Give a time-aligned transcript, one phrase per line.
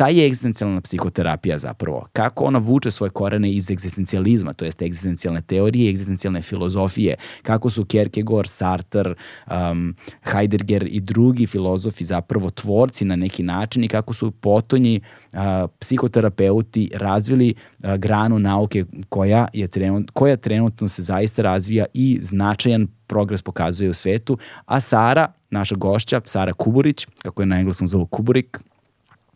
[0.00, 2.06] Šta je egzistencijalna psihoterapija zapravo?
[2.12, 7.16] Kako ona vuče svoje korene iz egzistencijalizma, to jest egzistencijalne teorije, egzistencijalne filozofije?
[7.42, 9.14] Kako su Kierkegaard, Sartre,
[9.70, 15.00] um, Heidegger i drugi filozofi zapravo tvorci na neki način i kako su potonji
[15.32, 15.40] uh,
[15.78, 22.88] psihoterapeuti razvili uh, granu nauke koja, je trenut, koja trenutno se zaista razvija i značajan
[23.06, 28.06] progres pokazuje u svetu, a Sara, naša gošća, Sara Kuburić, kako je na engleskom zovu
[28.06, 28.60] Kuburik,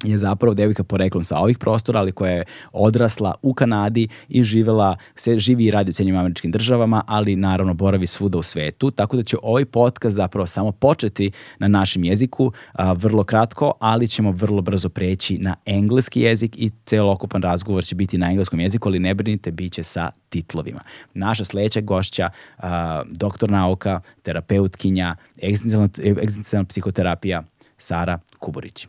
[0.05, 4.97] je zapravo devojka poreklom sa ovih prostora, ali koja je odrasla u Kanadi i živela,
[5.17, 9.17] se živi i radi u Sjednjim američkim državama, ali naravno boravi svuda u svetu, tako
[9.17, 14.31] da će ovaj podcast zapravo samo početi na našem jeziku, a, vrlo kratko, ali ćemo
[14.31, 18.98] vrlo brzo preći na engleski jezik i celokupan razgovor će biti na engleskom jeziku, ali
[18.98, 20.81] ne brinite, bit će sa titlovima.
[21.15, 27.42] Naša sledeća gošća, a, doktor nauka, terapeutkinja, egzistencijalna, psihoterapija,
[27.78, 28.87] Sara Kuburić.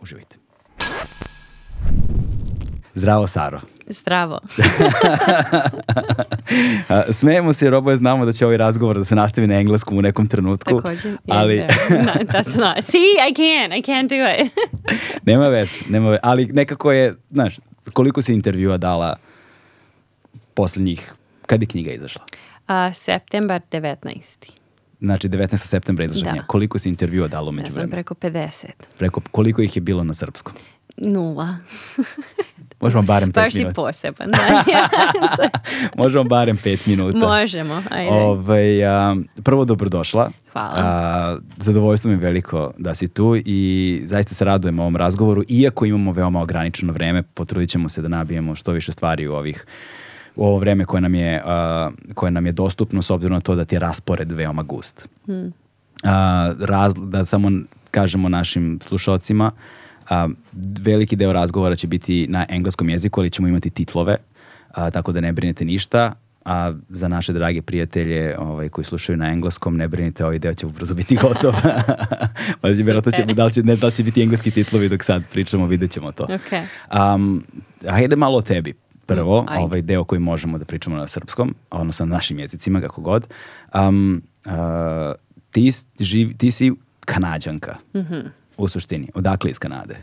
[0.00, 0.47] Uživajte.
[2.94, 3.60] Zdravo, Saro.
[3.86, 4.40] Zdravo.
[7.18, 10.02] Smejemo se jer oboje znamo da će ovaj razgovor da se nastavi na engleskom u
[10.02, 10.76] nekom trenutku.
[10.82, 11.16] Također.
[11.28, 11.56] Ali
[12.06, 12.84] no, that's not.
[12.84, 13.78] See, I can't.
[13.78, 14.52] I can't do it.
[15.30, 16.20] nema veze, nema veze.
[16.22, 17.58] Ali nekako je, znaš,
[17.92, 19.16] koliko si intervjua dala
[20.54, 21.14] poslednjih,
[21.46, 22.22] kad je knjiga izašla?
[22.66, 24.50] A, septembar 19.
[25.00, 25.56] Znači, 19.
[25.56, 26.44] septembra knjiga.
[26.46, 28.66] Koliko si intervjua dala umeđu Ja sam preko 50.
[28.98, 30.52] Preko, koliko ih je bilo na srpskom?
[30.96, 31.56] Nula.
[32.80, 33.74] Možemo barem pet Baš si minuta.
[33.74, 34.30] poseban.
[35.98, 37.18] Možemo barem pet minuta.
[37.18, 37.82] Možemo.
[37.90, 38.10] Ajde.
[38.10, 40.30] Ovaj, a, prvo dobrodošla.
[40.52, 40.72] Hvala.
[40.76, 45.44] A, zadovoljstvo mi je veliko da si tu i zaista se radujem ovom razgovoru.
[45.48, 49.66] Iako imamo veoma ograničeno vreme, potrudit ćemo se da nabijemo što više stvari u ovih
[50.38, 53.54] u ovo vreme koje nam je, a, koje nam je dostupno s obzirom na to
[53.54, 55.08] da ti je raspored veoma gust.
[56.04, 57.50] A, raz, da samo
[57.90, 59.50] kažemo našim slušalcima,
[60.10, 60.28] a,
[60.80, 64.16] veliki deo razgovora će biti na engleskom jeziku, ali ćemo imati titlove,
[64.74, 66.12] tako da ne brinete ništa.
[66.44, 70.66] A za naše drage prijatelje ovaj, koji slušaju na engleskom, ne brinite, ovaj deo će
[70.66, 71.54] ubrzo biti gotov.
[72.60, 72.82] pa će,
[73.34, 76.12] da li će, ne, da li će biti engleski titlovi dok sad pričamo, vidjet ćemo
[76.12, 76.24] to.
[76.24, 76.52] Ok.
[77.14, 77.44] Um,
[77.88, 78.74] hajde malo o tebi.
[79.08, 83.00] Prvo, Mm, ovaj deo koji možemo da pričamo na srpskom, odnosno na našim jezicima, kako
[83.00, 83.26] god.
[83.76, 84.52] Um, uh,
[85.50, 88.18] ti, s- živ, ti si kanadžanka, Mhm.
[88.56, 89.08] u suštini.
[89.14, 89.96] Odakle iz Kanade?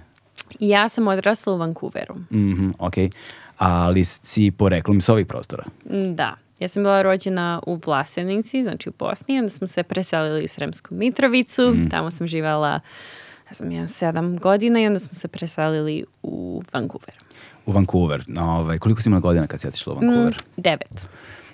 [0.60, 2.16] Ja sam odrasla u Vancouveru.
[2.32, 2.94] Mhm, ok.
[3.58, 5.64] Ali si poreklom iz ovih prostora.
[5.86, 6.36] Mm, Da.
[6.60, 10.96] Ja sam bila rođena u Vlasenici, znači u Bosni, onda smo se preselili u Sremsku
[10.96, 11.88] Mitrovicu, Mhm.
[11.88, 12.80] tamo sam živala
[13.48, 17.16] ja sam ja, sedam godina i onda smo se preselili u Vancouver.
[17.66, 18.24] U Vancouver.
[18.40, 20.34] Ovaj, koliko si imala godina kad si otišla u Vancouver?
[20.34, 21.08] Mm, devet.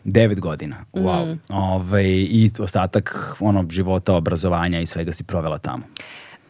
[0.04, 0.86] Devet godina.
[0.94, 1.34] Wow.
[1.34, 1.40] Mm.
[1.50, 5.84] Ovaj, I ostatak ono, života, obrazovanja i svega si provela tamo.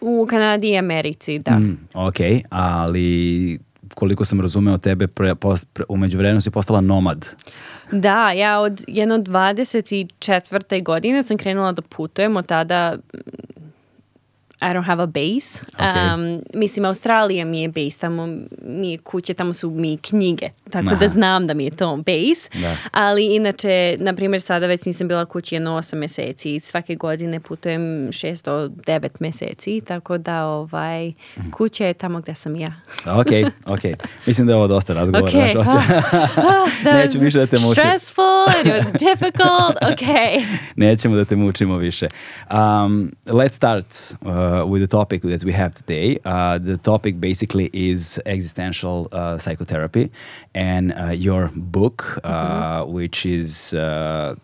[0.02, 1.60] U Kanadi i Americi, da.
[1.60, 2.18] Mm, ok,
[2.50, 3.60] ali
[3.94, 7.26] koliko sam razumeo tebe, pre, pos, pre, umeđu vremenu si postala nomad.
[7.92, 10.84] Da, ja od jedno 24.
[10.84, 13.20] godine sam krenula da putujem, od tada mm,
[14.62, 15.60] I don't have a base.
[15.74, 15.96] Ok.
[16.16, 18.28] Um, mislim, Australija mi je base, tamo
[18.62, 20.96] mi je kuće, tamo su mi knjige, tako Aha.
[20.96, 22.50] da znam da mi je to base.
[22.56, 22.76] Da.
[22.92, 27.40] Ali inače, na primjer, sada već nisam bila kući jedno 8 meseci i svake godine
[27.40, 31.50] putujem 6 do 9 meseci, tako da ovaj, Mhm.
[31.52, 32.74] kuća je tamo gde sam ja.
[33.08, 33.28] Ok,
[33.76, 33.82] ok.
[34.26, 35.32] Mislim da je ovo dosta razgovora.
[35.32, 35.52] Okay.
[35.52, 36.02] znaš, hoću-
[36.82, 37.74] That Neću više da te mučim.
[37.74, 38.26] Stressful,
[38.62, 40.46] it was difficult, okay.
[40.76, 42.08] Nećemo da te mučimo više.
[42.52, 43.86] Um, let's start
[44.22, 44.32] uh,
[44.68, 46.18] with the topic that we have today.
[46.26, 50.12] Uh, the topic basically is existential uh, psychotherapy
[50.54, 54.36] and uh, your book, uh, which is uh,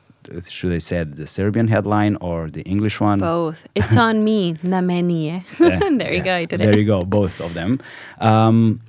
[0.47, 3.19] should I say the Serbian headline or the English one?
[3.19, 3.65] Both.
[3.75, 4.57] It's on me.
[4.63, 5.43] Na meni je.
[5.97, 6.45] there you go.
[6.45, 7.79] There you go, both of them.
[8.19, 8.81] Um,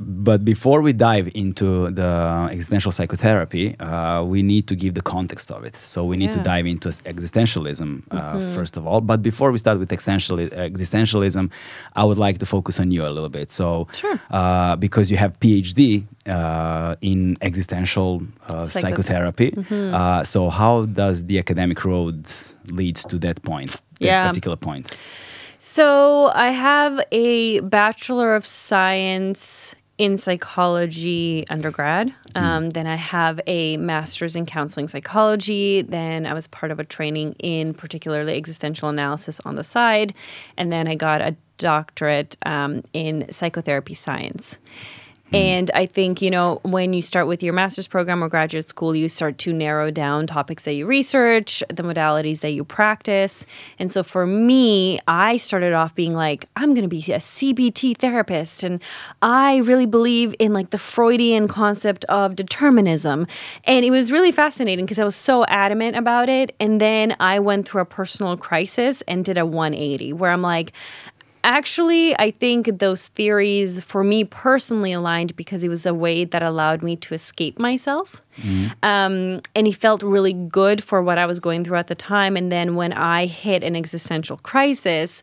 [0.00, 5.50] but before we dive into the existential psychotherapy, uh, we need to give the context
[5.50, 5.74] of it.
[5.76, 9.00] So we need to dive into existentialism uh, first of all.
[9.00, 11.50] But before we start with existentiali- existentialism,
[11.96, 13.50] I would like to focus on you a little bit.
[13.50, 14.20] So Sure.
[14.30, 21.24] uh, because you have PhD uh, in existential uh, Psychothe- psychotherapy, uh, so how does
[21.26, 22.26] the academic road
[22.66, 23.70] leads to that point?
[24.00, 24.28] That Yeah.
[24.28, 24.92] particular point.
[25.58, 32.14] So I have a Bachelor of Science in Psychology undergrad.
[32.34, 35.82] Um, Then I have a Master's in Counseling Psychology.
[35.82, 40.14] Then I was part of a training in particularly existential analysis on the side.
[40.56, 44.58] And then I got a doctorate um, in psychotherapy science.
[45.28, 45.36] Mm-hmm.
[45.36, 48.96] And I think, you know, when you start with your master's program or graduate school,
[48.96, 53.44] you start to narrow down topics that you research, the modalities that you practice.
[53.78, 57.98] And so for me, I started off being like, I'm going to be a CBT
[57.98, 58.62] therapist.
[58.62, 58.80] And
[59.20, 63.26] I really believe in like the Freudian concept of determinism.
[63.64, 66.56] And it was really fascinating because I was so adamant about it.
[66.58, 70.72] And then I went through a personal crisis and did a 180 where I'm like,
[71.44, 76.42] Actually, I think those theories for me personally aligned because it was a way that
[76.42, 78.20] allowed me to escape myself.
[78.82, 82.36] Um, and it felt really good for what I was going through at the time.
[82.36, 85.22] And then when I hit an existential crisis,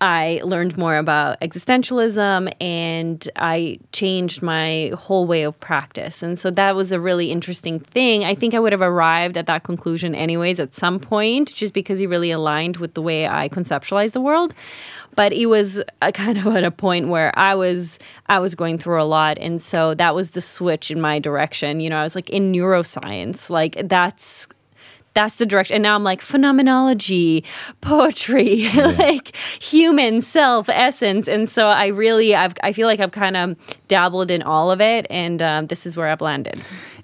[0.00, 6.22] I learned more about existentialism and I changed my whole way of practice.
[6.22, 8.24] And so that was a really interesting thing.
[8.24, 11.98] I think I would have arrived at that conclusion anyways at some point, just because
[11.98, 14.54] he really aligned with the way I conceptualize the world.
[15.16, 15.82] But it was
[16.14, 17.98] kind of at a point where I was
[18.28, 21.80] I was going through a lot, and so that was the switch in my direction.
[21.80, 24.46] You know, I was like in neuroscience, like that's
[25.14, 25.74] that's the direction.
[25.76, 27.44] And now I'm like phenomenology,
[27.80, 31.28] poetry, like human self essence.
[31.28, 33.56] And so I really, I've, I feel like I've kind of
[33.88, 35.06] dabbled in all of it.
[35.10, 36.60] And um, this is where I've landed.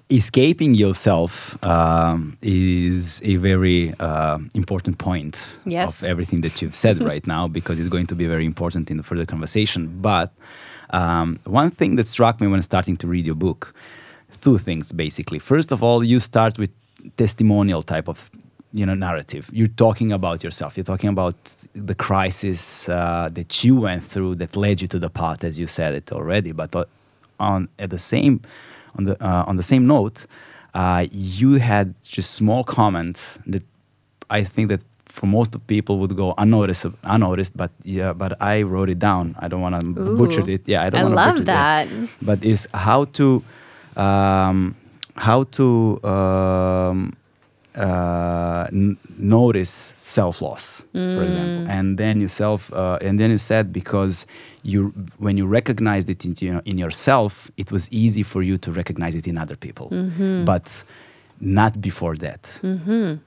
[0.09, 6.01] escaping yourself um, is a very uh, important point Yes.
[6.01, 8.97] of everything that you've said right now because it's going to be very important in
[8.97, 9.99] the further conversation.
[10.01, 10.31] But
[10.91, 13.73] um, one thing that struck me when starting to read your book,
[14.41, 15.39] two things basically.
[15.39, 16.69] First of all, you start with
[17.17, 18.29] testimonial type of
[18.73, 19.49] you know narrative.
[19.53, 20.75] You're talking about yourself.
[20.77, 21.35] You're talking about
[21.73, 25.67] the crisis uh, that you went through that led you to the path as you
[25.67, 26.51] said it already.
[26.51, 26.85] But uh,
[27.39, 28.41] on at the same
[28.97, 30.25] on the uh, on the same note
[30.73, 33.63] uh, you had just small comments that
[34.29, 38.63] I think that for most of people would go unnoticed unnoticed but yeah but I
[38.63, 39.35] wrote it down.
[39.39, 39.83] I don't want to
[40.17, 40.67] butcher it.
[40.67, 41.87] Yeah I don't I want to love that.
[42.21, 43.41] but is how to
[43.95, 44.75] um,
[45.15, 47.13] how to um,
[47.75, 49.69] uh, n- notice
[50.05, 54.25] self loss, for example, and then you self uh, and then you said because
[54.63, 58.57] you when you recognized it in, you know, in yourself, it was easy for you
[58.57, 59.89] to recognize it in other people,
[60.45, 60.83] but
[61.41, 62.59] not before that.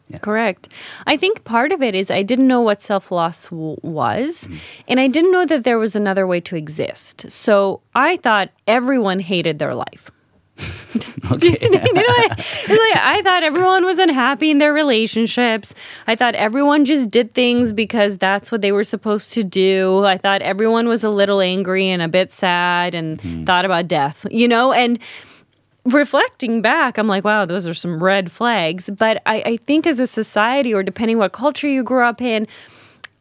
[0.08, 0.18] Yeah.
[0.22, 0.68] Correct.
[1.06, 4.48] I think part of it is I didn't know what self loss w- was,
[4.88, 7.30] and I didn't know that there was another way to exist.
[7.30, 10.10] So I thought everyone hated their life.
[11.30, 11.58] Okay.
[11.60, 11.80] you know?
[11.82, 15.74] It's like I thought everyone was unhappy in their relationships.
[16.06, 20.04] I thought everyone just did things because that's what they were supposed to do.
[20.04, 23.44] I thought everyone was a little angry and a bit sad and hmm.
[23.44, 24.98] thought about death, you know, and
[25.84, 28.90] reflecting back, I'm like, wow, those are some red flags.
[28.90, 32.46] But I, I think as a society, or depending what culture you grew up in,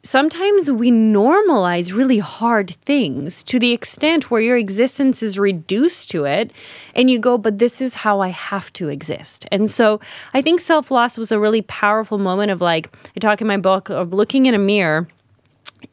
[0.07, 6.23] sometimes we normalize really hard things to the extent where your existence is reduced to
[6.23, 6.51] it
[6.95, 9.99] and you go but this is how i have to exist and so
[10.33, 13.89] i think self-loss was a really powerful moment of like i talk in my book
[13.89, 15.07] of looking in a mirror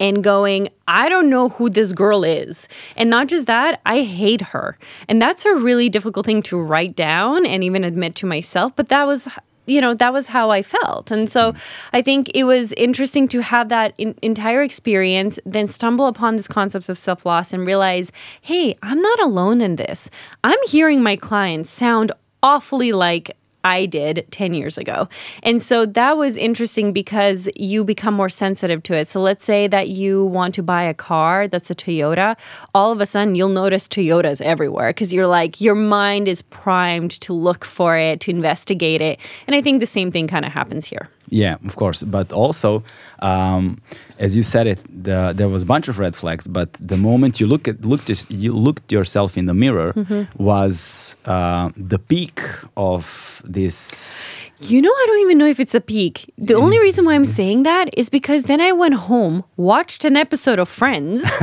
[0.00, 2.68] and going, I don't know who this girl is.
[2.96, 4.78] And not just that, I hate her.
[5.08, 8.74] And that's a really difficult thing to write down and even admit to myself.
[8.76, 9.28] But that was
[9.66, 11.10] you know that was how i felt.
[11.10, 11.96] And so mm-hmm.
[11.96, 16.48] i think it was interesting to have that in, entire experience then stumble upon this
[16.48, 20.10] concept of self-loss and realize hey i'm not alone in this.
[20.42, 25.08] I'm hearing my clients sound awfully like I did 10 years ago.
[25.42, 29.08] And so that was interesting because you become more sensitive to it.
[29.08, 32.36] So let's say that you want to buy a car that's a Toyota,
[32.74, 37.12] all of a sudden you'll notice Toyotas everywhere because you're like, your mind is primed
[37.22, 39.18] to look for it, to investigate it.
[39.46, 41.08] And I think the same thing kind of happens here.
[41.30, 42.02] Yeah, of course.
[42.02, 42.82] But also,
[43.20, 43.80] um,
[44.18, 46.46] as you said it, the, there was a bunch of red flags.
[46.46, 49.92] But the moment you look at looked you looked yourself in the mirror
[50.36, 52.40] was uh, the peak
[52.76, 54.22] of this.
[54.60, 56.32] You know, I don't even know if it's a peak.
[56.38, 60.16] The only reason why I'm saying that is because then I went home, watched an
[60.16, 61.22] episode of Friends,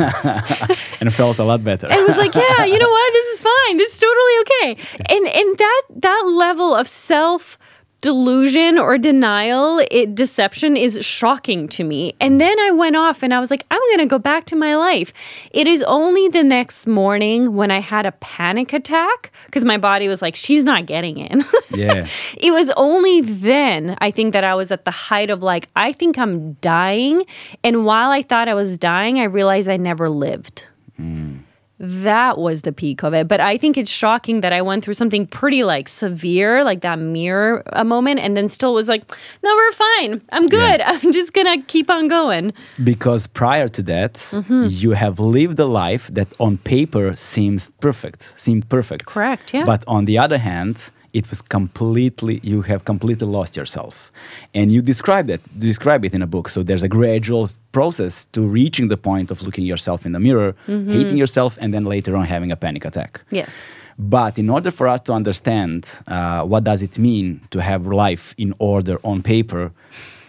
[1.00, 1.88] and felt a lot better.
[1.92, 3.14] and was like, "Yeah, you know what?
[3.14, 3.78] This is fine.
[3.78, 4.70] This is totally okay."
[5.14, 7.58] And and that that level of self
[8.02, 12.14] delusion or denial, it deception is shocking to me.
[12.20, 14.56] And then I went off and I was like, "I'm going to go back to
[14.56, 15.14] my life."
[15.52, 20.08] It is only the next morning when I had a panic attack because my body
[20.08, 21.46] was like, "She's not getting in.
[21.74, 25.70] yeah, it was only then I think that I was at the height of like,
[25.76, 27.24] I think I'm dying.
[27.64, 30.66] And while I thought I was dying, I realized I never lived.
[31.00, 31.41] Mm.
[31.84, 33.28] That was the peak of it.
[33.28, 37.00] But I think it's shocking that I went through something pretty like severe, like that
[37.00, 39.04] mirror a moment, and then still was like,
[39.44, 40.22] no, we're fine.
[40.32, 40.82] I'm good.
[40.86, 42.54] I'm just going to keep on going.
[42.84, 44.68] because prior to that, Mm-hmm.
[44.70, 49.06] you have lived a life that on paper seems perfect, seemed perfect.
[49.06, 49.66] Correct, yeah.
[49.66, 54.12] But on the other hand, it was completely you have completely lost yourself
[54.54, 58.42] and you describe that describe it in a book so there's a gradual process to
[58.42, 60.92] reaching the point of looking yourself in the mirror Mm-hmm.
[60.92, 63.64] hating yourself and then later on having a panic attack Yes.
[63.98, 68.34] but in order for us to understand uh, what does it mean to have life
[68.38, 69.72] in order on paper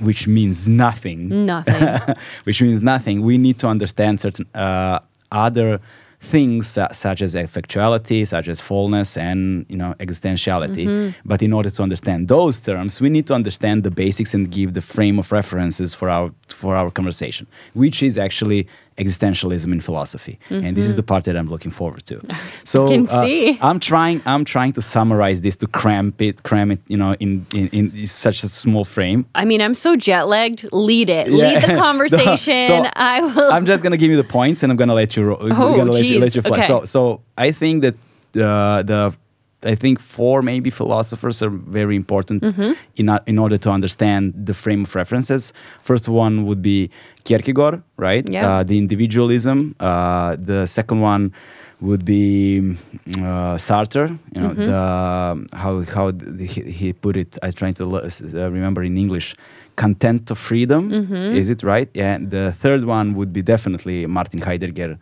[0.08, 2.16] which means nothing Nothing.
[2.46, 3.22] which means nothing.
[3.22, 4.98] We need to understand certain uh,
[5.30, 5.80] other
[6.22, 10.86] things su- such as effectuality, such as fullness, and you know existentiality.
[10.86, 11.18] Mm-hmm.
[11.24, 14.74] But in order to understand those terms, we need to understand the basics and give
[14.74, 20.38] the frame of references for our for our conversation, which is actually existentialism in philosophy.
[20.50, 22.20] And this is the part that I'm looking forward to.
[22.64, 23.06] So Mm-hmm.
[23.06, 23.58] can uh, see.
[23.60, 24.22] I'm trying.
[24.26, 28.06] I'm trying to summarize this to cramp it, cram it, you know, in in, in
[28.06, 29.24] such a small frame.
[29.34, 30.68] I mean, I'm so jet lagged.
[30.72, 31.26] Lead it.
[31.28, 31.36] Yeah.
[31.44, 32.64] Lead the conversation.
[32.64, 33.50] So, I will.
[33.52, 35.24] I'm just gonna give you the points, and I'm gonna let you.
[35.24, 36.58] ro- Oh, gonna let you let you fly.
[36.58, 36.66] Okay.
[36.66, 37.94] So, so I think that
[38.36, 39.14] uh, the
[39.64, 42.72] I think four maybe philosophers are very important Mm-hmm.
[42.96, 45.52] in uh, in order to understand the frame of references.
[45.82, 46.90] First one would be
[47.24, 48.28] Kierkegaard, right?
[48.28, 48.48] Yeah.
[48.48, 49.74] Uh, the individualism.
[49.80, 51.32] Uh, the second one
[51.80, 52.76] would be
[53.18, 54.08] uh, Sartre.
[54.34, 54.64] You know Mm-hmm.
[54.70, 57.38] the how how he, he put it.
[57.42, 59.34] I'm trying to uh, remember in English.
[59.76, 61.36] Content of freedom, Mm-hmm.
[61.40, 61.88] is it right?
[61.94, 62.18] Yeah.
[62.20, 64.98] The third one would be definitely Martin Heidegger.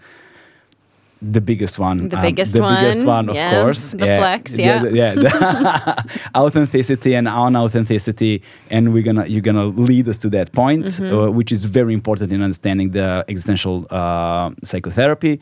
[1.22, 2.08] The biggest one.
[2.08, 3.90] The um, biggest the biggest one, one, of yes, course.
[3.90, 4.82] the flex, the- yeah.
[4.82, 5.94] the- yeah.
[6.34, 11.14] authenticity and unauthenticity, and we're gonna you're gonna lead us to that point, Mm-hmm.
[11.14, 15.40] uh, which is very important in understanding the existential uh, psychotherapy.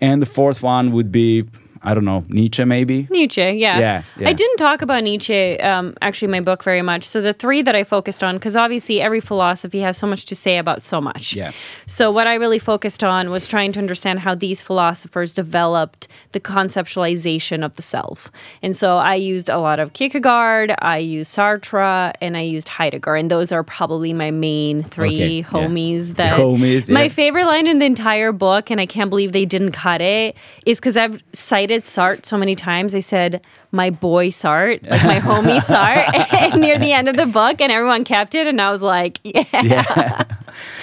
[0.00, 1.44] And the fourth one would be
[1.84, 3.06] I don't know Nietzsche maybe.
[3.10, 3.78] Nietzsche, yeah.
[3.78, 4.28] Yeah, yeah.
[4.28, 7.04] I didn't talk about Nietzsche, um, actually, my book very much.
[7.04, 10.34] So the three that I focused on, because obviously every philosophy has so much to
[10.34, 11.34] say about so much.
[11.34, 11.52] Yeah.
[11.86, 16.40] So what I really focused on was trying to understand how these philosophers developed the
[16.40, 18.30] conceptualization of the self.
[18.62, 23.14] And so I used a lot of Kierkegaard, I used Sartre, and I used Heidegger.
[23.14, 25.42] And those are probably my main three Okay, yeah.
[25.44, 27.08] homies that Homies, my yeah.
[27.08, 30.78] favorite line in the entire book, and I can't believe they didn't cut it, is
[30.78, 32.92] because I've cited Sartre so many times.
[32.92, 37.60] They said, my boy Sartre, like my homie Sartre, near the end of the book,
[37.60, 38.46] and everyone kept it.
[38.46, 39.44] And I was like, yeah.
[39.62, 40.24] Yeah,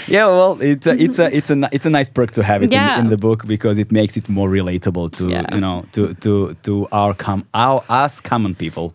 [0.07, 0.25] yeah.
[0.27, 2.95] Well, it's a, it's a it's a it's a nice perk to have it Yeah.
[2.99, 5.45] in, in the book because it makes it more relatable to Yeah.
[5.55, 8.93] you know to to to our com our us common people.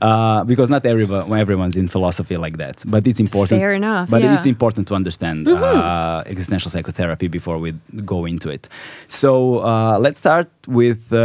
[0.00, 3.60] uh, because not everyone everyone's in philosophy like that, but it's important.
[3.60, 7.72] Fair enough, But it's important to understand uh, existential psychotherapy before we
[8.04, 8.68] go into it.
[9.08, 11.20] So uh, let's start with uh,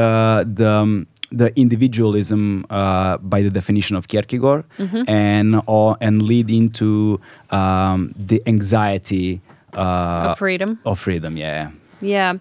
[0.57, 0.69] the.
[0.69, 5.03] um, the individualism uh, by the definition of Kierkegaard Mm-hmm.
[5.07, 7.21] and or, and lead into
[7.51, 7.99] um,
[8.29, 9.39] the anxiety
[9.77, 10.69] uh, Of freedom.
[10.85, 11.69] of freedom yeah
[12.01, 12.31] Yeah.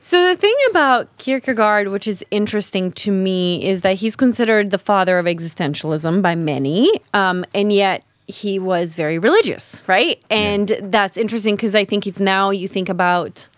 [0.00, 4.78] So the thing about Kierkegaard, which is interesting to me, is that he's considered the
[4.78, 7.98] father of existentialism by many, um, and yet
[8.28, 10.16] he was very religious, right?
[10.30, 13.48] And that's interesting because I think if now you think about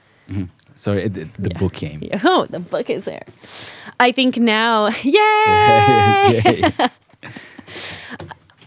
[0.76, 3.24] sorry the, the book came oh, the book is there.
[4.00, 5.12] I think now, yay!
[6.72, 6.88] yeah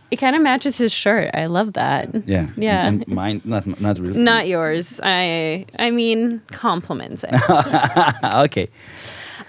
[0.10, 1.32] It kind of matches his shirt.
[1.34, 2.08] I love that.
[2.26, 2.88] yeah Yeah.
[2.88, 5.00] and mine not not really Not yours.
[5.04, 7.34] I I mean compliments it.
[8.36, 8.70] okay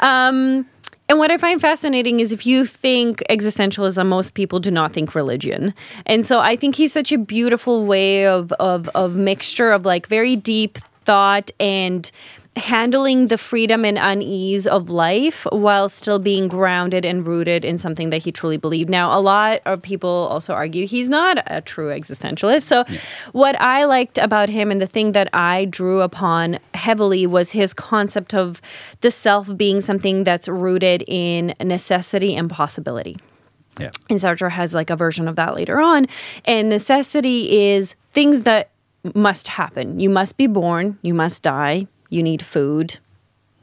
[0.01, 0.67] Um,
[1.09, 5.15] and what I find fascinating is if you think existentialism, most people do not think
[5.15, 5.73] religion.
[6.07, 10.09] And so I think he's such a beautiful way of of of mixture of like
[10.09, 12.11] very deep thought and
[12.59, 18.11] handling the freedom and unease of life while still being grounded and rooted in something
[18.11, 18.91] that he truly believed.
[18.91, 22.63] Now, a lot of people also argue he's not a true existentialist.
[22.63, 22.99] So, yeah.
[23.33, 27.73] what I liked about him and the thing that I drew upon heavily was his
[27.73, 28.61] concept of
[29.01, 33.17] the self being something that's rooted in necessity and possibility.
[33.79, 33.91] Yeah.
[34.11, 36.07] And Sartre has like a version of that later on.
[36.45, 38.71] And necessity is things that
[39.15, 40.01] must happen.
[40.01, 42.99] You must be born, you must die, you need food,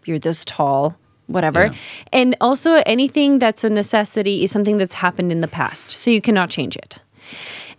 [0.05, 0.97] you're this tall,
[1.27, 1.67] whatever.
[1.67, 1.75] Yeah.
[2.13, 6.21] And also, anything that's a necessity is something that's happened in the past, so you
[6.21, 6.99] cannot change it.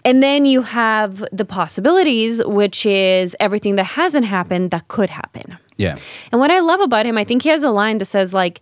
[0.04, 5.58] And then you have the possibilities, which is everything that hasn't happened that could happen.
[5.76, 5.98] Yeah.
[6.30, 8.60] And what I love about him, I think he has a line that says, like,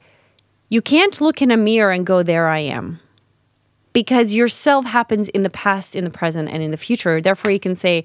[0.70, 2.98] you can't look in a mirror and go, there I am.
[3.92, 7.20] Because yourself happens in the past, in the present, and in the future.
[7.20, 8.04] Therefore, you can say,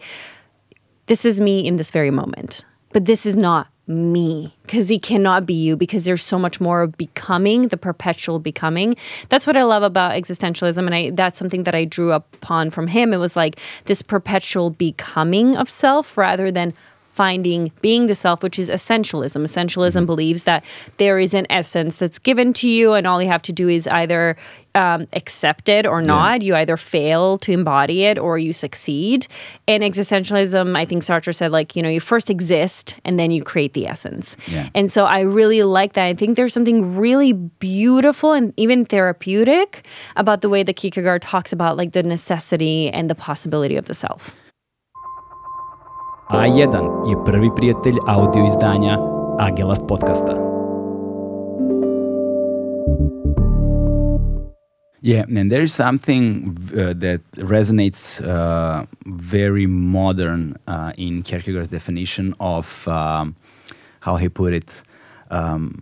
[1.08, 2.66] this is me in this very moment.
[2.92, 6.84] But this is not me because he cannot be you because there's so much more
[6.84, 8.96] of becoming the perpetual becoming.
[9.30, 12.88] That's what i love about existentialism and i that's something that i drew upon from
[12.88, 13.14] him.
[13.14, 16.74] It was like this perpetual becoming of self rather than
[17.20, 19.44] finding being the self, which is essentialism.
[19.44, 20.06] Essentialism mm-hmm.
[20.06, 20.64] believes that
[20.96, 23.90] there is an essence that's given to you, and all you have to do is
[23.90, 24.38] either
[24.74, 26.42] um, accept it or not.
[26.42, 26.48] Yeah.
[26.48, 29.28] You either fail to embody it or you succeed.
[29.68, 33.44] And existentialism, I think Sartre said, like, you know, you first exist and then you
[33.44, 34.38] create the essence.
[34.48, 34.70] Yeah.
[34.74, 36.06] And so I really like that.
[36.06, 39.86] I think there's something really beautiful and even therapeutic
[40.16, 43.94] about the way that Kierkegaard talks about like the necessity and the possibility of the
[43.94, 44.36] self.
[46.30, 48.98] A1 je prvi prijatelj audio izdanja
[49.40, 50.32] Agelast podcasta.
[55.02, 62.34] Yeah, and there is something uh, that resonates uh, very modern uh, in Kierkegaard's definition
[62.40, 63.36] of um,
[64.00, 64.84] how he put it.
[65.32, 65.82] Um,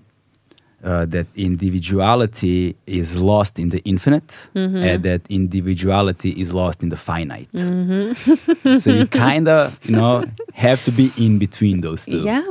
[0.84, 4.78] uh, that individuality is lost in the infinite mm-hmm.
[4.78, 8.74] and that individuality is lost in the finite mm-hmm.
[8.74, 12.46] so you kind of you know have to be in between those two yeah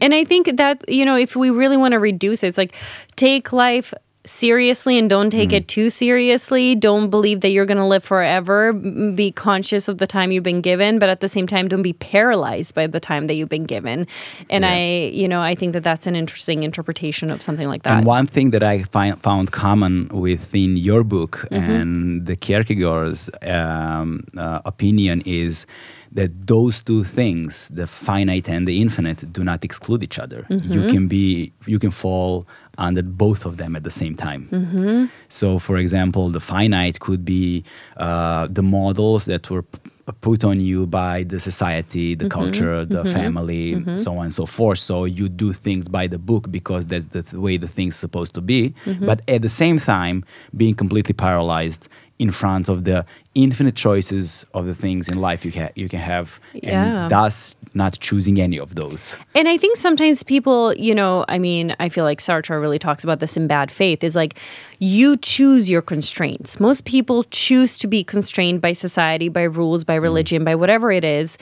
[0.00, 2.74] and i think that you know if we really want to reduce it it's like
[3.16, 3.94] take life
[4.26, 5.54] seriously and don't take mm.
[5.54, 6.74] it too seriously.
[6.74, 8.72] Don't believe that you're going to live forever.
[8.72, 11.94] Be conscious of the time you've been given, but at the same time, don't be
[11.94, 14.06] paralyzed by the time that you've been given.
[14.50, 14.72] And yeah.
[14.72, 17.98] I, you know, I think that that's an interesting interpretation of something like that.
[17.98, 21.70] And one thing that I find, found common within your book mm-hmm.
[21.70, 25.66] and the Kierkegaard's um, uh, opinion is
[26.12, 30.46] that those two things, the finite and the infinite, do not exclude each other.
[30.50, 30.72] Mm-hmm.
[30.72, 32.46] You can be, you can fall
[32.78, 34.48] under both of them at the same time.
[34.50, 35.04] Mm-hmm.
[35.28, 37.64] So, for example, the finite could be
[37.96, 39.78] uh, the models that were p-
[40.20, 42.40] put on you by the society, the mm-hmm.
[42.40, 43.12] culture, the mm-hmm.
[43.12, 43.94] family, mm-hmm.
[43.94, 44.80] so on and so forth.
[44.80, 48.34] So you do things by the book because that's the th- way the thing's supposed
[48.34, 48.74] to be.
[48.84, 49.06] Mm-hmm.
[49.06, 50.24] But at the same time,
[50.56, 51.88] being completely paralyzed
[52.20, 53.04] in front of the
[53.34, 57.04] infinite choices of the things in life you can you can have yeah.
[57.04, 61.38] and thus not choosing any of those and i think sometimes people you know i
[61.38, 64.34] mean i feel like sartre really talks about this in bad faith is like
[64.80, 69.96] you choose your constraints most people choose to be constrained by society by rules by
[69.96, 70.02] mm.
[70.02, 70.44] religion mm.
[70.44, 71.38] by whatever it is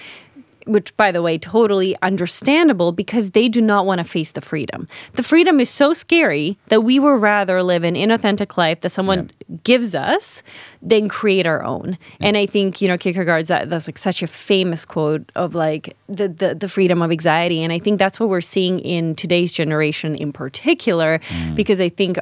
[0.69, 4.87] which by the way totally understandable because they do not want to face the freedom
[5.15, 9.31] the freedom is so scary that we would rather live an inauthentic life that someone
[9.49, 9.57] yeah.
[9.65, 10.43] gives us
[10.83, 12.29] than create our own yeah.
[12.29, 15.97] and i think you know kierkegaard's that that's like such a famous quote of like
[16.09, 19.53] the, the the freedom of anxiety and i think that's what we're seeing in today's
[19.53, 21.55] generation in particular mm.
[21.55, 22.19] because i think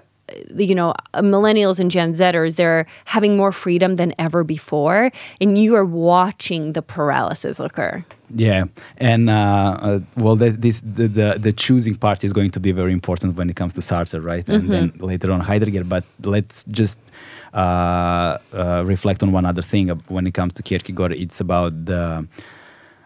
[0.55, 5.75] you know, millennials and Gen Zers, they're having more freedom than ever before, and you
[5.77, 8.05] are watching the paralysis occur.
[8.35, 8.65] Yeah,
[8.97, 12.73] and uh, uh, well, the, this the, the, the choosing part is going to be
[12.73, 14.47] very important when it comes to Sartre, right?
[14.49, 14.73] And mm-hmm.
[14.73, 15.85] then later on Heidegger.
[15.85, 16.99] But let's just
[17.55, 21.13] uh, uh reflect on one other thing when it comes to Kierkegaard.
[21.13, 22.27] It's about the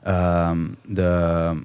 [0.04, 1.64] um, the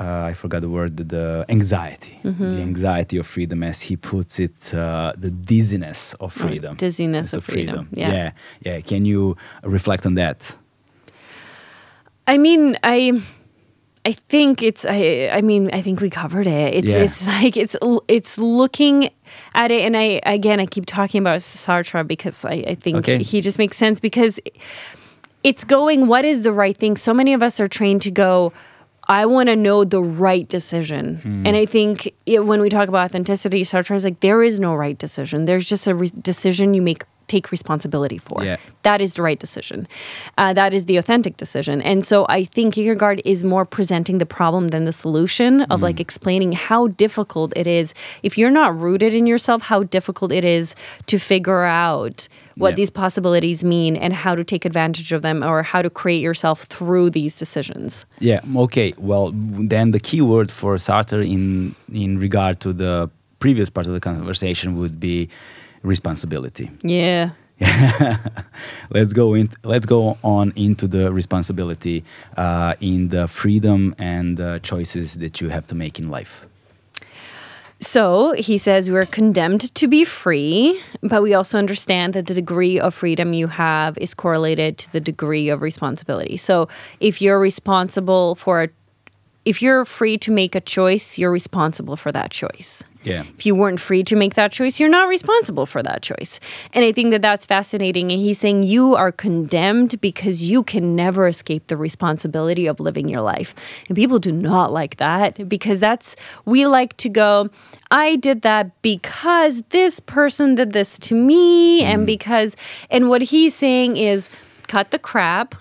[0.00, 2.50] uh, I forgot the word, the anxiety, mm-hmm.
[2.50, 6.72] the anxiety of freedom, as he puts it, uh, the dizziness of freedom.
[6.72, 7.86] Oh, dizziness of freedom.
[7.86, 7.88] freedom.
[7.92, 8.12] Yeah.
[8.12, 8.32] yeah,
[8.62, 8.80] yeah.
[8.80, 10.56] Can you reflect on that?
[12.26, 13.22] I mean, I.
[14.02, 16.72] I think it's I I mean I think we covered it.
[16.72, 17.02] It's yeah.
[17.04, 17.76] it's like it's
[18.08, 19.10] it's looking
[19.54, 23.22] at it and I again I keep talking about Sartre because I, I think okay.
[23.22, 24.40] he just makes sense because
[25.44, 26.96] it's going what is the right thing.
[26.96, 28.54] So many of us are trained to go
[29.08, 31.20] I want to know the right decision.
[31.22, 31.48] Mm.
[31.48, 34.74] And I think it, when we talk about authenticity, Sartre is like, there is no
[34.74, 35.46] right decision.
[35.46, 38.38] There's just a re- decision you make take responsibility for.
[38.44, 38.56] Yeah.
[38.88, 39.78] That is the right decision.
[40.40, 41.76] Uh, that is the authentic decision.
[41.90, 45.98] And so I think Kierkegaard is more presenting the problem than the solution of like
[46.06, 47.86] explaining how difficult it is
[48.28, 50.74] if you're not rooted in yourself, how difficult it is
[51.06, 52.76] to figure out what Yeah.
[52.80, 56.56] these possibilities mean and how to take advantage of them or how to create yourself
[56.74, 57.90] through these decisions.
[58.30, 58.40] Yeah.
[58.64, 58.88] Okay.
[59.10, 59.26] Well,
[59.74, 62.94] then the key word for Sartre in in regard to the
[63.38, 65.28] previous part of the conversation would be
[65.82, 66.70] responsibility.
[66.82, 67.30] Yeah.
[68.90, 69.50] let's go in.
[69.64, 72.04] Let's go on into the responsibility
[72.36, 76.46] uh, in the freedom and the choices that you have to make in life.
[77.82, 82.78] So he says we're condemned to be free, but we also understand that the degree
[82.78, 86.36] of freedom you have is correlated to the degree of responsibility.
[86.36, 86.68] So
[87.00, 88.68] if you're responsible for a
[89.46, 92.82] if you're free to make a choice, you're responsible for that choice.
[93.02, 93.24] Yeah.
[93.38, 96.38] If you weren't free to make that choice, you're not responsible for that choice.
[96.74, 98.12] And I think that that's fascinating.
[98.12, 103.08] And he's saying you are condemned because you can never escape the responsibility of living
[103.08, 103.54] your life.
[103.88, 107.48] And people do not like that because that's, we like to go,
[107.90, 111.82] I did that because this person did this to me.
[111.82, 112.06] And mm.
[112.06, 112.54] because,
[112.90, 114.28] and what he's saying is
[114.68, 115.54] cut the crap.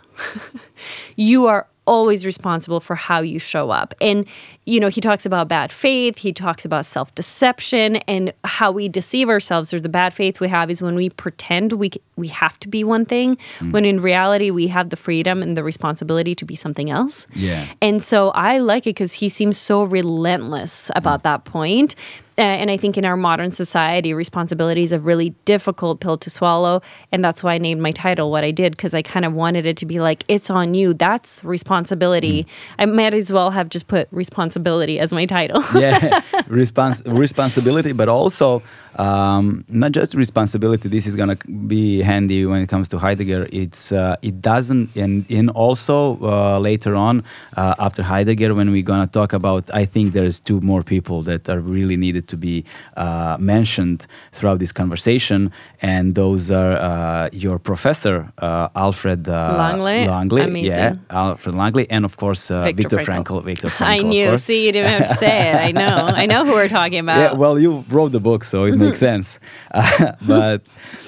[1.16, 3.96] you are always responsible for how you show up.
[4.00, 4.28] And,
[4.66, 8.88] you know, he talks about bad faith, he talks about self deception and how we
[8.88, 12.60] deceive ourselves or the bad faith we have is when we pretend we, we have
[12.60, 13.72] to be one thing, hmm.
[13.72, 17.26] when in reality we have the freedom and the responsibility to be something else.
[17.34, 17.68] Yeah.
[17.82, 21.30] And so I like it because he seems so relentless about hmm.
[21.30, 21.96] that point.
[22.40, 26.30] Uh, and I think in our modern society, responsibility is a really difficult pill to
[26.30, 26.82] swallow.
[27.12, 29.66] And that's why I named my title what I did, because I kind of wanted
[29.66, 30.94] it to be like, it's on you.
[30.94, 32.48] That's responsibility.
[32.78, 35.62] I might as well have just put responsibility as my title.
[35.78, 38.64] yeah, respons- responsibility, but also
[39.00, 40.90] um, not just responsibility.
[40.90, 43.48] This is gonna be handy when it comes to Heidegger.
[43.52, 47.24] It's uh, it doesn't, and and also uh, later on
[47.56, 51.48] uh, after Heidegger, when we're gonna talk about, I think there's two more people that
[51.50, 52.66] are really needed to be
[52.98, 60.08] uh, mentioned throughout this conversation, and those are uh, your professor uh, Alfried uh, Längle.
[60.08, 60.72] Längle, Amazing.
[60.72, 63.40] yeah, Alfried Längle, and of course uh, Victor Viktor Frankl.
[63.40, 63.44] Frankl.
[63.46, 63.86] Viktor Frankl.
[63.86, 64.38] I knew.
[64.38, 65.56] See, you didn't have to say it.
[65.56, 65.96] I know.
[66.22, 67.18] I know who we're talking about.
[67.20, 68.89] Yeah, well, you wrote the book, so it Mm-hmm.
[68.90, 69.40] Makes sense.
[69.72, 70.62] Uh, but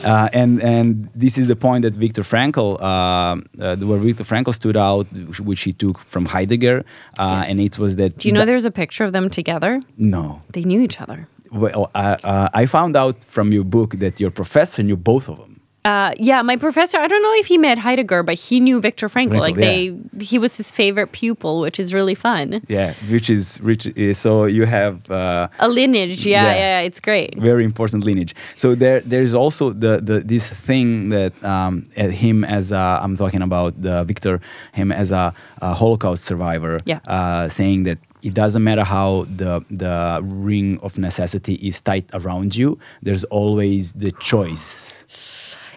[0.03, 2.83] uh, and and this is the point that Viktor Frankl, uh,
[3.63, 5.07] uh, where Viktor Frankl stood out,
[5.39, 6.83] which he took from Heidegger,
[7.17, 8.17] uh, and it was that.
[8.17, 9.81] Do you know there's a picture of them together?
[9.97, 10.41] No.
[10.53, 11.27] They knew each other.
[11.51, 15.50] Well, I found out from your book that your professor knew both of them.
[15.83, 16.97] Uh, yeah, my professor.
[16.99, 19.31] I don't know if he met Heidegger, but he knew Viktor Frankl.
[19.31, 22.61] Frankl, like they, he was his favorite pupil, which is really fun.
[22.67, 23.87] Yeah, which is which.
[23.87, 25.09] Is, so you have.
[25.09, 26.55] Uh, A lineage, yeah, Yeah.
[26.55, 27.37] yeah, it's great.
[27.39, 28.35] very important lineage.
[28.55, 33.17] So there, there's also the, the this thing that um, uh, him as a, I'm
[33.17, 34.39] talking about the Victor,
[34.73, 36.99] him as a, a Holocaust survivor, Yeah.
[37.07, 42.55] uh, saying that it doesn't matter how the the ring of necessity is tight around
[42.55, 42.77] you.
[43.01, 45.05] There's always the choice.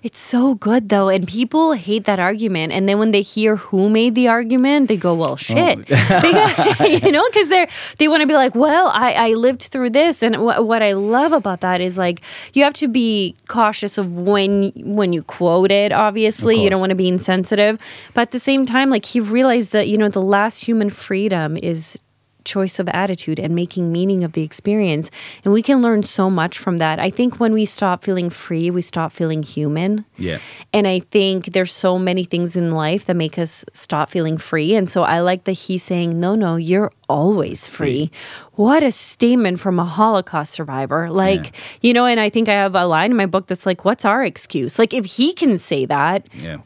[0.05, 2.75] It's so good though, and people hate that argument.
[2.75, 6.31] And then when they hear who made the argument, they go, "Well, oh, shit," They
[6.31, 9.91] go- you know, because they're they want to be like, "Well, I, I lived through
[9.91, 12.21] this." And wh- what I love about that is like
[12.53, 15.91] you have to be cautious of when when you quote it.
[15.91, 17.81] Obviously, you don't want to be insensitive,
[18.13, 21.57] but at the same time, like he realized that you know the last human freedom
[21.57, 21.99] is
[22.45, 25.11] choice of attitude and making meaning of the experience.
[25.45, 26.99] And we can learn so much from that.
[26.99, 30.05] I think when we stop feeling free, we stop feeling human.
[30.17, 30.39] Yeah.
[30.73, 34.75] And I think there's so many things in life that make us stop feeling free.
[34.75, 38.11] And so I like that he's saying, no, no, you're always free.
[38.53, 41.11] What a statement from a Holocaust survivor.
[41.11, 43.85] Like, you know, and I think I have a line in my book that's like,
[43.85, 44.79] what's our excuse?
[44.79, 46.59] Like, if he can say that, Yeah.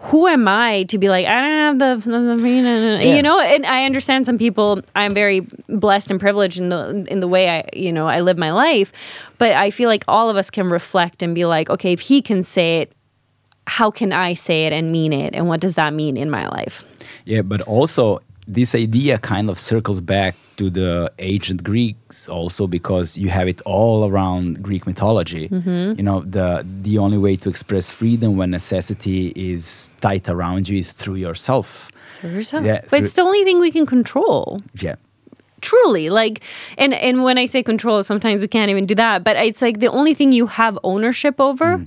[0.00, 3.16] Who am I to be like, I don't have the, the, the Yeah.
[3.16, 3.40] you know?
[3.40, 4.82] And I understand some people.
[4.94, 8.36] I'm very blessed and privileged in the in the way I, you know, I live
[8.36, 8.92] my life.
[9.38, 12.20] But I feel like all of us can reflect and be like, okay, if he
[12.20, 12.92] can say it,
[13.66, 15.34] how can I say it and mean it?
[15.34, 16.86] And what does that mean in my life?
[17.24, 23.18] Yeah, but also this idea kind of circles back to the ancient Greeks also because
[23.18, 25.48] you have it all around Greek mythology.
[25.50, 30.78] You know, the the only way to express freedom when necessity is tight around you
[30.78, 31.90] is through yourself.
[32.20, 32.64] For yourself.
[32.64, 34.62] Yeah, but through- it's the only thing we can control.
[34.80, 34.96] Yeah.
[35.62, 36.36] truly like
[36.82, 39.76] and and when i say control sometimes we can't even do that but it's like
[39.80, 41.86] the only thing you have ownership over Mm.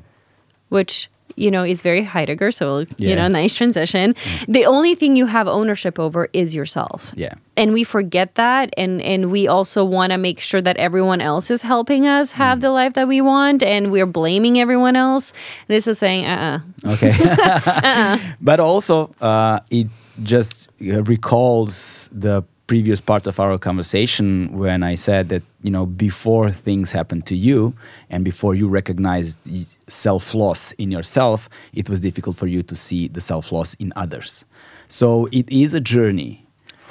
[0.75, 1.07] which
[1.39, 2.51] you know, is very Heidegger.
[2.51, 4.13] So, you know, nice transition.
[4.47, 7.11] The only thing you have ownership over is yourself.
[7.15, 7.33] Yeah.
[7.57, 8.73] And we forget that.
[8.77, 12.57] And, and we also want to make sure that everyone else is helping us have
[12.59, 12.61] Mm.
[12.61, 13.63] the life that we want.
[13.63, 15.33] And we're blaming everyone else.
[15.67, 17.11] This is saying, uh uh Okay.
[18.41, 19.87] But also, uh, it
[20.23, 25.87] just uh, recalls the previous part of our conversation when I said that, you know,
[25.87, 27.73] before things happen to you
[28.11, 29.39] and before you recognize
[29.87, 33.91] self loss in yourself, it was difficult for you to see the self loss in
[33.95, 34.45] others.
[34.87, 36.45] So it is a journey.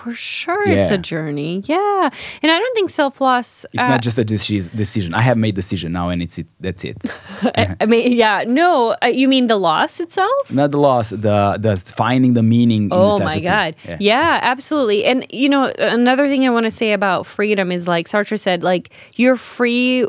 [0.09, 1.63] For sure, it's a journey.
[1.67, 2.09] Yeah.
[2.43, 3.67] And I don't think self loss.
[3.75, 5.13] It's not just a decision.
[5.13, 6.47] I have made decision now, and it's it.
[6.61, 6.97] That's it.
[7.81, 8.97] I, mean, yeah, no.
[9.03, 10.51] Uh, you mean the loss itself?
[10.51, 12.85] Not the loss, the the finding the meaning.
[12.85, 13.39] in Oh my.
[13.39, 13.77] God.
[13.85, 13.97] Yeah.
[14.01, 14.41] Yeah.
[14.43, 15.05] absolutely.
[15.05, 18.63] And, you know, another thing I want to say about freedom is like Sartre said,
[18.63, 20.07] like, you're free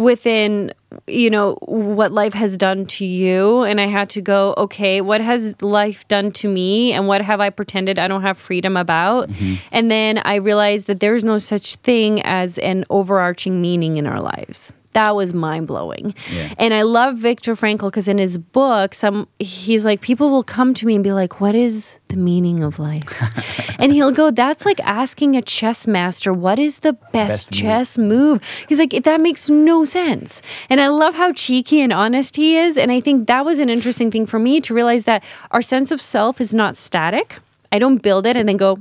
[0.00, 0.72] within,
[1.06, 3.62] you know, what life has done to you.
[3.62, 6.92] And I had to go, okay, what has life done to me?
[6.92, 9.28] And what have I pretended I don't have freedom about?
[9.28, 9.54] Mm-hmm.
[9.70, 14.20] And then I realized that there's no such thing as an overarching meaning in our
[14.20, 14.72] lives.
[14.92, 16.14] That was mind blowing.
[16.32, 16.52] Yeah.
[16.58, 20.74] And I love Viktor Frankl because in his book, some he's like, people will come
[20.74, 23.22] to me and be like, What is the meaning of life?
[23.78, 27.60] and he'll go, That's like asking a chess master, what is the best, Best move."
[27.60, 28.42] chess move?
[28.68, 30.42] He's like, that makes no sense.
[30.68, 32.76] And I love how cheeky and honest he is.
[32.76, 35.92] And I think that was an interesting thing for me to realize that our sense
[35.92, 37.38] of self is not static.
[37.72, 38.78] I don't build it and then go,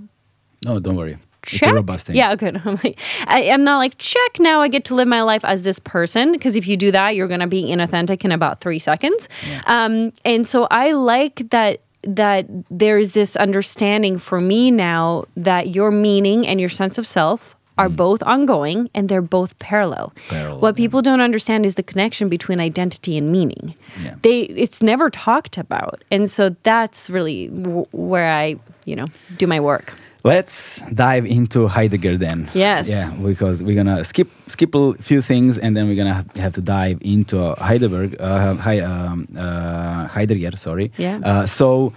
[0.65, 1.17] No, don't worry.
[1.43, 1.71] It's check.
[1.71, 2.15] a robust thing.
[2.15, 2.62] Yeah, good.
[2.65, 4.39] I'm like, I, I'm not like check.
[4.39, 7.15] Now I get to live my life as this person because if you do that,
[7.15, 9.30] you're gonna be inauthentic in about three seconds.
[9.65, 15.91] Um, and so I like that that there's this understanding for me now that your
[15.91, 20.12] meaning and your sense of self are both ongoing and they're both parallel.
[20.15, 20.30] Mm.
[20.30, 20.84] Parallel, what yeah.
[20.84, 23.73] people don't understand is the connection between identity and meaning.
[24.04, 24.15] Yeah.
[24.21, 29.47] They it's never talked about, and so that's really w- where I you know do
[29.47, 29.93] my work.
[30.24, 32.50] Let's dive into Heidegger then.
[32.54, 32.90] Yes.
[32.90, 36.54] Yeah, because we're gonna skip skip a few things and then we're gonna have, have
[36.56, 40.58] to dive into Heidelberg, uh, Hei- um, uh, Heidegger.
[40.58, 40.92] Sorry.
[40.98, 41.20] Yeah.
[41.24, 41.94] Uh, so,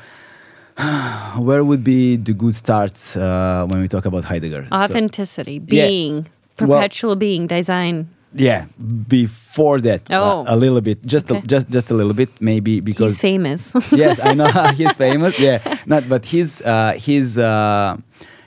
[1.37, 4.67] where would be the good start uh, when we talk about Heidegger?
[4.71, 5.87] So- Authenticity, Yeah.
[5.89, 6.27] being,
[6.61, 8.07] Well- perpetual being, Dasein.
[8.35, 8.67] Yeah.
[9.09, 10.45] Before that, Oh.
[10.47, 11.41] a little bit, just Okay.
[11.41, 13.73] a, just just a little bit, maybe because He's famous.
[13.93, 15.39] yes, I know he's famous.
[15.39, 17.97] Yeah, not, but he's uh, he's uh,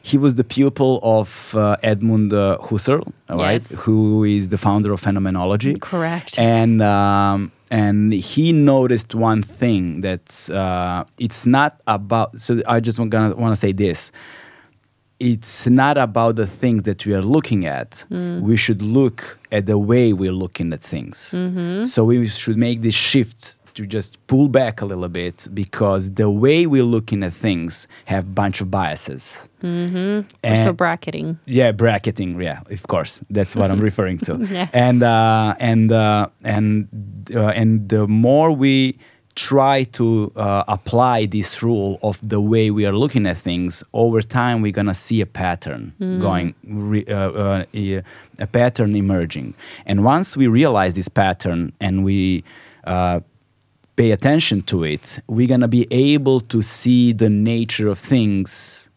[0.01, 3.61] he was the pupil of uh, Edmund uh, Husserl, right?
[3.69, 3.81] Yes.
[3.81, 5.75] Who is the founder of phenomenology.
[5.79, 6.37] Correct.
[6.39, 12.39] And um, and he noticed one thing that uh, it's not about.
[12.39, 14.11] So I just want gonna want to say this.
[15.19, 18.05] It's not about the things that we are looking at.
[18.09, 21.17] We should look at the way we're looking at things.
[21.91, 26.29] So we should make this shift to just pull back a little bit because the
[26.29, 29.49] way we're looking at things have bunch of biases.
[29.61, 31.39] so And- bracketing.
[31.45, 32.41] yeah, bracketing.
[32.41, 34.37] Yeah, of course, that's what I'm referring to.
[34.49, 34.69] Yeah.
[34.73, 36.87] And uh, and uh, and
[37.33, 38.97] uh, and the more we
[39.35, 44.21] try to uh, apply this rule of the way we are looking at things over
[44.21, 48.01] time, we're gonna see a pattern going, re- uh, uh,
[48.39, 49.53] a pattern emerging.
[49.85, 52.43] And once we realize this pattern and we
[52.85, 53.19] uh,
[53.97, 58.89] pay attention to it, we're gonna be able to see the nature of things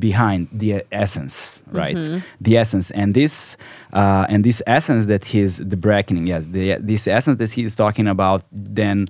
[0.00, 1.94] behind the essence, right?
[2.40, 3.56] The essence, and this
[3.92, 8.06] uh, and this essence that he's the bracketing, yes, the this essence that he's talking
[8.08, 9.08] about, then.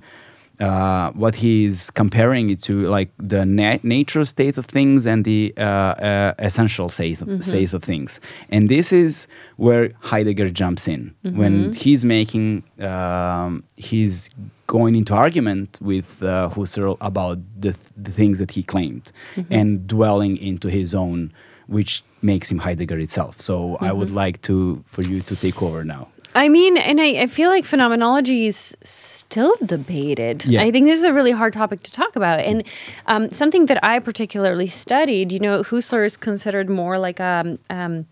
[0.59, 5.53] Uh, what he's comparing it to, like the na- natural state of things and the
[5.57, 8.19] uh, uh, essential state of, state of things,
[8.49, 11.15] and this is where Heidegger jumps in.
[11.23, 14.29] When he's making um, he's
[14.67, 19.11] going into argument with uh, Husserl about the, the things that he claimed
[19.49, 21.31] and dwelling into his own,
[21.67, 23.39] which makes him Heidegger itself.
[23.39, 26.09] So I would like to for you to take over now.
[26.35, 30.45] I mean, and I, I feel like phenomenology is still debated.
[30.45, 30.61] Yeah.
[30.61, 32.39] I think this is a really hard topic to talk about.
[32.39, 32.63] And
[33.07, 38.05] um, something that I particularly studied, you know, Husserl is considered more like um, um,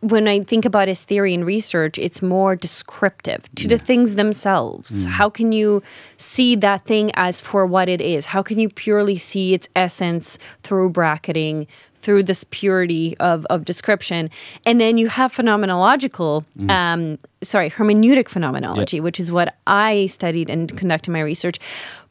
[0.00, 5.06] when I think about his theory and research, it's more descriptive to the things themselves.
[5.06, 5.82] How can you
[6.16, 8.26] see that thing as for what it is?
[8.26, 11.66] How can you purely see its essence through bracketing,
[12.06, 14.30] through this purity of, of description?
[14.64, 20.74] And then you have phenomenological, um, sorry, hermeneutic phenomenology, which is what I studied and
[20.78, 21.58] conducted my research.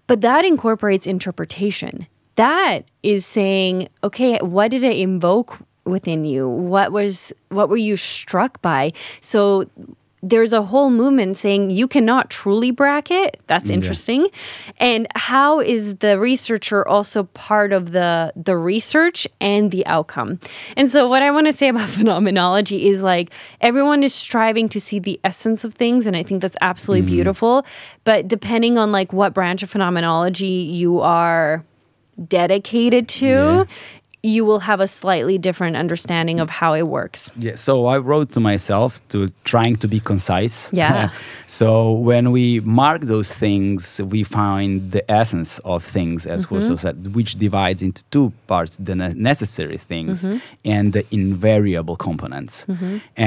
[0.07, 2.05] But that incorporates interpretation.
[2.35, 6.49] That is saying, okay, what did it invoke within you?
[6.49, 8.91] What was what were you struck by?
[9.21, 9.69] So
[10.23, 13.39] there's a whole movement saying you cannot truly bracket.
[13.45, 14.27] That's interesting.
[14.77, 20.39] And how is the researcher also part of the the research and the outcome?
[20.75, 23.29] And so what I want to say about phenomenology is like
[23.61, 27.15] everyone is striving to see the essence of things and I think that's absolutely mm-hmm.
[27.15, 27.65] beautiful,
[28.03, 31.63] but depending on like what branch of phenomenology you are
[32.27, 33.65] dedicated to, Yeah.
[34.25, 37.29] You will have a slightly different understanding of how it works.
[37.37, 40.57] Yeah, so I wrote to myself to trying to be concise.
[40.73, 41.09] Yeah.
[41.47, 46.55] so when we mark those things, we find the essence of things, as Mm-hmm.
[46.55, 50.37] also said, which divides into two parts: the ne- necessary things Mm-hmm.
[50.73, 52.65] and the invariable components.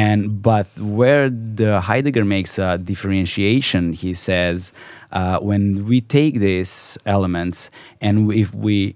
[0.04, 0.18] And
[0.50, 0.66] but
[1.00, 4.72] where the Heidegger makes a differentiation, he says,
[5.12, 8.94] uh, when we take these elements and if we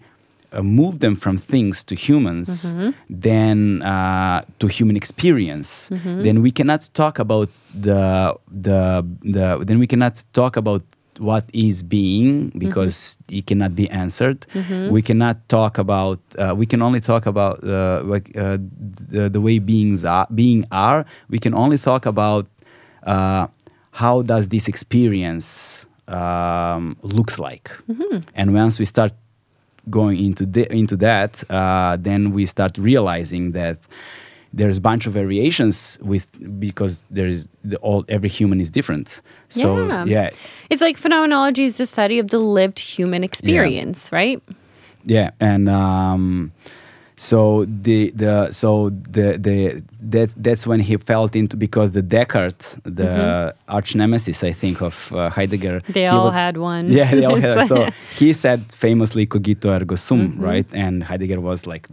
[0.52, 2.74] uh, move them from things to humans,
[3.08, 5.88] then uh, to human experience,
[6.24, 9.02] then we cannot talk about the the
[9.34, 9.64] the.
[9.64, 10.82] Then we cannot talk about
[11.18, 14.46] what is being because it cannot be answered.
[14.92, 16.18] We cannot talk about.
[16.38, 18.58] Uh, we can only talk about uh, like uh,
[19.14, 20.26] the, the way beings are.
[20.34, 21.04] Being are.
[21.28, 22.46] We can only talk about
[23.04, 23.46] uh,
[23.92, 27.70] how does this experience um, looks like.
[28.34, 29.12] And once we start
[29.90, 33.78] going into the, into that, uh, then we start realizing that
[34.54, 36.26] there's a bunch of variations with
[36.60, 39.22] because there's the, all every human is different.
[39.48, 40.04] So Yeah.
[40.04, 40.30] yeah,
[40.70, 44.42] It's like phenomenology is the study of the lived human experience, right?
[45.04, 46.52] yeah, and um,
[47.28, 48.70] so the the so
[49.16, 49.56] the the
[50.14, 52.66] that that's when he felt into because the Descartes,
[53.00, 55.76] the arch nemesis, I think of uh, Heidegger.
[55.80, 55.92] Mm-hmm.
[55.92, 56.84] They all was- had one.
[56.98, 57.68] Yeah, they all had.
[57.72, 57.86] So
[58.18, 60.44] he said famously "cogito ergo sum," Mm-hmm.
[60.50, 60.66] right?
[60.84, 61.84] And Heidegger was like,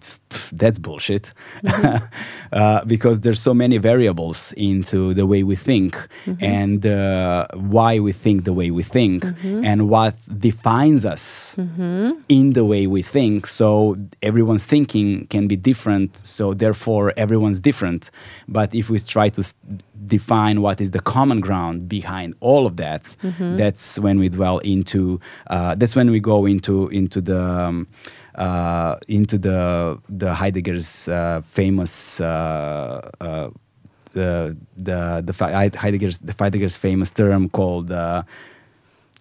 [0.61, 1.25] "That's bullshit,"
[1.63, 2.05] Mm-hmm.
[2.59, 5.91] uh, because there's so many variables into the way we think
[6.25, 6.43] Mm-hmm.
[6.59, 9.63] and uh, why we think the way we think Mm-hmm.
[9.69, 10.15] and what
[10.47, 11.55] defines us
[12.39, 13.45] in the way we think.
[13.47, 13.95] So
[14.29, 16.17] everyone's thinking can be different.
[16.17, 18.11] So therefore, everyone's different.
[18.47, 19.43] But if we try to
[20.05, 23.03] define what is the common ground behind all of that,
[23.57, 25.19] that's when we dwell into.
[25.47, 27.41] Uh, that's when we go into into the.
[27.41, 27.87] Um,
[28.35, 33.49] uh, into the the Heidegger's uh, famous uh, uh,
[34.13, 35.33] the the the
[35.77, 38.23] Heidegger's the Heidegger's famous term called uh,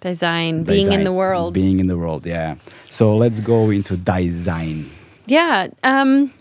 [0.00, 1.54] Dasein, being in the world.
[1.54, 2.56] Being in the world, yeah.
[2.90, 4.86] So let's go into Dasein.
[5.28, 5.68] Yeah.
[5.84, 6.32] Um,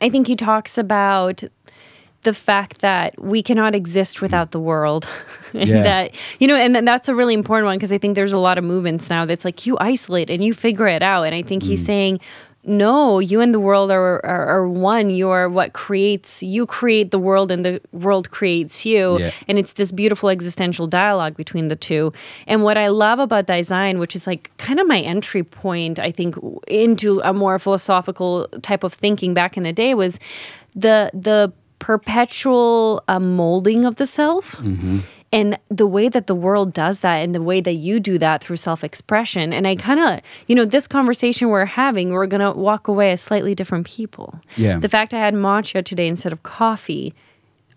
[0.00, 1.42] I think he talks about
[2.24, 5.06] the fact that we cannot exist without the world.
[5.54, 5.82] and Yeah.
[5.82, 8.58] that, you know, and that's a really important one because I think there's a lot
[8.58, 11.22] of movements now that's like you isolate and you figure it out.
[11.24, 11.66] And I think Mm.
[11.66, 12.20] he's saying,
[12.64, 15.10] no, you and the world are, are, are one.
[15.10, 19.20] You are what creates, you create the world and the world creates you.
[19.20, 19.30] Yeah.
[19.46, 22.12] And it's this beautiful existential dialogue between the two.
[22.46, 26.10] And what I love about Dasein, which is like kind of my entry point, I
[26.10, 26.34] think,
[26.66, 30.18] into a more philosophical type of thinking back in the day, was
[30.74, 34.60] the the perpetual uh, molding of the self.
[35.32, 38.42] And the way that the world does that, and the way that you do that
[38.42, 39.52] through self expression.
[39.52, 43.12] And I kind of, you know, this conversation we're having, we're going to walk away
[43.12, 44.40] as slightly different people.
[44.56, 44.78] Yeah.
[44.78, 47.14] The fact I had matcha today instead of coffee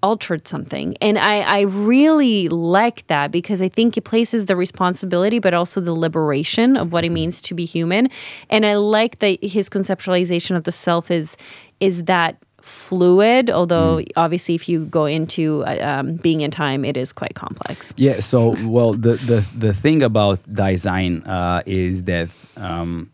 [0.04, 0.98] altered something.
[1.02, 5.80] And I, I really like that because I think it places the responsibility, but also
[5.80, 7.16] the liberation of what it mm-hmm.
[7.16, 8.10] means to be human.
[8.50, 11.38] And I like that his conceptualization of the self is
[11.80, 16.98] is that fluid, although obviously if you go into uh, um, being in time, it
[16.98, 17.94] is quite complex.
[17.98, 18.20] Yeah.
[18.20, 23.12] So, well, the the, the thing about Dasein uh, is that, um,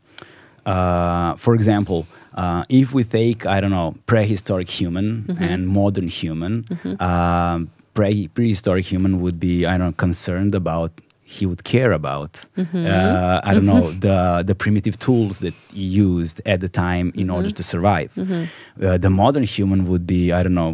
[0.66, 6.66] uh, for example, uh, if we take I don't know prehistoric human and modern human,
[7.00, 10.92] um, pre- prehistoric human would be I don't know concerned about.
[11.36, 14.18] He would care about uh, I don't know the
[14.50, 18.10] the primitive tools that he used at the time in order to survive.
[18.18, 20.74] Uh, the modern human would be I don't know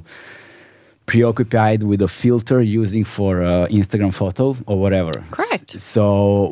[1.05, 5.13] preoccupied with a filter using for uh, Instagram photo or whatever.
[5.31, 5.75] Correct.
[5.75, 6.05] S- So,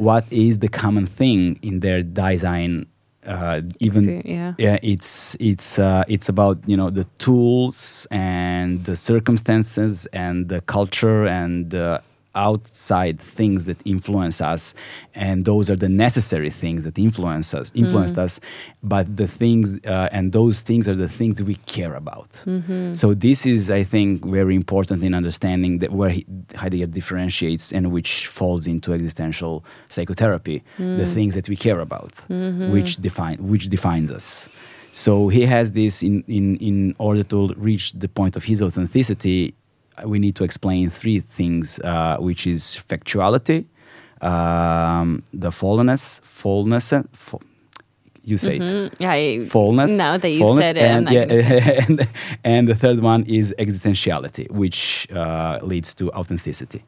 [0.09, 2.85] what is the common thing in their Dasein?
[3.25, 4.77] Uh, even Experience, yeah.
[4.93, 11.27] it's it's uh, it's about you know the tools and the circumstances and the culture
[11.27, 12.01] and the
[12.35, 14.73] outside things that influence us
[15.13, 18.23] and those are the necessary things that influence us influenced mm.
[18.23, 18.39] us.
[18.83, 22.31] But the things uh, and those things are the things we care about.
[22.45, 22.93] Mm-hmm.
[22.93, 27.91] So this is i think very important in understanding that where he, heidegger differentiates and
[27.91, 31.13] which falls into existential psychotherapy the mm.
[31.13, 32.71] things that we care about mm-hmm.
[32.71, 34.49] which define which defines us.
[34.91, 39.55] So he has this in, in, in order to reach the point of his authenticity
[40.05, 43.65] we need to explain three things, uh, which is factuality,
[44.21, 46.93] um, the fullness, fullness,
[48.23, 48.61] you say it.
[48.61, 49.97] Mm, Yeah, Fullness.
[49.97, 51.21] Now that you said it, and, yeah,
[51.87, 52.07] and,
[52.43, 56.83] and the third one is existentiality, which uh, leads to authenticity.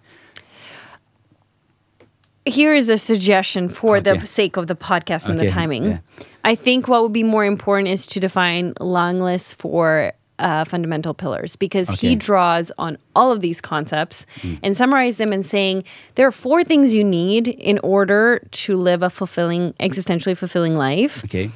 [2.45, 4.17] here is a suggestion for Okay.
[4.19, 5.83] the sake of the podcast and the timing.
[5.85, 5.99] yeah.
[6.43, 11.55] I think what would be more important is to define Längle's for uh, fundamental pillars
[11.55, 12.07] because Okay.
[12.07, 12.09] Mm.
[12.11, 14.25] he draws on all of these concepts
[14.63, 15.83] and summarize them and saying
[16.15, 21.23] there are four things you need in order to live a fulfilling, existentially fulfilling life.
[21.25, 21.51] Okay.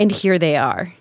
[0.00, 0.92] And here they are.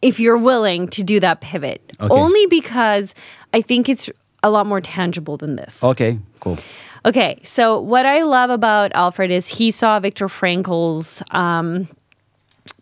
[0.00, 2.12] If you're willing to do that pivot, Okay.
[2.12, 3.14] only because
[3.54, 4.10] I think it's
[4.42, 5.82] a lot more tangible than this.
[5.84, 6.18] Okay.
[6.40, 6.58] Cool.
[7.04, 11.88] Okay, so what I love about Alfried is he saw Viktor Frankl's um,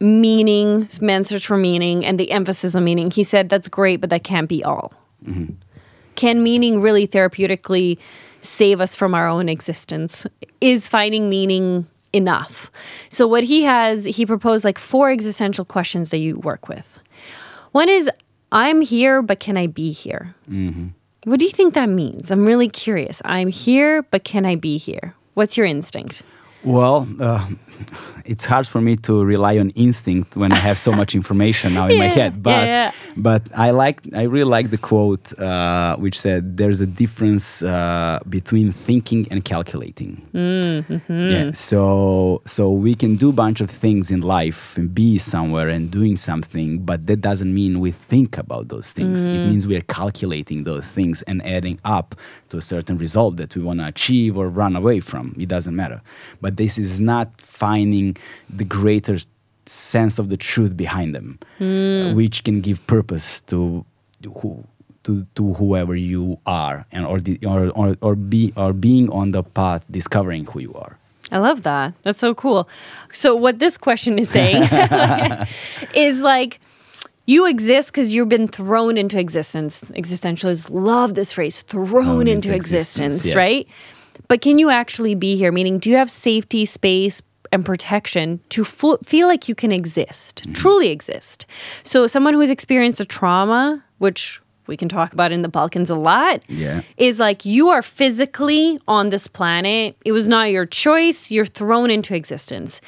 [0.00, 3.10] meaning, man's search for meaning, and the emphasis on meaning.
[3.10, 4.92] He said that's great, but that can't be all.
[6.16, 7.98] Can meaning really therapeutically
[8.40, 10.26] save us from our own existence?
[10.60, 12.70] Is finding meaning enough?
[13.10, 16.98] So, what he has, he proposed like four existential questions that you work with.
[17.72, 18.10] One is,
[18.50, 20.34] I'm here, but can I be here?
[21.24, 22.30] What do you think that means?
[22.30, 23.20] I'm really curious.
[23.26, 25.14] I'm here, but can I be here?
[25.34, 26.22] What's your instinct?
[26.64, 27.46] Well, uh,
[28.24, 31.88] it's hard for me to rely on instinct when I have so much information now
[31.88, 32.42] in my head.
[32.42, 32.92] But yeah, yeah.
[33.16, 38.20] but I like I really like the quote uh, which said there's a difference uh,
[38.28, 40.26] between thinking and calculating.
[40.34, 41.30] Mm-hmm.
[41.30, 41.50] Yeah.
[41.52, 45.90] So so we can do a bunch of things in life and be somewhere and
[45.90, 49.26] doing something, but that doesn't mean we think about those things.
[49.26, 49.34] Mm.
[49.34, 52.14] It means we are calculating those things and adding up
[52.50, 55.34] to a certain result that we want to achieve or run away from.
[55.38, 56.02] It doesn't matter.
[56.40, 58.16] But this is not finding
[58.48, 59.18] the greater
[59.66, 63.84] sense of the truth behind them, uh, which can give purpose to
[64.38, 64.64] who
[65.04, 69.30] to, to whoever you are and or, the, or, or, or be or being on
[69.30, 70.98] the path discovering who you are.
[71.32, 71.94] I love that.
[72.02, 72.68] That's so cool.
[73.12, 74.62] So, what this question is saying
[75.94, 76.60] is like,
[77.26, 79.82] you exist because you've been thrown into existence.
[79.94, 83.36] Existentialists love this phrase thrown Thrown into, into existence, existence, yes.
[83.36, 83.68] right?
[84.28, 85.52] But can you actually be here?
[85.52, 87.22] Meaning, do you have safety, space,
[87.52, 90.52] and protection to feel like you can exist, Mm-hmm.
[90.52, 91.46] truly exist?
[91.82, 95.90] So, someone who has experienced a trauma, which we can talk about in the Balkans
[95.90, 96.82] a lot, Yeah.
[96.96, 99.96] is like you are physically on this planet.
[100.04, 101.30] It was not your choice.
[101.30, 102.80] You're thrown into existence.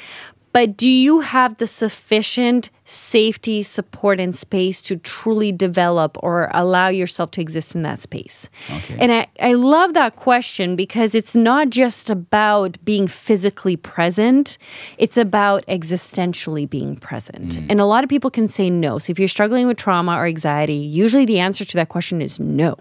[0.53, 6.89] But do you have the sufficient safety, support, and space to truly develop or allow
[6.89, 8.51] yourself to exist in that space?
[8.71, 8.97] Okay.
[9.01, 14.59] And I, I love that question because it's not just about being physically present,
[14.99, 17.57] it's about existentially being present.
[17.71, 18.99] And a lot of people can say no.
[18.99, 22.39] So if you're struggling with trauma or anxiety, usually the answer to that question is
[22.39, 22.77] no.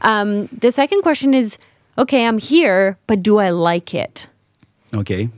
[0.00, 1.58] Um, the second question is
[1.96, 4.26] okay, I'm here, but do I like it?
[4.92, 5.28] Okay.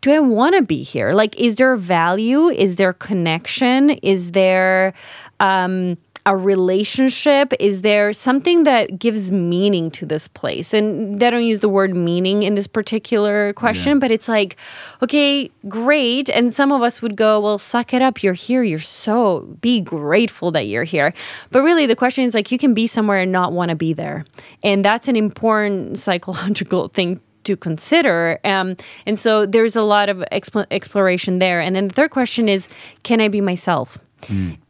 [0.00, 1.12] Do I want to be here?
[1.12, 2.48] Like, is there value?
[2.48, 3.90] Is there connection?
[3.90, 4.94] Is there
[5.40, 7.52] um, a relationship?
[7.58, 10.74] Is there something that gives meaning to this place?
[10.74, 14.56] And they don't use the word meaning in this particular question, but it's like,
[15.02, 16.28] okay, great.
[16.28, 18.22] And some of us would go, well, suck it up.
[18.22, 18.62] You're here.
[18.62, 21.14] You're so, be grateful that you're here.
[21.50, 23.94] But really, the question is like, you can be somewhere and not want to be
[23.94, 24.26] there.
[24.62, 28.38] And that's an important psychological thing to consider.
[28.44, 28.76] Um,
[29.06, 31.60] and so there's a lot of expl- exploration there.
[31.60, 32.68] And then the third question is
[33.02, 33.98] can I be myself?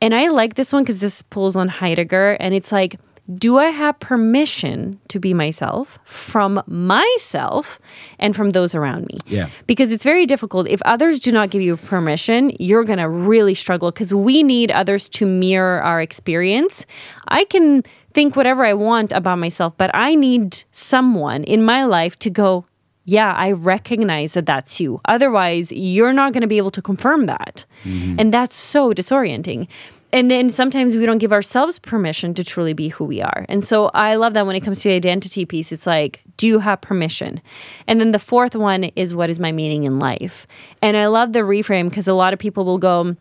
[0.00, 2.32] And I like this one because this pulls on Heidegger.
[2.38, 3.00] And it's like,
[3.34, 7.78] do I have permission to be myself from myself
[8.18, 9.18] and from those around me?
[9.26, 9.50] Yeah.
[9.66, 10.66] Because it's very difficult.
[10.68, 14.70] If others do not give you permission, you're going to really struggle because we need
[14.70, 16.86] others to mirror our experience.
[17.28, 17.82] I can
[18.14, 22.64] think whatever I want about myself, but I need someone in my life to go,
[23.08, 25.00] yeah, I recognize that that's you.
[25.06, 27.64] Otherwise, you're not going to be able to confirm that.
[27.84, 28.16] Mm-hmm.
[28.18, 29.66] And that's so disorienting.
[30.12, 33.46] And then sometimes we don't give ourselves permission to truly be who we are.
[33.48, 36.46] And so I love that when it comes to the identity piece, it's like, do
[36.46, 37.40] you have permission?
[37.86, 40.46] And then the fourth one is, what is my meaning in life?
[40.82, 43.16] And I love the reframe because a lot of people will go,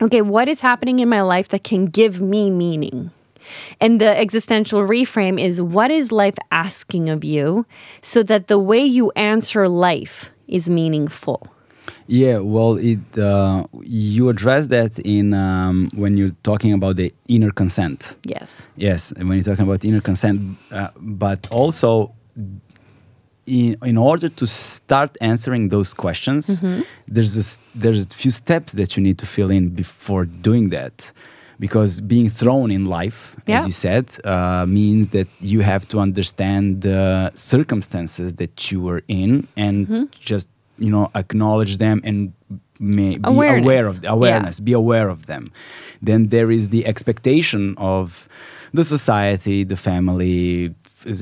[0.00, 3.10] okay, what is happening in my life that can give me meaning?
[3.80, 7.66] And the existential reframe is what is life asking of you
[8.02, 11.48] so that the way you answer life is meaningful?
[12.06, 17.52] Yeah, well, it uh, you address that in um, when you're talking about the inner
[17.52, 18.16] consent.
[18.24, 18.66] Yes.
[18.76, 22.12] Yes, and when you're talking about inner consent, uh, but also
[23.46, 26.62] in, in order to start answering those questions,
[27.06, 31.12] there's a, there's a few steps that you need to fill in before doing that.
[31.64, 33.58] Because being thrown in life, Yeah.
[33.58, 37.00] as you said, uh, means that you have to understand the
[37.34, 39.30] circumstances that you were in
[39.66, 40.04] and Mm-hmm.
[40.32, 40.46] just
[40.84, 42.18] you know acknowledge them and
[42.98, 43.64] may be Awareness.
[43.66, 44.16] aware of Yeah.
[44.18, 45.44] awareness be aware of them
[46.08, 47.62] then there is the expectation
[47.94, 48.06] of
[48.78, 50.38] the society the family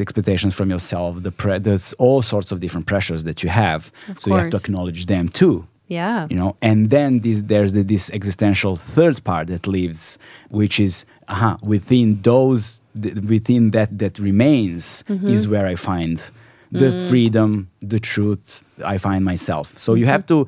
[0.07, 4.18] expectations from yourself the pre- there's all sorts of different pressures that you have Of
[4.20, 5.57] so you have to acknowledge them too
[5.89, 6.26] Yeah.
[6.30, 10.18] you know and then this there's the, this existential third part that lives
[10.51, 15.03] which is uh within those th- within that that remains
[15.34, 16.30] is where i find
[16.70, 19.66] the freedom the truth i find myself.
[19.78, 20.47] So you have to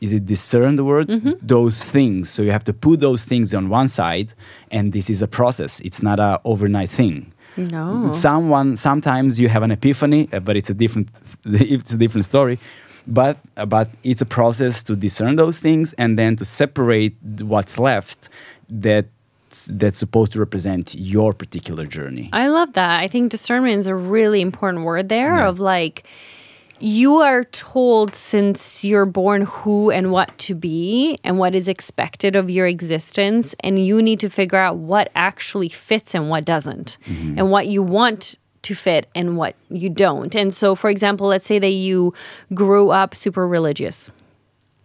[0.00, 1.08] is it discern the word
[1.46, 2.30] those things.
[2.30, 4.32] So you have to put those things on one side
[4.70, 5.72] and this is a process.
[5.80, 7.16] It's not a overnight thing.
[7.56, 8.10] No.
[8.12, 11.08] someone sometimes you have an epiphany uh, but it's a different
[11.44, 12.56] it's a different story
[13.06, 17.78] but uh, but it's a process to discern those things and then to separate what's
[17.78, 18.28] left
[18.68, 19.06] that
[19.68, 23.00] that's supposed to represent your particular journey I love that.
[23.00, 25.48] I think discernment is a really important word there Yeah.
[25.48, 26.04] of like
[26.82, 32.36] you are told since you're born who and what to be and what is expected
[32.36, 36.96] of your existence and you need to figure out what actually fits and what doesn't
[37.06, 40.34] and what you want to fit and what you don't.
[40.34, 42.12] And so for example, let's say that you
[42.54, 44.10] grew up super religious.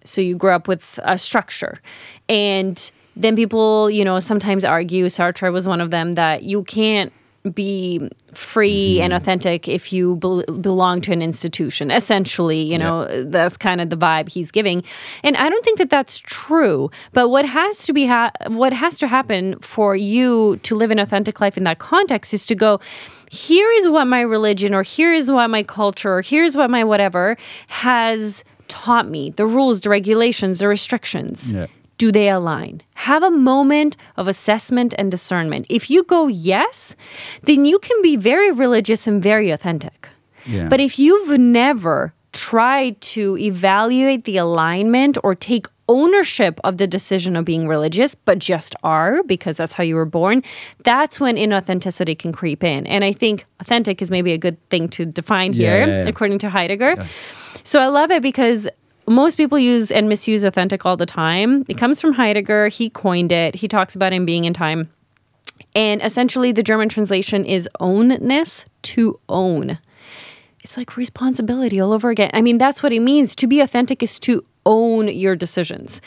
[0.03, 1.81] So you grew up with a structure.
[2.29, 7.11] And then people you know sometimes argue sartre was one of them that you can't
[7.53, 9.03] be free mm-hmm.
[9.03, 13.89] and authentic if you bel belong to an institution essentially you know that's kind of
[13.89, 14.83] the vibe he's giving.
[15.23, 18.97] And i don't think that that's true but what has to be ha- what has
[18.99, 22.79] to happen for you to live an authentic life in that context is to go
[23.35, 26.83] here is what my religion or here is what my culture or here's what my
[26.83, 31.51] whatever has taught me the rules, the regulations, the restrictions.
[31.51, 31.67] Yeah.
[31.97, 32.81] Do they align?
[32.95, 35.65] Have a moment of assessment and discernment.
[35.69, 36.95] If you go yes,
[37.43, 40.09] then you can be very religious and very authentic.
[40.45, 40.67] Yeah.
[40.67, 47.35] But if you've never tried to evaluate the alignment or take ownership of the decision
[47.35, 50.43] of being religious, but just are because that's how you were born,
[50.83, 52.87] that's when inauthenticity can creep in.
[52.87, 56.09] And I think authentic is maybe a good thing to define Yeah, here, yeah, yeah.
[56.09, 57.07] according to Heidegger.
[57.63, 58.67] So I love it because
[59.07, 61.63] most people use and misuse authentic all the time.
[61.67, 62.69] It comes from Heidegger.
[62.69, 63.55] He coined it.
[63.55, 64.89] He talks about him being in time.
[65.75, 69.77] And essentially, the German translation is ownness to own.
[70.61, 72.31] It's like responsibility all over again.
[72.33, 73.35] I mean, that's what it means.
[73.35, 76.01] To be authentic is to own your decisions.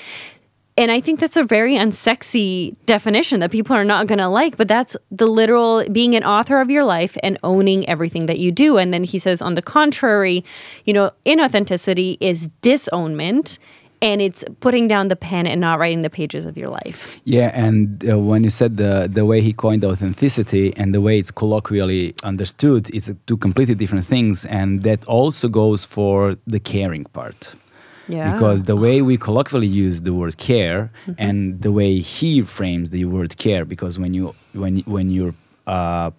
[0.78, 4.56] And I think that's a very unsexy definition that people are not going to like,
[4.56, 8.52] but that's the literal being an author of your life and owning everything that you
[8.52, 8.78] do.
[8.78, 10.44] And then he says, on the contrary,
[10.84, 13.58] you know, inauthenticity is disownment
[14.00, 17.20] and it's putting down the pen and not writing the pages of your life.
[17.24, 21.18] Yeah, and uh, when you said the the way he coined authenticity and the way
[21.18, 27.06] it's colloquially understood, it's two completely different things, and that also goes for the caring
[27.06, 27.56] part.
[28.08, 28.32] Yeah.
[28.32, 31.12] Because the way we colloquially use the word care Mm-hmm.
[31.26, 35.34] and the way he frames the word care, because when you when when you're
[35.66, 36.10] uh,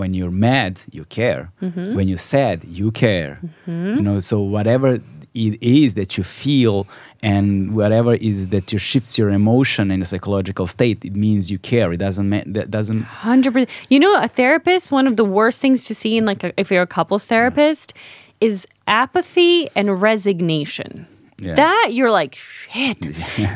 [0.00, 1.50] when you're mad, you care.
[1.62, 1.94] Mm-hmm.
[1.96, 3.40] When you're sad, you care.
[3.66, 4.94] You know, so whatever
[5.34, 6.86] it is that you feel
[7.22, 11.58] and whatever is that you shifts your emotion in a psychological state, it means you
[11.58, 11.92] care.
[11.92, 13.70] It doesn't ma- that doesn't Hundred percent.
[13.88, 14.90] You know, a therapist.
[14.90, 17.94] One of the worst things to see in like a, if you're a couples therapist
[18.40, 21.06] is apathy and resignation.
[21.40, 21.54] Yeah.
[21.54, 22.98] That you're like shit.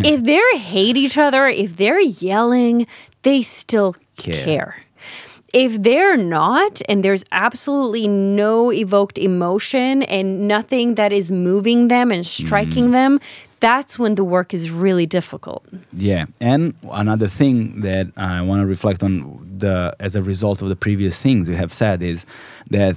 [0.04, 2.86] if they hate each other, if they're yelling,
[3.22, 4.44] they still Care.
[4.44, 4.76] care.
[5.52, 12.10] If they're not, and there's absolutely no evoked emotion and nothing that is moving them
[12.10, 12.92] and striking Mm.
[12.92, 13.20] them,
[13.60, 15.62] that's when the work is really difficult.
[15.92, 20.68] Yeah, and another thing that I want to reflect on the as a result of
[20.68, 22.24] the previous things we have said is
[22.70, 22.96] that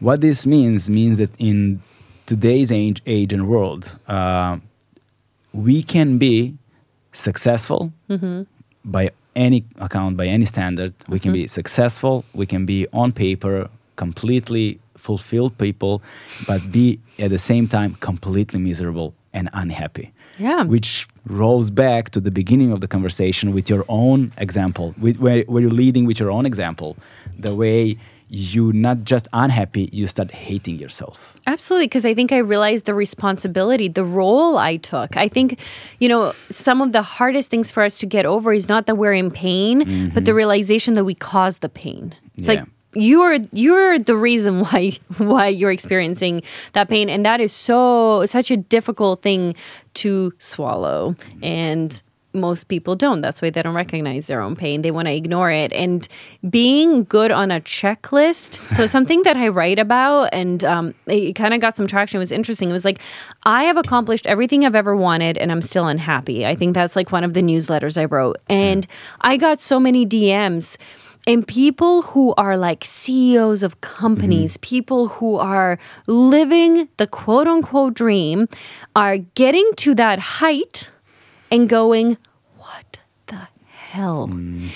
[0.00, 1.80] what this means means that in
[2.26, 4.58] today's age, age and world, uh,
[5.52, 6.54] we can be
[7.12, 7.92] successful
[8.84, 10.92] by any account, by any standard.
[11.08, 12.24] We can be successful.
[12.34, 16.02] We can be on paper completely fulfilled people,
[16.46, 20.64] but be at the same time completely miserable and unhappy Yeah.
[20.64, 25.42] which rolls back to the beginning of the conversation with your own example, with, where,
[25.46, 26.96] where you're leading with your own example,
[27.38, 27.96] the way
[28.28, 31.36] you not just unhappy, you start hating yourself.
[31.46, 35.16] Absolutely, because I think I realized the responsibility, the role I took.
[35.16, 35.60] I think,
[36.00, 38.96] you know, some of the hardest things for us to get over is not that
[38.96, 40.36] we're in pain, but the mm-hmm.
[40.36, 42.14] realization that we caused the pain.
[42.36, 42.60] It's Yeah.
[42.60, 48.24] like you're you're the reason why why you're experiencing that pain, and that is so
[48.26, 49.54] such a difficult thing
[49.94, 51.44] to swallow mm.
[51.44, 52.02] and
[52.36, 53.20] most people don't.
[53.20, 54.82] That's why they don't recognize their own pain.
[54.82, 55.72] They want to ignore it.
[55.72, 56.06] And
[56.48, 58.58] being good on a checklist.
[58.74, 62.18] So something that I write about, and um, it kind of got some traction.
[62.18, 62.70] It was interesting.
[62.70, 63.00] It was like
[63.44, 66.46] I have accomplished everything I've ever wanted, and I'm still unhappy.
[66.46, 68.86] I think that's like one of the newsletters I wrote, and
[69.22, 70.76] I got so many DMs
[71.26, 74.60] and people who are like CEOs of companies, Mm-hmm.
[74.60, 78.48] people who are living the quote unquote dream,
[78.94, 80.90] are getting to that height
[81.50, 82.16] and going,
[82.58, 84.28] What the hell?
[84.28, 84.70] Mm.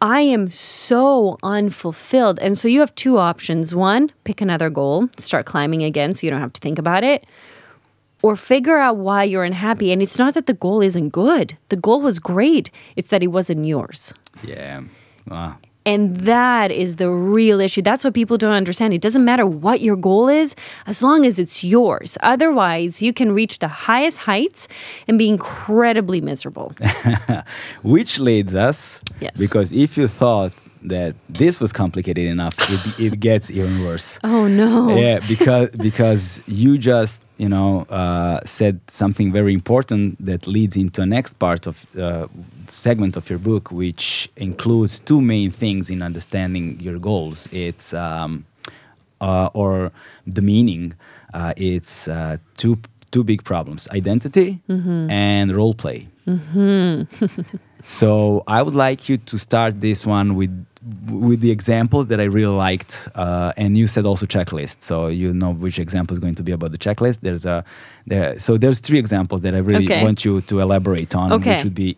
[0.00, 2.38] I am so unfulfilled.
[2.40, 3.74] And so you have two options.
[3.74, 7.24] One, pick another goal, start climbing again so you don't have to think about it.
[8.20, 9.92] Or figure out why you're unhappy.
[9.92, 13.28] And it's not that the goal isn't good, the goal was great, it's that it
[13.28, 14.12] wasn't yours.
[14.42, 14.82] Yeah.
[15.26, 15.56] Wow.
[15.86, 17.82] And that is the real issue.
[17.82, 18.94] That's what people don't understand.
[18.94, 20.54] It doesn't matter what your goal is,
[20.86, 22.16] as long as it's yours.
[22.22, 24.66] Otherwise, you can reach the highest heights
[25.06, 26.72] and be incredibly miserable.
[27.82, 29.36] Which leads us, Yes.
[29.36, 30.52] because if you thought
[30.84, 34.18] that this was complicated enough, it, it gets even worse.
[34.24, 34.94] Oh no.
[34.96, 41.02] Yeah, because because you just you know uh, said something very important that leads into
[41.02, 42.26] a next part of uh,
[42.68, 47.48] segment of your book, which includes two main things in understanding your goals.
[47.52, 48.44] It's um,
[49.20, 49.92] uh, or
[50.26, 50.94] the meaning.
[51.32, 52.78] Uh, it's uh, two
[53.10, 56.08] two big problems: identity and role play.
[57.88, 60.66] So I would like you to start this one with
[61.08, 64.82] with the examples that I really liked, uh, and you said also checklist.
[64.82, 67.20] So you know which example is going to be about the checklist.
[67.20, 67.64] There's a
[68.06, 68.38] there.
[68.38, 70.02] So there's three examples that I really Okay.
[70.02, 71.52] want you to elaborate on, Okay.
[71.52, 71.96] which would be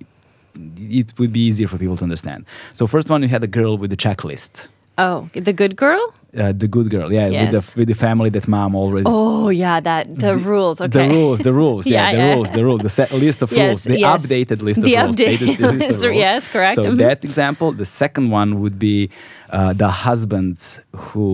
[0.78, 2.46] it would be easier for people to understand.
[2.72, 4.68] So first one, you had a girl with the checklist,
[4.98, 6.14] Oh, the good girl?
[6.38, 9.04] uh, the good girl, yeah, with the with the family that mom already.
[9.06, 10.80] Oh, yeah, that the, rules.
[10.82, 11.08] Okay.
[11.08, 12.34] The rules, the rules, yeah, Yeah, the yeah.
[12.34, 14.22] rules, the rules, the set list of Yes, rules, the yes.
[14.26, 15.16] updated list of The rules.
[15.16, 16.16] updated latest list of rules.
[16.26, 16.98] yes, correct, So mhm.
[16.98, 19.08] that example, the second one would be
[19.50, 20.56] uh, the husband
[21.04, 21.28] who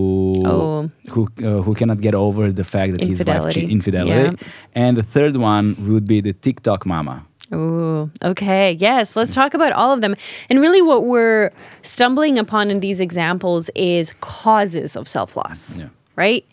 [0.45, 0.89] Oh.
[1.13, 3.61] who uh, who cannot get over the fact that his wife Infidelity.
[3.61, 4.81] cheat, infidelity, Yeah.
[4.83, 7.15] and the third one would be the TikTok mama.
[7.53, 8.71] Ooh, okay.
[8.73, 10.15] Yes, let's talk about all of them.
[10.49, 11.51] And really, what we're
[11.81, 15.79] stumbling upon in these examples is causes of self loss.
[15.79, 15.89] Yeah.
[16.15, 16.45] Right?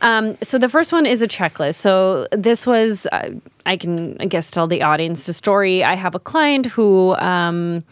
[0.00, 1.76] Um, so the first one is a checklist.
[1.76, 3.30] So this was, uh,
[3.64, 5.84] I can, I guess, tell the audience the story.
[5.84, 7.84] I have a client who um,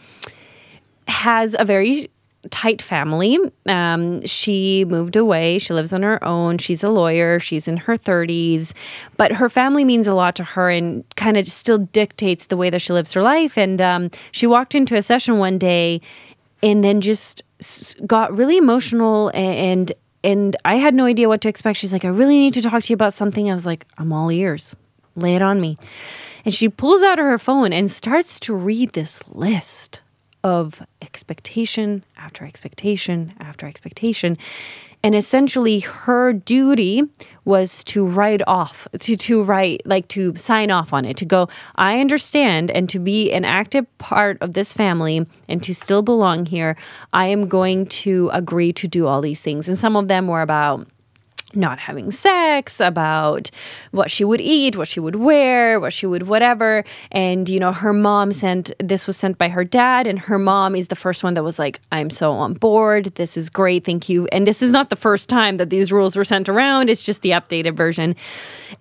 [1.07, 2.09] has a very
[2.49, 3.37] tight family.
[3.67, 5.59] Um, she moved away.
[5.59, 6.57] She lives on her own.
[6.57, 7.39] She's a lawyer.
[7.39, 8.73] She's in her 30s.
[9.17, 12.69] But her family means a lot to her and kind of still dictates the way
[12.69, 13.57] that she lives her life.
[13.57, 16.01] And um, she walked into a session one day
[16.61, 17.43] and then just
[18.05, 19.91] got really emotional and
[20.25, 21.77] and I had no idea what to expect.
[21.77, 23.51] She's like, I really need to talk to you about something.
[23.51, 24.73] I was like, I'm all ears.
[25.17, 25.77] Lay it on me.
[26.45, 29.99] And she pulls out her phone and starts to read this list
[30.43, 34.37] of expectation after expectation after expectation.
[35.05, 37.03] And essentially, her duty
[37.43, 41.49] was to write off, to, to write, like to sign off on it, to go,
[41.75, 46.45] I understand, and to be an active part of this family and to still belong
[46.45, 46.77] here,
[47.11, 49.67] I am going to agree to do all these things.
[49.67, 50.87] And some of them were about
[51.55, 53.49] not having sex, about
[53.91, 56.83] what she would eat, what she would wear, what she would whatever.
[57.11, 60.75] And, you know, her mom sent this was sent by her dad, and her mom
[60.75, 63.13] is the first one that was like, I'm so on board.
[63.15, 63.85] This is great.
[63.85, 64.27] Thank you.
[64.27, 67.21] And this is not the first time that these rules were sent around, it's just
[67.21, 68.15] the updated version.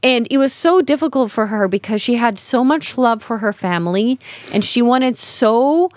[0.03, 3.53] And it was so difficult for her because she had so much love for her
[3.53, 4.19] family
[4.53, 5.91] and she wanted so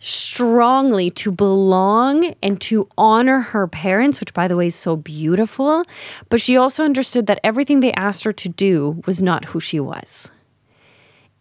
[0.00, 5.84] strongly to belong and to honor her parents, which by the way is so beautiful.
[6.28, 9.78] But she also understood that everything they asked her to do was not who she
[9.78, 10.30] was.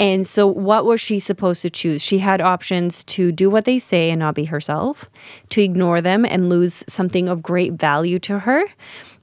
[0.02, 2.02] And so, what was she supposed to choose?
[2.02, 5.10] She had options to do what they say and not be herself,
[5.50, 8.64] to ignore them and lose something of great value to her,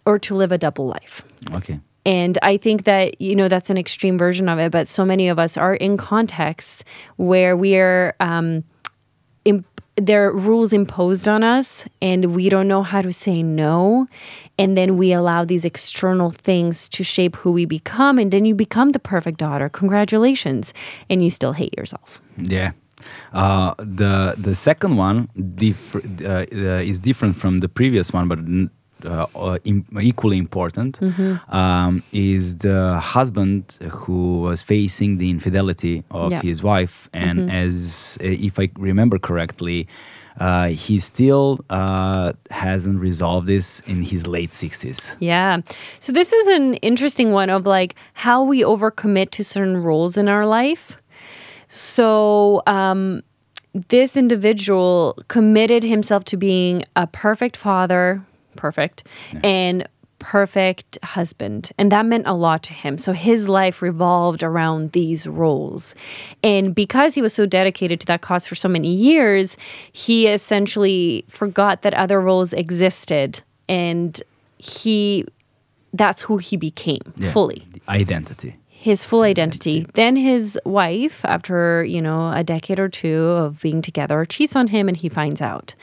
[0.04, 1.22] or to live a double life.
[1.52, 1.80] Okay.
[2.04, 4.70] And I think that, you know, that's an extreme version of it.
[4.70, 6.84] But so many of us are in contexts
[7.16, 8.62] where we are, um,
[9.46, 14.06] imp- there are rules imposed on us and we don't know how to say no.
[14.58, 18.18] And then we allow these external things to shape who we become.
[18.18, 19.68] And then you become the perfect daughter.
[19.68, 20.74] Congratulations.
[21.08, 22.20] And you still hate yourself.
[22.36, 22.72] Yeah.
[23.32, 26.46] Uh, the the second one uh,
[26.82, 28.38] is different from the previous one, but
[30.00, 31.00] equally important.
[31.48, 36.42] Um, is the husband who was facing the infidelity of Yeah.
[36.42, 39.86] his wife, and as uh, if I remember correctly.
[40.38, 45.16] Uh, he still uh, hasn't resolved this in his late 60s.
[45.18, 45.62] Yeah.
[45.98, 50.28] So this is an interesting one of like how we overcommit to certain roles in
[50.28, 50.98] our life.
[51.68, 53.22] So, um,
[53.88, 58.22] this individual committed himself to being a perfect father,
[58.56, 59.04] perfect,
[59.44, 59.88] and
[60.18, 61.70] perfect husband.
[61.78, 62.96] And that meant a lot to him.
[62.98, 65.94] So his life revolved around these roles.
[66.42, 69.56] And because he was so dedicated to that cause for so many years,
[69.92, 73.42] he essentially forgot that other roles existed.
[73.68, 74.20] And
[74.58, 75.26] he,
[75.92, 77.30] that's who he became Yeah.
[77.30, 78.56] fully The identity.
[78.68, 79.86] his full identity.
[79.94, 84.68] Then his wife, after you know a decade or two of being together, cheats on
[84.68, 85.74] him, and he finds out.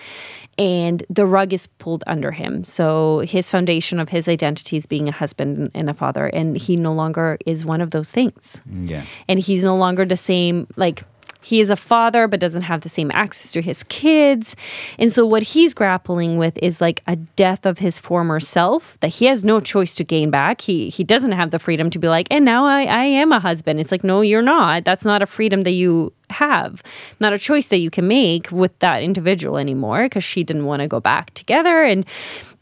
[0.58, 2.64] And the rug is pulled under him.
[2.64, 6.76] So his foundation of his identity is being a husband and a father, and he
[6.76, 8.62] no longer is one of those things.
[8.72, 9.06] Yeah.
[9.28, 11.04] And he's no longer the same like.
[11.44, 14.56] He is a father, but doesn't have the same access to his kids.
[14.98, 19.10] And so, what he's grappling with is like a death of his former self that
[19.10, 20.62] he has no choice to gain back.
[20.62, 23.40] He he doesn't have the freedom to be like, and now I, I am a
[23.40, 23.80] husband.
[23.80, 24.86] It's like, no, you're not.
[24.86, 26.84] That's not a freedom that you have,
[27.20, 30.82] not a choice that you can make with that individual anymore because she didn't want
[30.82, 31.84] to go back together.
[31.84, 32.06] And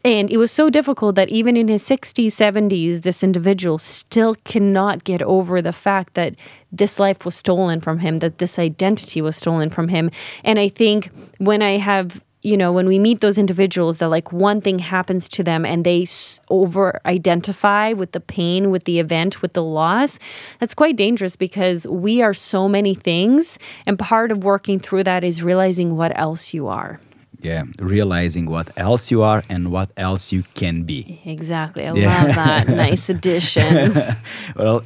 [0.03, 5.03] and it was so difficult that even in his 60s, 70s, this individual still cannot
[5.03, 6.35] get over the fact that
[6.71, 10.09] this life was stolen from him, that this identity was stolen from him.
[10.43, 14.31] And I think when I have you know, when we meet those individuals that like
[14.31, 16.07] one thing happens to them and they
[16.49, 20.17] over identify with the pain, with the event, with the loss,
[20.59, 23.59] that's quite dangerous because we are so many things.
[23.85, 26.99] And part of working through that is realizing what else you are.
[27.43, 27.63] Yeah.
[27.79, 31.19] Realizing what else you are and what else you can be.
[31.25, 31.87] Exactly.
[31.87, 32.23] I Yeah.
[32.23, 32.67] love that.
[32.89, 33.93] nice addition.
[34.55, 34.81] well,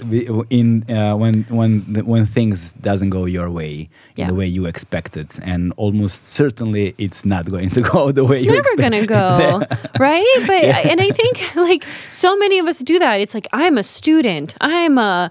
[0.50, 4.28] in uh, when when when things doesn't go your way Yeah.
[4.28, 8.46] the way you expected, and almost certainly it's not going to go the way It's
[8.46, 8.82] you never expect.
[8.82, 9.66] gonna go,
[10.00, 10.38] right?
[10.48, 13.20] But and I think like so many of us do that.
[13.22, 14.56] It's like I'm a student.
[14.62, 15.30] I'm a,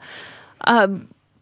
[0.66, 0.89] a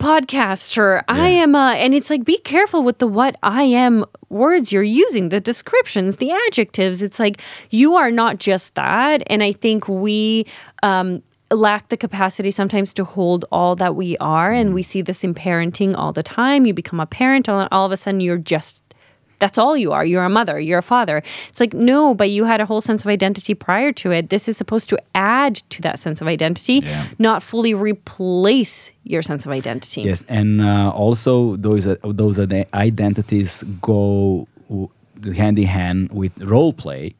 [0.02, 1.04] podcaster.
[1.06, 4.82] I am a, and it's like be careful with the what I am words you're
[4.82, 7.02] using, the descriptions, the adjectives.
[7.02, 7.40] It's like
[7.70, 9.22] you are not just that.
[9.28, 10.46] And I think we.
[10.82, 15.22] Um, lack the capacity sometimes to hold all that we are and we see this
[15.22, 18.38] in parenting all the time you become a parent all, all of a sudden you're
[18.38, 18.81] just
[19.42, 20.04] that's all you are.
[20.10, 21.16] You're a mother, you're a father.
[21.50, 24.30] It's like, no, but you had a whole sense of identity prior to it.
[24.30, 27.06] This is supposed to add to that sense of identity, Yeah.
[27.18, 30.02] not fully replace your sense of identity.
[30.02, 32.36] Yes, and uh, also those uh, those
[32.88, 34.46] identities go
[35.42, 37.14] hand in hand with role play.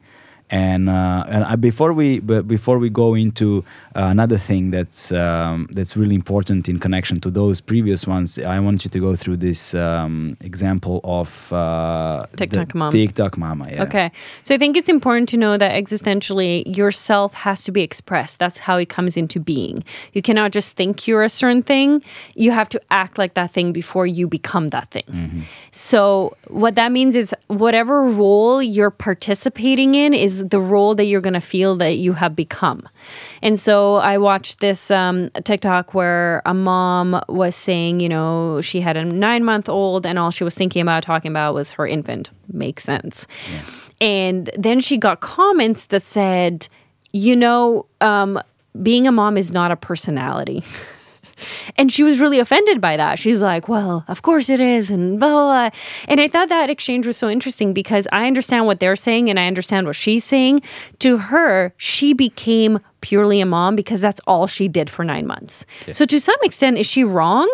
[0.50, 2.20] And uh, and I, before we
[2.56, 3.46] before we go into
[3.91, 8.58] uh, another thing that's um, that's really important in connection to those previous ones, I
[8.60, 12.92] want you to go through this um, example of uh, the TikTok mom.
[12.92, 13.64] TikTok mama.
[13.70, 13.82] Yeah.
[13.84, 14.12] Okay.
[14.42, 18.38] So I think it's important to know that existentially yourself has to be expressed.
[18.38, 19.84] That's how it comes into being.
[20.12, 22.02] You cannot just think you're a certain thing.
[22.34, 25.44] You have to act like that thing before you become that thing.
[25.70, 31.20] So what that means is whatever role you're participating in is the role that you're
[31.20, 32.88] going to feel that you have become.
[33.42, 38.80] And so I watched this um, TikTok where a mom was saying, you know, she
[38.80, 41.86] had a nine month old and all she was thinking about talking about was her
[41.86, 42.30] infant.
[42.52, 43.26] Makes sense.
[44.00, 46.68] And then she got comments that said,
[47.12, 48.40] you know, um,
[48.82, 50.64] being a mom is not a personality.
[51.76, 53.18] And she was really offended by that.
[53.18, 55.78] She's like, well, of course it is, and blah, blah, blah.
[56.08, 59.38] And I thought that exchange was so interesting because I understand what they're saying and
[59.38, 60.62] I understand what she's saying.
[61.00, 65.66] To her, she became purely a mom because that's all she did for nine months.
[65.90, 67.48] So, to some extent, is she wrong?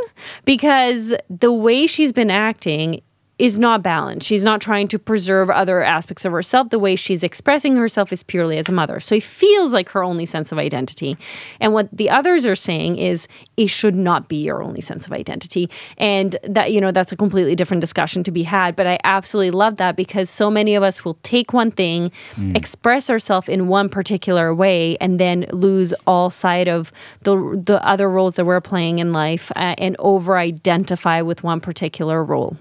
[0.44, 3.02] Because the way she's been acting
[3.38, 4.26] is not balanced.
[4.26, 6.70] She's not trying to preserve other aspects of herself.
[6.70, 8.98] The way she's expressing herself is purely as a mother.
[8.98, 11.16] So it feels like her only sense of identity.
[11.60, 15.12] And what the others are saying is it should not be your only sense of
[15.12, 15.70] identity.
[15.98, 18.74] And that, you know, that's a completely different discussion to be had.
[18.74, 22.10] But I absolutely love that because so many of us will take one thing,
[22.56, 28.10] express ourselves in one particular way, and then lose all sight of the the other
[28.10, 32.56] roles that we're playing in life uh, and over identify with one particular role.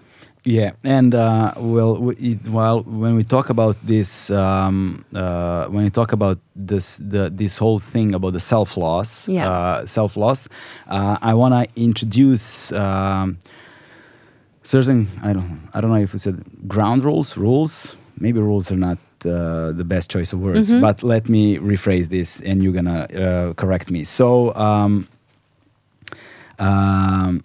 [0.50, 5.84] Yeah, and uh, well, w- it, while when we talk about this, um, uh, when
[5.84, 9.50] we talk about this, the this whole thing about the self loss, Yeah.
[9.52, 10.48] uh, self loss,
[10.88, 13.38] uh, I want to introduce um,
[14.64, 15.08] certain.
[15.22, 15.68] I don't.
[15.74, 17.36] I don't know if we said ground rules.
[17.38, 17.98] Rules.
[18.18, 22.40] Maybe rules are not uh, the best choice of words, but let me rephrase this,
[22.42, 24.06] and you're gonna uh, correct me.
[24.06, 24.54] So.
[24.56, 25.08] Um,
[26.60, 27.44] um,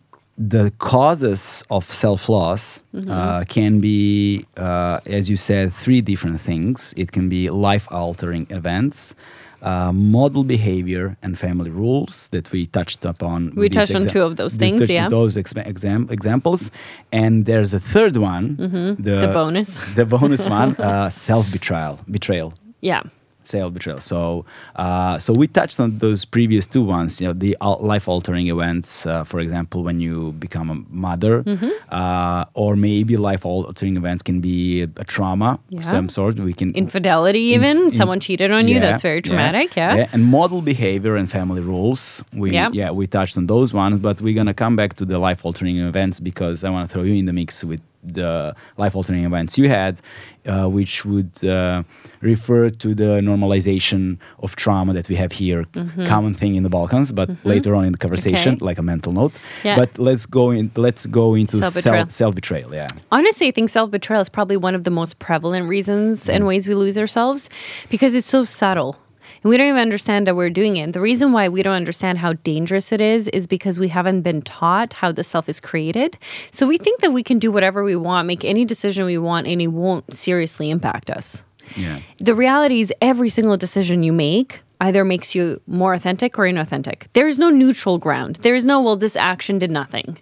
[0.48, 6.92] the causes of self loss uh, can be, uh, as you said, three different things.
[6.96, 9.14] It can be life altering events,
[9.62, 13.52] uh, model behavior and family rules that we touched upon.
[13.54, 15.08] We touched on two of those things, yeah.
[15.08, 16.70] those exam- exam- examples,
[17.12, 19.02] and there's a third one, the, Mm-hmm.
[19.02, 19.78] The bonus.
[19.94, 23.02] the bonus one, uh, self betrayal, betrayal Yeah.
[23.44, 24.00] Self betrayal.
[24.00, 24.44] So,
[24.76, 27.20] uh, so we touched on those previous two ones.
[27.20, 31.70] You know, the life altering events, uh, for example, when you become a mother, Mm-hmm.
[31.90, 35.78] uh, or maybe life altering events can be a, trauma Yeah.
[35.78, 36.38] of some sort.
[36.38, 37.76] We can Infidelity, even.
[37.84, 38.74] inf- Someone cheated on you.
[38.76, 39.76] yeah, That's very traumatic.
[39.76, 40.06] Yeah.
[40.12, 42.22] And model behavior and family rules.
[42.32, 42.70] We Yeah.
[42.72, 42.90] yeah.
[42.90, 46.20] we touched on those ones, but we're gonna come back to the life altering events
[46.20, 49.68] because I want to throw you in the mix with the life altering events you
[49.68, 50.00] had,
[50.46, 51.82] uh, which would uh,
[52.20, 55.64] refer to the normalization of trauma that we have here,
[56.06, 58.56] common thing in the Balkans, but later on in the conversation, Mm-hmm.
[58.56, 58.64] Okay.
[58.64, 59.38] like a mental note.
[59.64, 59.76] Yeah.
[59.76, 60.70] But let's go in.
[60.76, 61.96] Let's go into Self-betrayal.
[62.06, 62.74] self self betrayal.
[62.74, 62.88] Yeah.
[63.10, 66.34] Honestly, I think self betrayal is probably one of the most prevalent reasons Mm.
[66.34, 67.48] and ways we lose ourselves
[67.88, 68.96] because it's so subtle.
[69.42, 70.82] And we don't even understand that we're doing it.
[70.82, 74.22] And The reason why we don't understand how dangerous it is is because we haven't
[74.22, 76.16] been taught how the self is created.
[76.50, 79.46] So we think that we can do whatever we want, make any decision we want,
[79.46, 81.42] and it won't seriously impact us.
[81.76, 82.00] Yeah.
[82.18, 87.04] The reality is, every single decision you make either makes you more authentic or inauthentic.
[87.12, 88.36] There's no neutral ground.
[88.36, 90.18] There's no, well, this action did nothing.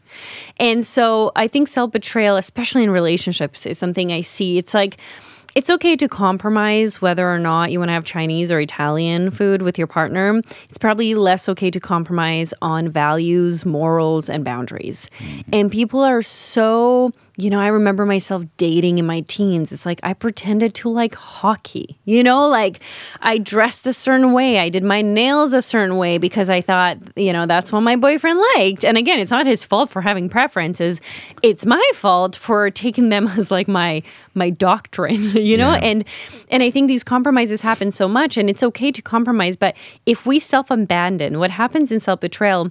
[0.59, 4.59] And so I think self betrayal, especially in relationships, is something I see.
[4.59, 4.99] It's like,
[5.55, 9.62] it's okay to compromise whether or not you want to have Chinese or Italian food
[9.62, 10.40] with your partner.
[10.68, 15.11] It's probably less okay to compromise on values, morals, and boundaries.
[15.53, 19.72] And people are so you know, I remember myself dating in my teens.
[19.72, 22.80] It's like I pretended to like hockey, you know, like
[23.20, 24.59] I dressed a certain way.
[24.59, 27.97] I did my nails a certain way because I thought, you know, that's what my
[27.97, 28.84] boyfriend liked.
[28.84, 31.01] And again, it's not his fault for having preferences.
[31.43, 34.03] It's my fault for taking them as like my
[34.34, 35.72] my doctrine, you know?
[35.72, 35.80] Yeah.
[35.82, 36.05] And
[36.51, 40.26] and I think these compromises happen so much and it's okay to compromise, but if
[40.26, 42.70] we self-abandon, what happens in self-betrayal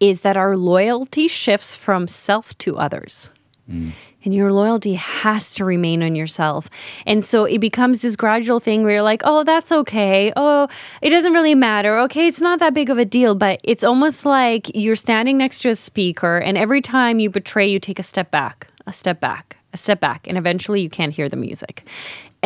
[0.00, 3.30] is that our loyalty shifts from self to others.
[3.68, 6.68] And your loyalty has to remain on yourself.
[7.04, 10.32] And so it becomes this gradual thing where you're like, oh, that's okay.
[10.36, 10.68] Oh,
[11.00, 11.98] it doesn't really matter.
[12.00, 13.34] Okay, it's not that big of a deal.
[13.34, 17.68] But it's almost like you're standing next to a speaker, and every time you betray,
[17.68, 20.26] you take a step back, a step back, a step back.
[20.26, 21.84] And eventually you can't hear the music.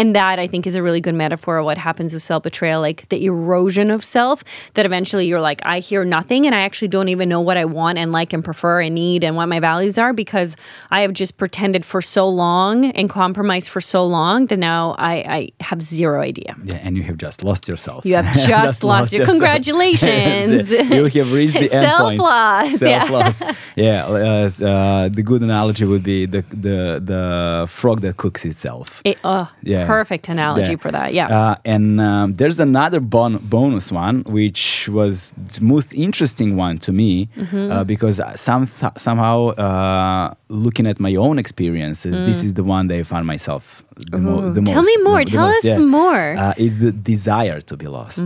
[0.01, 2.81] And that I think is a really good metaphor of what happens with self betrayal,
[2.81, 4.43] like the erosion of self,
[4.73, 7.67] that eventually you're like, I hear nothing and I actually don't even know what I
[7.67, 10.57] want and like and prefer and need and what my values are because
[10.91, 15.13] I have just pretended for so long and compromised for so long that now I,
[15.37, 16.57] I have zero idea.
[16.65, 18.07] Yeah, and you have just lost yourself.
[18.07, 20.71] You have just, lost your congratulations.
[20.71, 22.17] you have reached the end point.
[22.21, 23.05] Self-loss, yeah.
[23.05, 23.57] Self-loss.
[23.77, 24.07] Yeah.
[24.07, 29.03] uh, uh, the good analogy would be the the the frog that cooks itself.
[29.05, 29.90] It- oh, Yeah.
[29.97, 30.83] Perfect analogy Yeah.
[30.85, 31.09] for that.
[31.19, 31.29] Yeah.
[31.39, 36.93] Uh, and um, there's another bon- bonus one, which was the most interesting one to
[36.93, 37.73] me, Mm-hmm.
[37.73, 39.37] uh, because some somehow
[39.67, 43.83] uh, looking at my own experiences, this is the one that I found myself
[44.13, 44.71] the, mo- the most.
[44.71, 44.75] Mm.
[44.75, 45.25] Tell me more.
[45.25, 46.25] the Tell most, us more.
[46.45, 48.25] Uh, it's the desire to be lost.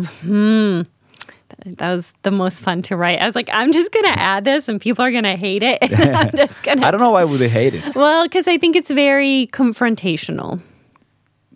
[1.79, 3.19] that was the most fun to write.
[3.21, 5.63] I was like, I'm just going to add this and people are going to hate
[5.63, 5.79] it.
[5.83, 6.71] I'm just to.
[6.87, 7.95] I don't know why would they hate it.
[7.95, 10.61] Well, because I think it's very confrontational.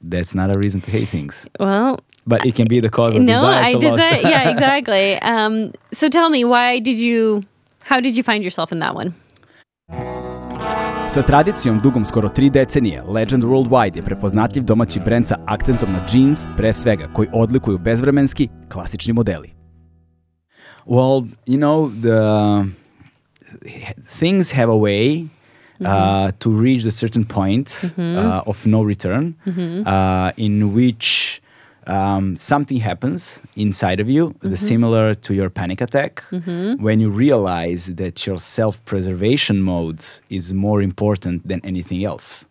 [0.01, 3.23] That's not a reason to hate things, Well, but it can be the cause of
[3.23, 4.23] no, desire I to lost.
[4.23, 5.19] Yeah, exactly.
[5.23, 7.43] Um, so tell me, why did you,
[7.83, 9.15] how did you find yourself in that one?
[11.09, 16.07] Sa tradicijom dugom skoro tri decenije, Legend Worldwide je prepoznatljiv domaći brend sa akcentom na
[16.13, 19.55] jeans, pre svega, koji odlikuju bezvremenski, klasični modeli.
[20.87, 22.65] Well, you know, the
[24.19, 25.29] things have a way
[25.85, 29.35] uh, to reach a certain point uh, of no return
[29.87, 31.41] uh, in which
[31.87, 36.23] um, something happens inside of you, the similar to your panic attack,
[36.81, 42.47] when you realize that your self preservation mode is more important than anything else.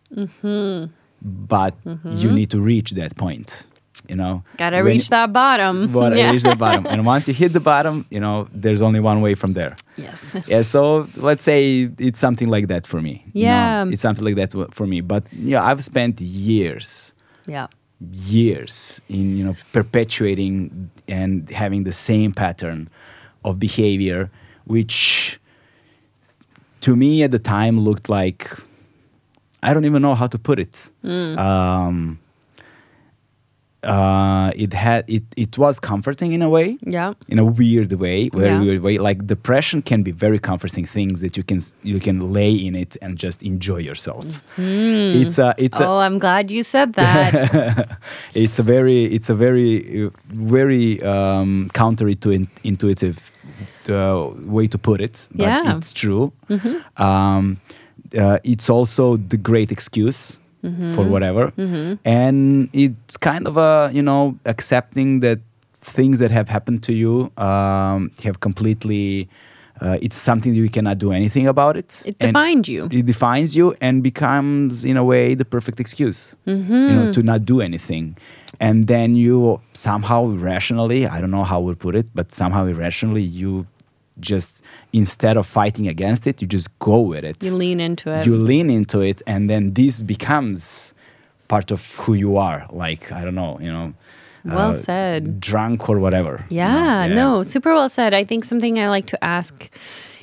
[1.22, 1.74] But
[2.22, 3.67] you need to reach that point.
[4.10, 5.92] You know, Gotta reach that bottom.
[6.00, 6.32] but yeah.
[6.32, 6.86] reach the bottom.
[6.86, 9.76] And once you hit the bottom, you know, there's only one way from there.
[9.98, 10.22] yes.
[10.48, 13.24] Yeah, so let's say it's something like that for me.
[13.34, 13.50] you know?
[13.52, 13.86] Yeah.
[13.92, 15.02] it's something like that for me.
[15.02, 17.14] But yeah, I've spent years,
[17.48, 17.68] Yeah.
[18.14, 22.90] years in you know perpetuating and having the same pattern
[23.44, 24.30] of behavior,
[24.66, 25.40] which
[26.82, 28.52] to me at the time looked like
[29.64, 30.92] I don't even know how to put it.
[31.04, 32.20] Um,
[33.88, 37.14] uh, it had it it was comforting in a way Yeah.
[37.34, 38.62] in a weird way very Yeah.
[38.66, 42.52] weird way like depression can be very comforting things that you can you can lay
[42.68, 44.26] in it and just enjoy yourself
[44.58, 47.98] it's a it's a Oh, I'm glad you said that.
[48.44, 50.12] it's a very it's a very
[50.54, 53.18] very um, counterintuitive
[53.90, 55.78] uh, way to put it but Yeah.
[55.78, 56.32] it's true
[56.98, 57.60] um,
[58.18, 60.38] uh, it's also the great excuse
[60.96, 61.52] for whatever.
[62.06, 65.40] And it's kind of a you know accepting that
[65.74, 69.30] things that have happened to you um, have completely
[69.80, 72.02] uh, it's something that you cannot do anything about it.
[72.06, 72.86] It defined you.
[72.92, 76.74] it defines you and becomes in a way the perfect excuse Mm-hmm.
[76.90, 78.18] you know to not do anything.
[78.60, 83.22] And then you somehow irrationally i don't know how we'll put it but somehow irrationally
[83.22, 83.68] you
[84.20, 84.62] just
[84.94, 88.26] instead of fighting against it you just go with it You lean into it.
[88.26, 90.94] you lean into it and then this becomes
[91.48, 93.94] part of who you are like i don't know you know
[94.46, 95.40] Well uh, said.
[95.42, 98.14] drunk or whatever you Yeah, no, super well said.
[98.14, 99.54] I think something I like to ask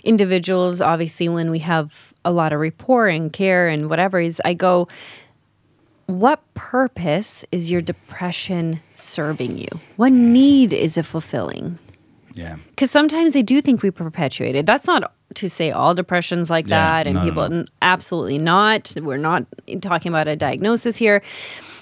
[0.03, 4.55] individuals, obviously, when we have a lot of rapport and care and whatever, is I
[4.55, 4.89] go,
[6.07, 9.69] what purpose is your depression serving you?
[9.97, 11.79] What need is it fulfilling?
[12.35, 14.67] Yeah Because sometimes they do think we perpetuate it.
[14.67, 17.65] That's not to say all depressions like Yeah, that, and no, people no.
[17.83, 18.93] absolutely not.
[19.01, 19.45] We're not
[19.81, 21.23] talking about a diagnosis here,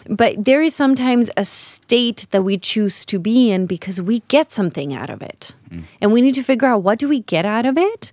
[0.08, 4.52] but there is sometimes a state that we choose to be in because we get
[4.52, 5.84] something out of it, Mm.
[6.00, 8.12] and we need to figure out what do we get out of it,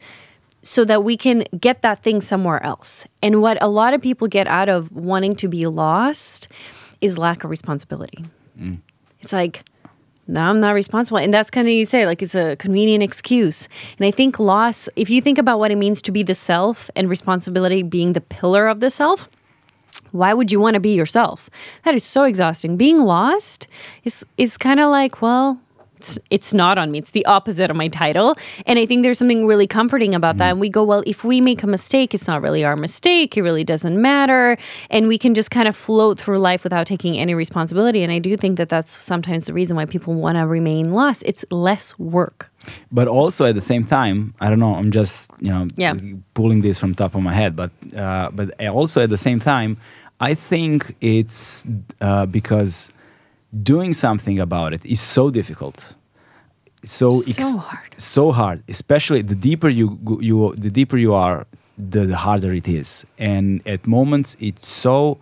[0.62, 3.06] so that we can get that thing somewhere else.
[3.22, 6.48] And what a lot of people get out of wanting to be lost
[7.02, 8.26] is lack of responsibility.
[8.60, 8.80] Mm.
[9.22, 9.64] It's like,
[10.30, 11.18] no, I'm not responsible.
[11.18, 13.68] And that's kind of you say, like it's a convenient excuse.
[13.98, 16.90] And I think loss, if you think about what it means to be the self
[16.96, 19.28] and responsibility being the pillar of the self,
[20.12, 21.50] why would you want to be yourself?
[21.84, 22.78] That is so exhausting.
[22.78, 23.66] Being lost
[24.04, 25.60] is is kind of like, well,
[26.00, 27.00] it's, it's not on me.
[27.00, 28.36] It's the opposite of my title.
[28.66, 30.52] And I think there's something really comforting about that.
[30.52, 33.36] And we go, well, if we make a mistake, it's not really our mistake.
[33.38, 34.58] It really doesn't matter.
[34.90, 38.02] And we can just kind of float through life without taking any responsibility.
[38.02, 41.22] And I do think that that's sometimes the reason why people want to remain lost.
[41.26, 42.50] It's less work.
[42.92, 45.94] but also at the same time i don't know i'm just you know Yeah.
[46.34, 49.78] pulling this from top of my head but uh, but also at the same time
[50.20, 51.66] i think it's
[52.02, 52.90] uh, because
[53.64, 55.96] doing something about it is so difficult
[56.84, 57.96] so So hard.
[57.98, 61.46] so hard especially the deeper you you the deeper you are
[61.78, 65.18] the, the harder it is and at moments it's so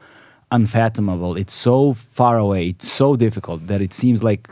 [0.52, 4.48] unfathomable it's so far away it's so difficult that it seems like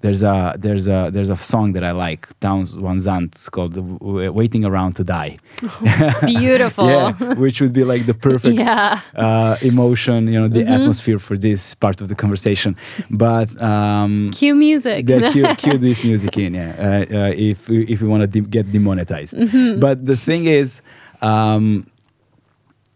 [0.00, 4.64] there's a there's a there's a song that I like Townes Van Zandt called "Waiting
[4.64, 5.38] Around to Die."
[6.24, 6.86] Beautiful.
[6.90, 9.00] yeah, which would be like the perfect Yeah.
[9.14, 12.76] uh, emotion, you know, the atmosphere for this part of the conversation.
[13.10, 15.08] But um, Cue music.
[15.08, 16.74] yeah, cue, cue this music in, yeah.
[16.78, 19.34] Uh, uh, if if we want to de- get demonetized,
[19.80, 20.80] but the thing is,
[21.20, 21.86] um,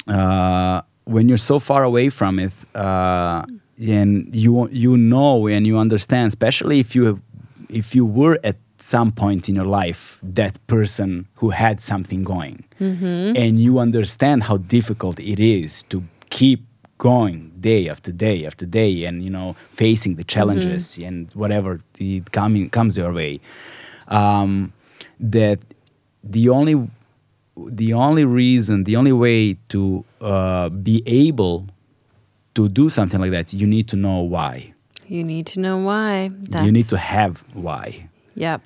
[0.09, 3.43] uh, when you're so far away from it, uh,
[3.79, 7.21] and you you know and you understand, especially if you
[7.69, 12.65] if you were at some point in your life that person who had something going,
[13.37, 16.61] and you understand how difficult it is to keep
[16.99, 22.21] going day after day after day and you know facing the challenges and whatever the
[22.33, 23.41] coming comes your way.
[24.09, 24.73] Um,
[25.21, 25.59] that
[26.23, 26.89] the only
[27.57, 31.67] the only reason the only way to uh, be able
[32.57, 34.73] to do something like that you need to know why
[35.17, 36.31] You need to know why.
[36.67, 37.87] you need to have why
[38.45, 38.61] Yep.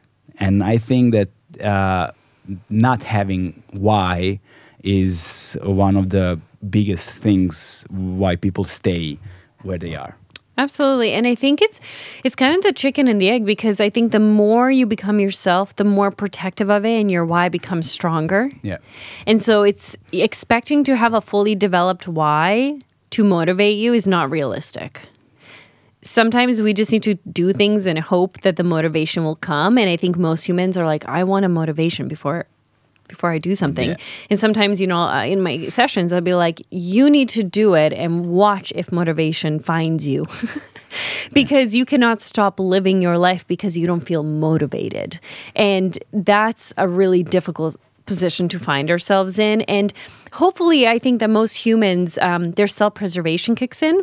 [0.45, 1.29] and i think that
[1.73, 2.07] uh,
[2.87, 3.43] not having
[3.89, 4.41] why
[4.83, 6.27] is one of the
[6.79, 9.19] biggest things why people stay
[9.63, 10.15] where they are
[10.59, 11.13] Absolutely.
[11.17, 11.81] And I think it's
[12.23, 15.19] it's kind of the chicken and the egg because I think the more you become
[15.19, 18.51] yourself, the more protective of it and your why becomes stronger.
[18.63, 18.77] yeah
[19.27, 22.81] And so it's expecting to have a fully developed why
[23.11, 25.01] to motivate you is not realistic.
[26.03, 29.77] Sometimes we just need to do things and hope that the motivation will come.
[29.77, 32.47] And I think most humans are like, I want a motivation before
[33.11, 33.91] before I do something.
[33.91, 33.97] Yeah.
[34.31, 37.75] And sometimes, you know, uh, in my sessions, I'll be like, you need to do
[37.75, 40.27] it and watch if motivation finds you.
[41.33, 45.21] because you cannot stop living your life because you don't feel motivated.
[45.55, 47.77] And that's a really difficult
[48.11, 49.61] position to find ourselves in.
[49.63, 49.93] And
[50.33, 53.97] hopefully, I think that most humans, um, their self preservation kicks in.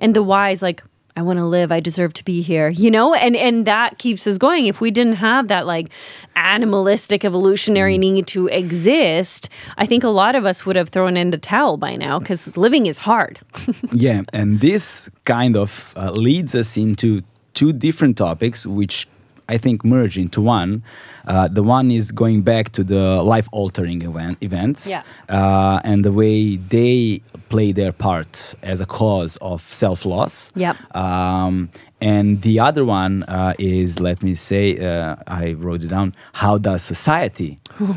[0.00, 0.82] And the why is like,
[1.16, 1.70] I want to live.
[1.70, 3.14] I deserve to be here, you know?
[3.14, 4.66] And and that keeps us going.
[4.66, 5.86] If we didn't have that like
[6.34, 9.48] animalistic evolutionary need to exist,
[9.78, 12.56] I think a lot of us would have thrown in the towel by now cuz
[12.56, 13.38] living is hard.
[13.92, 19.06] yeah, and this kind of uh, leads us into two different topics which
[19.48, 20.82] I think merge into one.
[21.26, 25.02] Uh, the one is going back to the life altering event, events Yeah.
[25.28, 30.50] uh, and the way they play their part as a cause of self loss.
[30.56, 30.76] Yep.
[30.96, 31.70] Um,
[32.00, 36.14] and the other one uh, is, let me say, uh, I wrote it down.
[36.32, 37.58] How does society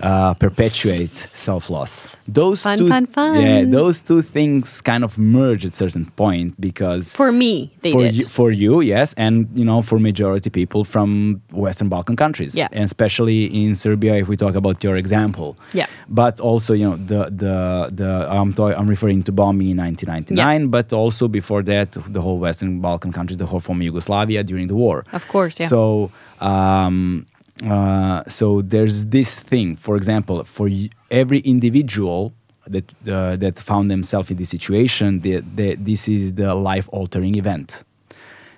[0.00, 2.16] uh, perpetuate self loss?
[2.28, 3.40] Those Fun, two, fun, fun.
[3.40, 8.00] yeah, those two things kind of merge at certain point because For me, they for
[8.02, 8.14] did.
[8.16, 12.68] you, for you, yes, and you know, for majority people from Western Balkan countries, Yeah.
[12.72, 15.86] and especially in Serbia, if we talk about your example, Yeah.
[16.08, 20.68] But also, you know, the the the I'm talk, I'm referring to bombing in 1999,
[20.68, 24.74] but also before that, the whole Western Balkan countries, the whole former Yugoslavia during the
[24.76, 25.04] war.
[25.12, 25.68] Of course, yeah.
[25.68, 26.10] So.
[26.40, 27.26] Um,
[27.64, 30.68] uh, so there's this thing, for example, for
[31.10, 32.32] every individual
[32.66, 37.82] that uh, that found themselves in this situation, the, the, this is the life-altering event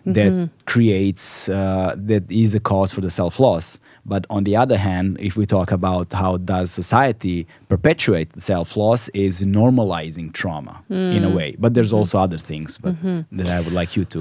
[0.06, 0.44] that Mm-hmm.
[0.64, 3.78] creates uh, that is a cause for the self-loss.
[4.06, 9.42] But on the other hand, if we talk about how does society perpetuate self-loss, is
[9.42, 11.26] normalizing trauma in Mm.
[11.32, 11.56] a way.
[11.58, 11.98] But there's Mm-hmm.
[11.98, 12.94] also other things, but
[13.32, 14.18] that I would like you to.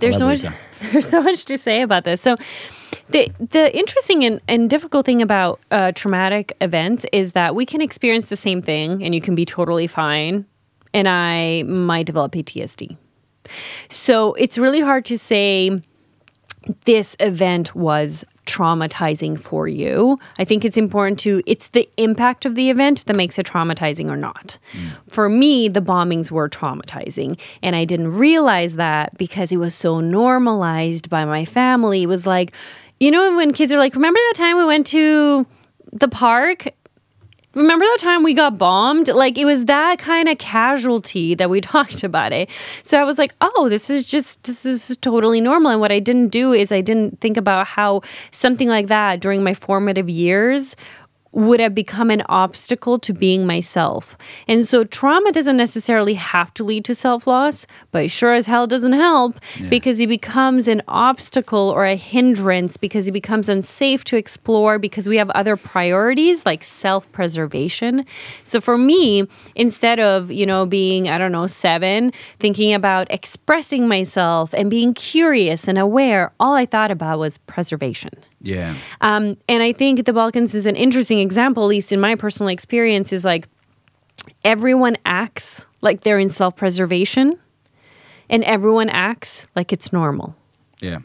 [0.00, 0.54] there's so much on.
[0.92, 2.36] there's so much to say about this so
[3.10, 7.80] the the interesting and, and difficult thing about uh, traumatic events is that we can
[7.80, 10.44] experience the same thing and you can be totally fine
[10.94, 12.96] and i might develop ptsd
[13.88, 15.80] so it's really hard to say
[16.84, 20.18] this event was traumatizing for you.
[20.38, 24.08] I think it's important to it's the impact of the event that makes it traumatizing
[24.08, 24.58] or not.
[25.08, 30.00] For me, the bombings were traumatizing and I didn't realize that because it was so
[30.00, 32.04] normalized by my family.
[32.04, 32.52] It was like
[33.00, 35.46] you know when kids are like, "Remember that time we went to
[35.92, 36.68] the park
[37.58, 39.08] Remember that time we got bombed?
[39.08, 42.48] Like it was that kind of casualty that we talked about it.
[42.82, 45.72] So I was like, oh, this is just this is totally normal.
[45.72, 49.42] And what I didn't do is I didn't think about how something like that during
[49.42, 50.76] my formative years
[51.32, 54.16] would have become an obstacle to being myself.
[54.46, 58.94] And so trauma doesn't necessarily have to lead to self-loss, but sure as hell doesn't
[58.94, 64.78] help because it becomes an obstacle or a hindrance because it becomes unsafe to explore
[64.78, 68.06] because we have other priorities like self-preservation.
[68.44, 73.86] So for me, instead of, you know, being, I don't know, 7, thinking about expressing
[73.86, 78.12] myself and being curious and aware, all I thought about was preservation.
[78.40, 78.76] Yeah.
[79.00, 82.48] Um, and I think the Balkans is an interesting example, at least in my personal
[82.48, 83.48] experience, is like
[84.44, 87.38] everyone acts like they're in self preservation
[88.30, 90.36] and everyone acts like it's normal.
[90.80, 90.98] Yeah.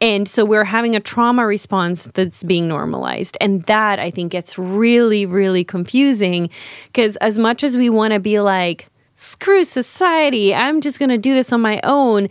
[0.00, 3.38] And so we're having a trauma response that's being normalized.
[3.40, 6.50] And that I think gets really, really confusing
[6.86, 11.18] because as much as we want to be like, screw society, I'm just going to
[11.18, 12.28] do this on my own,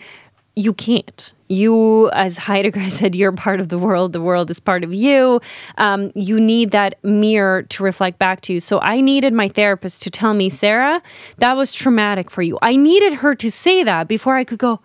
[0.56, 1.34] you can't.
[1.52, 4.14] You, as Heidegger said, you're part of the world.
[4.14, 5.42] The world is part of you.
[5.78, 8.60] Um, you need that mirror to reflect back to you.
[8.60, 11.02] So I needed my therapist to tell me, Sara,
[11.38, 12.58] that was traumatic for you.
[12.62, 14.80] I needed her to say that before I could go,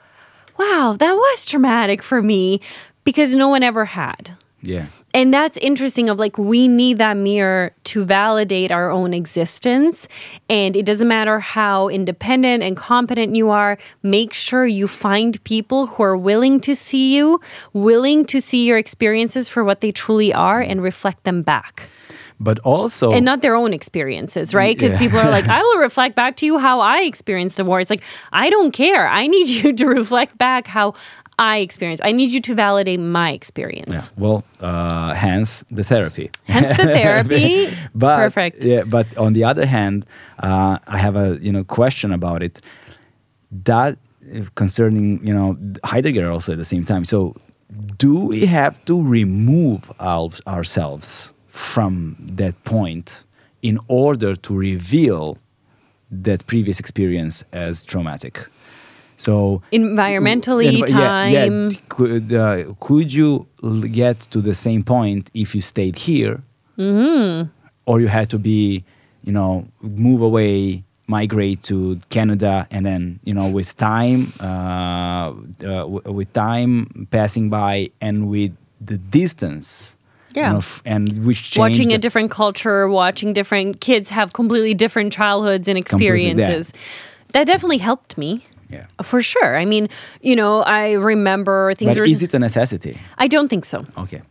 [0.59, 2.61] wow, that was traumatic for me
[3.05, 4.37] because no one ever had.
[4.63, 4.87] Yeah.
[5.17, 10.07] And that's interesting of like we need that mirror to validate our own existence
[10.51, 15.87] and it doesn't matter how independent and competent you are make sure you find people
[15.87, 17.41] who are willing to see you
[17.73, 21.89] willing to see your experiences for what they truly are and reflect them back
[22.39, 24.77] But also and not their own experiences, right?
[24.77, 24.99] Because Yeah.
[25.05, 27.81] people are like, I will reflect back to you how I experienced the war.
[27.81, 29.09] It's like, I don't care.
[29.09, 30.93] I need you to reflect back how
[31.39, 32.03] I experienced.
[32.05, 33.89] I need you to validate my experience.
[33.91, 34.03] Yeah.
[34.17, 36.31] Well, uh, hence the therapy.
[36.47, 37.69] Hence the therapy.
[37.95, 38.65] but Perfect.
[38.65, 40.07] Yeah, but on the other hand,
[40.39, 42.63] uh, I have a you know question about it.
[43.51, 43.99] That
[44.55, 47.05] concerning you know Heidegger also at the same time.
[47.05, 47.37] So,
[47.99, 53.25] do we have to remove our, ourselves from that point
[53.63, 55.39] in order to reveal
[56.11, 58.47] that previous experience as traumatic?
[59.17, 61.45] So Environmentally, Envi- yeah, yeah.
[61.47, 61.71] time.
[61.89, 63.47] Could, uh, could you
[63.91, 66.43] get to the same point if you stayed here,
[66.79, 67.49] Mm-hmm.
[67.87, 68.85] or you had to be,
[69.25, 75.33] you know, move away, migrate to Canada, and then you know, with time, uh, uh,
[75.61, 79.97] w- with time passing by, and with the distance,
[80.35, 80.53] you Yeah.
[80.53, 85.13] know, f- and which changed watching a different culture, watching different kids have completely different
[85.15, 86.75] childhoods and experiences.
[87.33, 88.45] That definitely helped me.
[88.71, 88.87] Yeah.
[89.03, 89.57] For sure.
[89.57, 89.89] I mean,
[90.23, 92.05] you know, I remember things But were.
[92.05, 92.99] is it a necessity?
[93.19, 93.85] I don't think so.
[93.99, 94.23] Okay.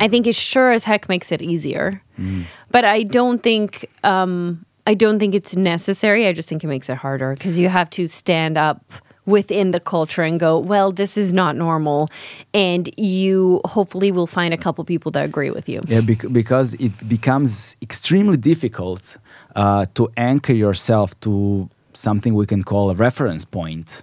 [0.00, 2.44] I think it sure as heck makes it easier, Mm.
[2.70, 6.26] but I don't think um, I don't think it's necessary.
[6.26, 8.78] I just think it makes it harder because you have to stand up
[9.26, 12.08] within the culture and go, well, this is not normal,
[12.54, 15.82] and you hopefully will find a couple people that agree with you.
[15.88, 19.18] Yeah, bec- because it becomes extremely difficult
[19.56, 24.02] uh, to anchor yourself to something we can call a reference point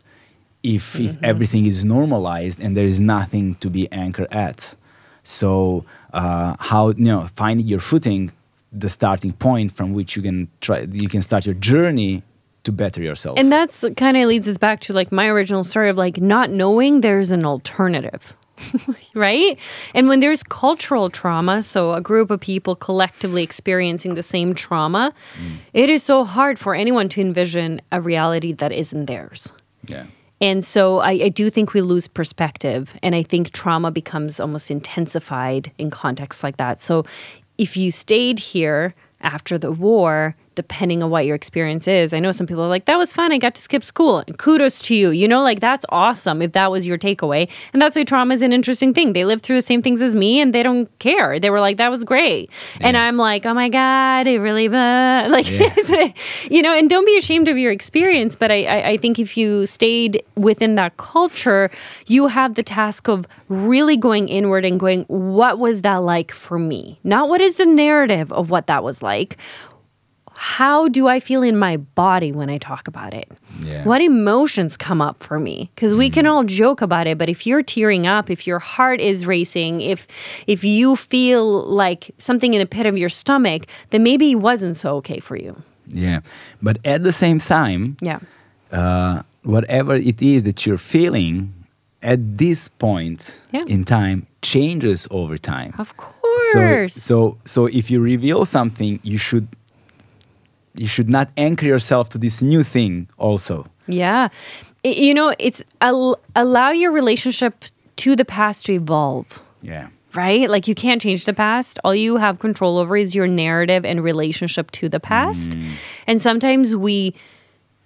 [0.64, 4.76] if, if everything is normalized and there is nothing to be anchored at.
[5.24, 8.32] So, uh, how you know finding your footing,
[8.72, 12.24] the starting point from which you can try, you can start your journey
[12.64, 13.38] to better yourself.
[13.38, 16.49] And that's kind of leads us back to like my original story of like not
[16.49, 18.34] knowing there's an alternative.
[19.15, 19.57] right?
[19.93, 25.13] And when there's cultural trauma, so a group of people collectively experiencing the same trauma,
[25.38, 25.57] mm.
[25.73, 29.51] it is so hard for anyone to envision a reality that isn't theirs.
[29.88, 30.05] yeah.
[30.41, 32.93] And so I, I do think we lose perspective.
[33.01, 36.81] And I think trauma becomes almost intensified in contexts like that.
[36.81, 37.05] So
[37.57, 42.31] if you stayed here after the war, depending on what your experience is, I know
[42.31, 43.31] some people are like, that was fun.
[43.31, 44.23] I got to skip school.
[44.27, 45.09] And kudos to you.
[45.11, 47.49] You know, like that's awesome if that was your takeaway.
[47.73, 49.13] And that's why trauma is an interesting thing.
[49.13, 51.39] They lived through the same things as me and they don't care.
[51.39, 52.49] They were like, that was great.
[52.80, 55.47] And I'm like, oh my God, it really, uh, like,
[56.51, 58.35] you know, and don't be ashamed of your experience.
[58.35, 61.69] But I, I, I think if you stayed within that culture,
[62.07, 66.59] you have the task of really going inward and going, what was that like for
[66.59, 66.99] me?
[67.03, 69.38] Not what is the narrative of what that was like.
[70.44, 73.32] How do I feel in my body when I talk about it?
[73.64, 73.86] Yeah.
[73.86, 75.72] What emotions come up for me?
[75.74, 78.99] Because we can all joke about it, but if you're tearing up, if your heart
[78.99, 80.06] is racing, if
[80.45, 84.76] if you feel like something in the pit of your stomach, then maybe it wasn't
[84.76, 85.56] so okay for you.
[85.88, 86.20] Yeah.
[86.61, 88.20] But at the same time, Yeah.
[88.74, 91.53] uh, whatever it is that you're feeling
[92.02, 93.64] at this point Yeah.
[93.68, 95.72] in time changes over time.
[95.80, 96.52] Of course.
[96.52, 99.48] So, so, so if you reveal something, you should
[100.76, 103.68] you should not anchor yourself to this new thing also.
[103.88, 104.30] Yeah.
[104.84, 107.66] You know, it's al- allow your relationship
[107.98, 109.41] to the past to evolve.
[109.62, 109.90] Yeah.
[110.14, 110.50] right?
[110.50, 111.80] Like you can't change the past.
[111.84, 115.52] All you have control over is your narrative and relationship to the past.
[115.52, 115.72] Mm.
[116.06, 117.16] And sometimes we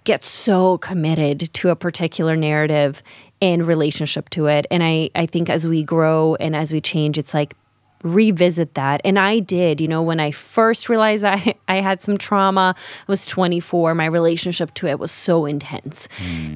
[0.04, 3.02] get so committed to a particular narrative
[3.40, 4.66] and relationship to it.
[4.70, 7.54] And I, I think as we grow and as we change, it's like
[8.02, 9.00] revisit that.
[9.04, 13.10] And I did, you know, when I first realized I, I had some trauma, I
[13.10, 16.08] was 24, my relationship to it was so intense.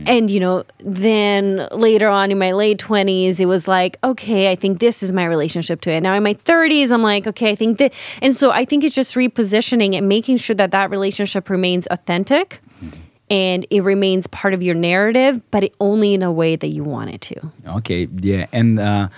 [0.07, 4.55] And, you know, then later on in my late 20s, it was like, okay, I
[4.55, 6.01] think this is my relationship to it.
[6.01, 7.93] Now in my 30s, I'm like, okay, I think that.
[8.21, 12.61] And so I think it's just repositioning and making sure that that relationship remains authentic
[13.31, 16.85] and it remains part of your narrative, but it only in a way that you
[16.85, 17.51] want it to.
[17.67, 18.07] Okay.
[18.21, 18.47] Yeah.
[18.53, 19.09] And uh,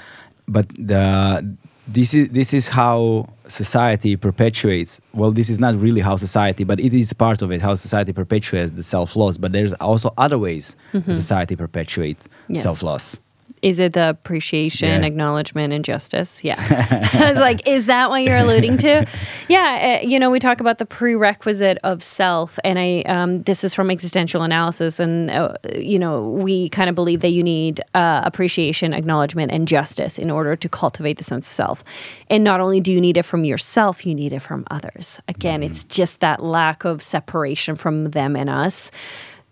[0.46, 1.56] but the
[1.86, 5.00] this is this is how society perpetuates.
[5.12, 7.60] Well, this is not really how society, but it is part of it.
[7.60, 9.36] How society perpetuates the self loss.
[9.36, 11.12] But there's also other ways that mm-hmm.
[11.12, 12.62] society perpetuates Yes.
[12.62, 13.20] self loss.
[13.64, 15.06] Is it the appreciation, Yeah.
[15.06, 16.44] acknowledgement, and justice?
[16.44, 16.56] Yeah.
[17.14, 19.06] I was like, is that what you're alluding to?
[19.48, 20.00] Yeah.
[20.02, 23.74] Uh, you know, we talk about the prerequisite of self, and I, um, this is
[23.74, 28.22] from existential analysis, and, uh, you know, we kind of believe that you need uh,
[28.24, 31.84] appreciation, acknowledgement, and justice in order to cultivate the sense of self.
[32.30, 35.18] And not only do you need it from yourself, you need it from others.
[35.28, 38.90] Again, it's just that lack of separation from them and us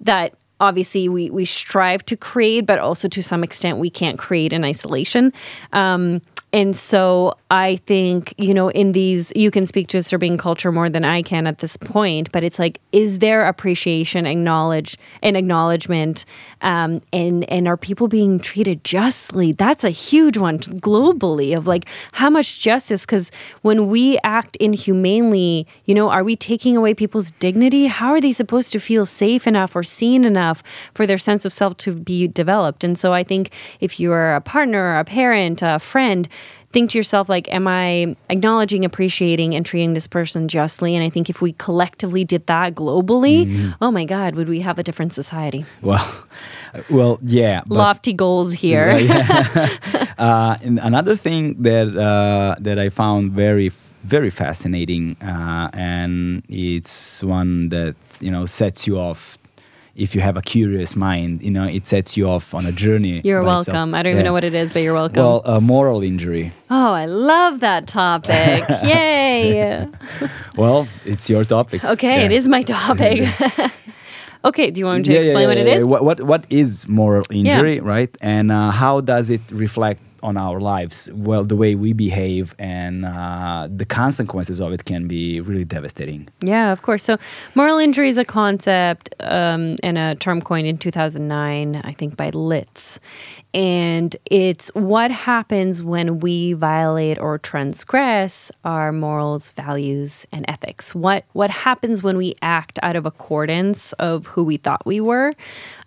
[0.00, 4.52] that obviously we, we strive to create, but also to some extent we can't create
[4.52, 5.32] in isolation.
[5.72, 6.22] Um,
[6.54, 10.90] and so I think, you know, in these, you can speak to Serbian culture more
[10.90, 16.26] than I can at this point, but it's like, is there appreciation, acknowledge, and acknowledgement?
[16.60, 19.52] Um, and, and are people being treated justly?
[19.52, 23.30] That's a huge one globally of like how much justice, because
[23.62, 27.86] when we act inhumanely, you know, are we taking away people's dignity?
[27.86, 30.62] How are they supposed to feel safe enough or seen enough
[30.94, 32.84] for their sense of self to be developed?
[32.84, 36.28] And so I think if you're a partner, a parent, a friend,
[36.72, 41.10] think to yourself like am i acknowledging appreciating and treating this person justly and i
[41.10, 45.12] think if we collectively did that globally oh my god would we have a different
[45.12, 46.24] society Well,
[46.90, 47.60] well, yeah.
[47.66, 48.88] but- lofty goals here
[50.18, 53.70] uh, and another thing that uh, that I found very
[54.04, 59.38] very fascinating, uh, and it's one that you know sets you off.
[59.94, 63.20] If you have a curious mind, you know it sets you off on a journey.
[63.24, 63.66] you're by itself.
[63.74, 66.52] welcome i don't even know what it is but you're welcome Well, a moral injury.
[66.70, 69.86] oh i love that topic yay
[70.56, 71.84] Well, it's your topic.
[71.84, 73.28] Okay, it is my topic.
[74.44, 75.84] Okay, do you want me to explain what it is?
[75.86, 78.10] What, what what is moral injury, right?
[78.20, 81.10] And uh, how does it reflect on our lives?
[81.12, 86.28] Well, the way we behave and uh, the consequences of it can be really devastating.
[86.42, 87.02] Yeah, of course.
[87.02, 87.18] So,
[87.54, 92.30] moral injury is a concept um, and a term coined in 2009, I think, by
[92.30, 93.00] Litz.
[93.54, 100.94] And it's what happens when we violate or transgress our morals, values, and ethics.
[100.94, 105.34] What what happens when we act out of accordance of who we thought we were?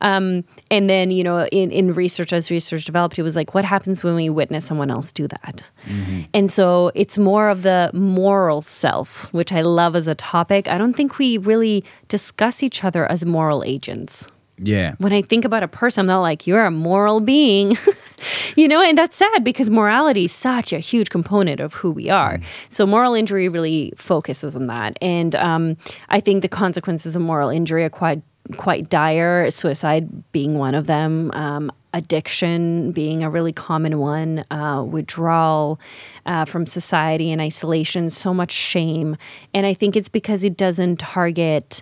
[0.01, 3.65] Um, and then, you know, in, in research, as research developed, it was like, what
[3.65, 5.63] happens when we witness someone else do that?
[5.85, 6.21] Mm-hmm.
[6.33, 10.67] And so it's more of the moral self, which I love as a topic.
[10.67, 14.29] I don't think we really discuss each other as moral agents.
[14.57, 14.95] Yeah.
[14.99, 17.77] When I think about a person, I'm not like, you're a moral being,
[18.55, 22.09] you know, and that's sad because morality is such a huge component of who we
[22.09, 22.37] are.
[22.37, 22.43] Mm.
[22.69, 24.97] So moral injury really focuses on that.
[25.01, 25.77] And um,
[26.09, 28.21] I think the consequences of moral injury are quite
[28.57, 31.31] quite dire, suicide being one of them.
[31.31, 35.79] Um, addiction being a really common one, uh, withdrawal
[36.25, 39.15] uh, from society and isolation, so much shame.
[39.53, 41.81] And I think it's because it doesn't target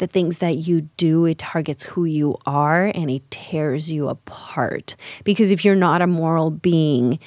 [0.00, 4.96] the things that you do, it targets who you are and it tears you apart.
[5.22, 7.20] Because if you're not a moral being,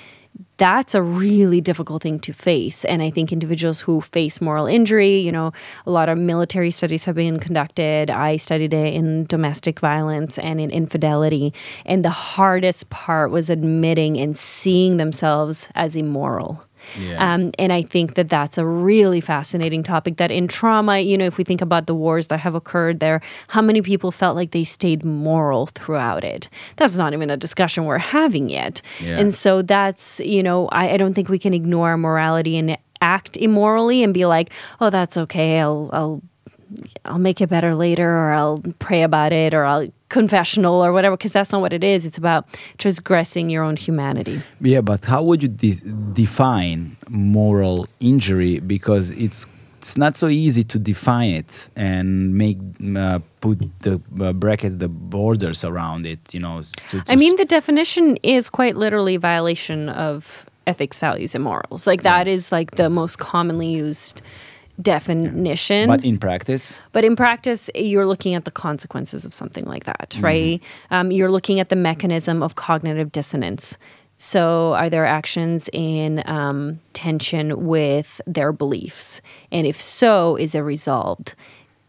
[0.58, 2.84] that's a really difficult thing to face.
[2.86, 5.52] And I think individuals who face moral injury, you know,
[5.86, 8.10] a lot of military studies have been conducted.
[8.10, 11.54] I studied it in domestic violence and in infidelity.
[11.86, 16.64] And the hardest part was admitting and seeing themselves as immoral.
[16.98, 17.34] Yeah.
[17.34, 20.18] Um, and I think that that's a really fascinating topic.
[20.18, 23.22] That in trauma, you know, if we think about the wars that have occurred there,
[23.48, 26.50] how many people felt like they stayed moral throughout it?
[26.78, 28.82] That's not even a discussion we're having yet.
[29.00, 29.20] Yeah.
[29.20, 33.38] And so that's, you know, I, I don't think we can ignore morality and act
[33.38, 35.60] immorally and be like, oh, that's okay.
[35.60, 36.22] I'll, I'll
[37.06, 41.18] I'll make it better later or I'll pray about it or I'll confessional or whatever
[41.18, 42.06] because that's not what it is.
[42.06, 42.46] It's about
[42.78, 44.42] transgressing your own humanity.
[44.62, 45.82] Yeah but how would you de-
[46.14, 48.60] define moral injury?
[48.60, 49.46] Because it's
[49.80, 52.08] it's not so easy to define it and
[52.44, 52.58] make
[52.96, 57.44] uh, put the uh, brackets the borders around it you know so, i mean the
[57.44, 61.88] definition is quite literally violation of ethics values and morals.
[61.88, 64.22] Like that is like the most commonly used
[64.82, 65.88] definition.
[65.88, 66.80] But in practice?
[66.92, 70.26] But in practice, you're looking at the consequences of something like that, mm-hmm.
[70.26, 70.64] right?
[70.92, 73.78] Um, you're looking at the mechanism of cognitive dissonance.
[74.18, 79.22] So, are there actions in um, tension with their beliefs?
[79.52, 81.36] And if so, is it resolved?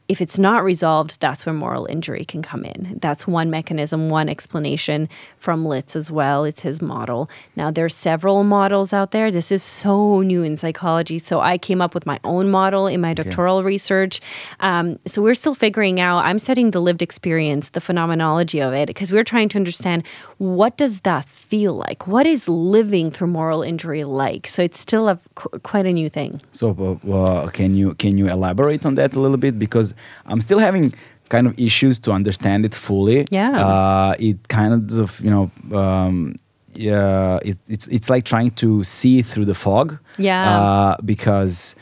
[0.06, 2.98] If it's not resolved, that's where moral injury can come in.
[3.01, 5.09] That's one mechanism, one explanation
[5.39, 6.44] from Litz as well.
[6.44, 7.31] It's his model.
[7.56, 9.31] Now, there's several models out there.
[9.31, 11.16] This is so new in psychology.
[11.16, 13.66] So I came up with my own model in my doctoral okay.
[13.66, 14.20] research.
[14.60, 16.18] Um, so we're still figuring out.
[16.18, 20.05] I'm studying the lived experience, the phenomenology of it, because we're trying to understand
[20.36, 22.06] what does that feel like.
[22.06, 24.48] What is living through moral injury like?
[24.48, 26.43] So it's still a, qu- quite a new thing.
[26.52, 29.94] So uh, can you can you elaborate on that a little bit because
[30.27, 30.95] I'm still having
[31.29, 33.27] kind of issues to understand it fully.
[33.31, 33.66] Yeah.
[33.66, 36.37] Uh, it kind of, you know, um,
[36.75, 39.99] yeah, it, it's it's like trying to see through the fog.
[40.19, 40.61] Yeah.
[40.61, 41.77] Uh, because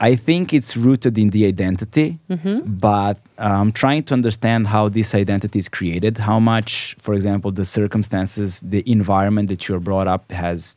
[0.00, 2.74] I think it's rooted in the identity, mm-hmm.
[2.74, 6.18] but I'm trying to understand how this identity is created.
[6.18, 10.76] How much, for example, the circumstances, the environment that you're brought up has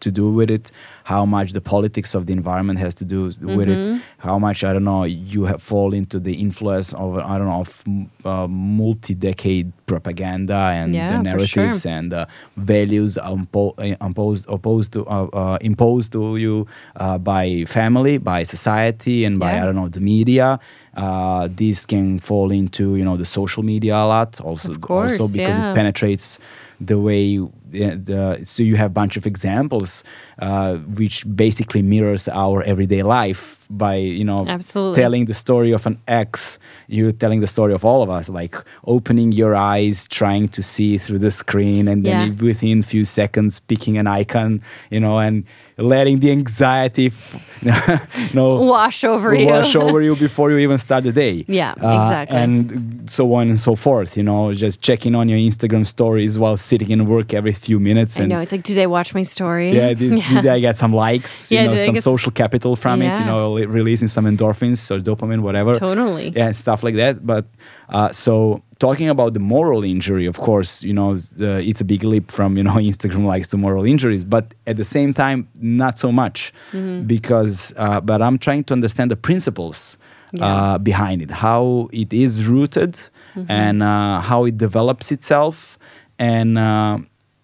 [0.00, 0.70] to do with it
[1.04, 3.94] how much the politics of the environment has to do with mm-hmm.
[3.94, 7.46] it how much i don't know you have fall into the influence of i don't
[7.46, 7.84] know of
[8.24, 11.92] uh, multi-decade propaganda and yeah, the narratives sure.
[11.92, 12.26] and uh,
[12.56, 16.66] values impo- imposed opposed to uh, uh, imposed to you
[16.96, 19.62] uh, by family by society and by yeah.
[19.62, 20.58] i don't know the media
[20.98, 25.32] uh, this can fall into you know the social media a lot also course, also
[25.32, 25.70] because yeah.
[25.70, 26.38] it penetrates
[26.80, 27.38] the way
[27.70, 30.04] the, the, so you have a bunch of examples
[30.38, 35.00] uh, which basically mirrors our everyday life by you know Absolutely.
[35.00, 38.56] telling the story of an ex you're telling the story of all of us like
[38.86, 42.42] opening your eyes trying to see through the screen and then yeah.
[42.42, 45.44] within a few seconds picking an icon you know and
[45.76, 47.60] letting the anxiety f-
[48.16, 51.72] you know wash over you wash over you before you even start the day yeah
[51.72, 55.86] uh, exactly and so on and so forth you know just checking on your instagram
[55.86, 58.86] stories while sitting in work every few minutes and I know it's like did I
[58.86, 60.42] watch my story yeah did, yeah.
[60.42, 63.12] did I get some likes you yeah, know some social capital from yeah.
[63.12, 67.46] it you know releasing some endorphins or dopamine whatever totally yeah stuff like that but
[67.88, 71.10] uh, so talking about the moral injury of course you know
[71.40, 74.76] uh, it's a big leap from you know instagram likes to moral injuries but at
[74.76, 77.02] the same time not so much mm-hmm.
[77.06, 79.98] because uh, but i'm trying to understand the principles
[80.40, 83.00] uh, behind it, how it is rooted,
[83.48, 85.78] and uh, how it develops itself,
[86.18, 86.98] and uh,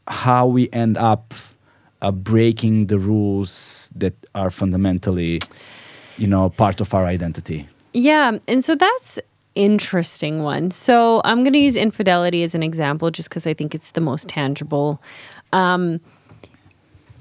[0.09, 1.35] how we end up
[2.03, 5.41] uh, breaking the rules that are fundamentally,
[6.19, 7.67] you know, part of our identity.
[7.93, 9.19] Yeah, and so that's
[9.55, 10.71] interesting one.
[10.71, 14.01] So I'm going to use infidelity as an example just because I think it's the
[14.01, 15.01] most tangible.
[15.53, 16.01] Um,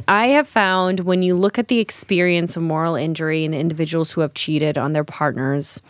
[0.07, 4.21] I have found when you look at the experience of moral injury in individuals who
[4.21, 5.81] have cheated on their partners,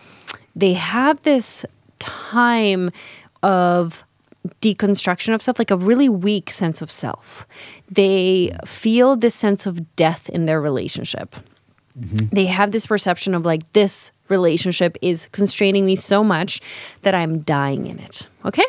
[0.56, 1.66] they have this
[2.00, 2.92] time
[3.42, 4.04] of
[4.62, 7.48] deconstruction of self, like a really weak sense of self.
[7.90, 11.36] They feel this sense of death in their relationship.
[11.98, 12.28] Mm-hmm.
[12.32, 16.60] They have this perception of like, this relationship is constraining me so much
[17.04, 18.28] that I'm dying in it.
[18.46, 18.66] Okay?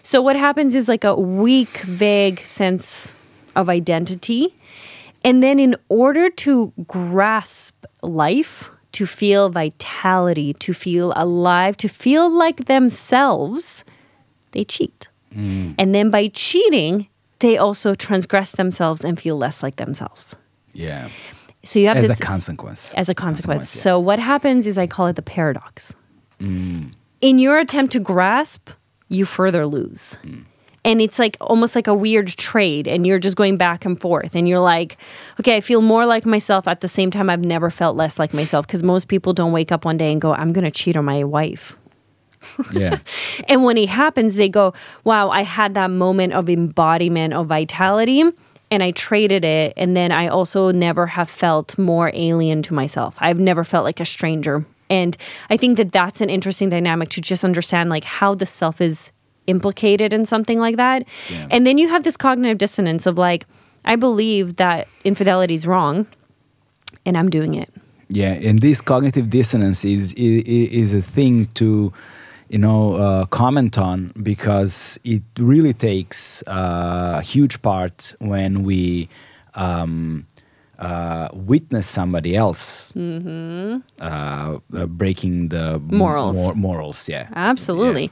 [0.00, 3.12] So, what happens is like a weak, vague sense
[3.54, 4.54] of identity.
[5.24, 12.30] And then, in order to grasp life, to feel vitality, to feel alive, to feel
[12.30, 13.84] like themselves,
[14.52, 15.08] they cheat.
[15.34, 15.74] Mm.
[15.78, 17.08] And then by cheating,
[17.40, 20.36] they also transgress themselves and feel less like themselves.
[20.72, 21.08] Yeah.
[21.64, 22.92] So you have As this a consequence.
[22.94, 23.60] as a consequence.
[23.60, 23.82] Consequence, yeah.
[23.82, 25.92] So what happens is I call it the paradox.
[26.40, 26.92] Mm.
[27.20, 28.70] In your attempt to grasp,
[29.08, 30.16] you further lose.
[30.24, 30.44] Mm.
[30.84, 34.34] And it's like almost like a weird trade, and you're just going back and forth.
[34.34, 34.96] And you're like,
[35.38, 37.30] okay, I feel more like myself at the same time.
[37.30, 40.20] I've never felt less like myself because most people don't wake up one day and
[40.20, 41.78] go, I'm going to cheat on my wife.
[42.72, 42.98] Yeah.
[43.48, 44.74] And when it happens, they go,
[45.04, 48.22] wow, I had that moment of embodiment of vitality
[48.70, 49.74] and I traded it.
[49.76, 53.16] And then I also never have felt more alien to myself.
[53.18, 54.64] I've never felt like a stranger.
[54.88, 55.16] And
[55.50, 59.10] I think that that's an interesting dynamic to just understand like how the self is
[59.46, 61.04] implicated in something like that.
[61.30, 61.48] Yeah.
[61.50, 63.46] And then you have this cognitive dissonance of like,
[63.84, 66.06] I believe that infidelity is wrong
[67.04, 67.70] and I'm doing it.
[68.08, 71.92] Yeah, and this cognitive dissonance is is, is a thing to,
[72.52, 79.08] you know, uh, comment on because it really takes uh, a huge part when we
[79.54, 80.26] um,
[80.78, 86.36] uh, witness somebody else uh, uh, breaking the Morals.
[86.36, 87.28] mor- morals, yeah.
[87.34, 88.10] Absolutely.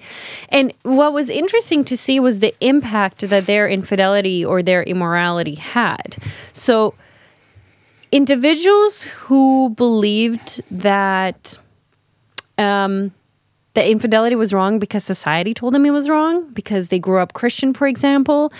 [0.48, 5.56] And what was interesting to see was the impact that their infidelity or their immorality
[5.56, 6.16] had.
[6.54, 6.94] So,
[8.10, 11.58] individuals who believed that
[12.56, 13.12] um,
[13.74, 17.32] that infidelity was wrong because society told them it was wrong, because they grew up
[17.32, 18.52] Christian, for example,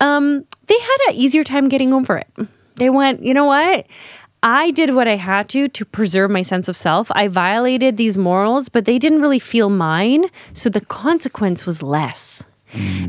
[0.00, 2.28] um, they had an easier time getting over it.
[2.76, 3.86] They went, you know what?
[4.42, 7.10] I did what I had to to preserve my sense of self.
[7.14, 10.24] I violated these morals, but they didn't really feel mine.
[10.54, 12.42] So the consequence was less.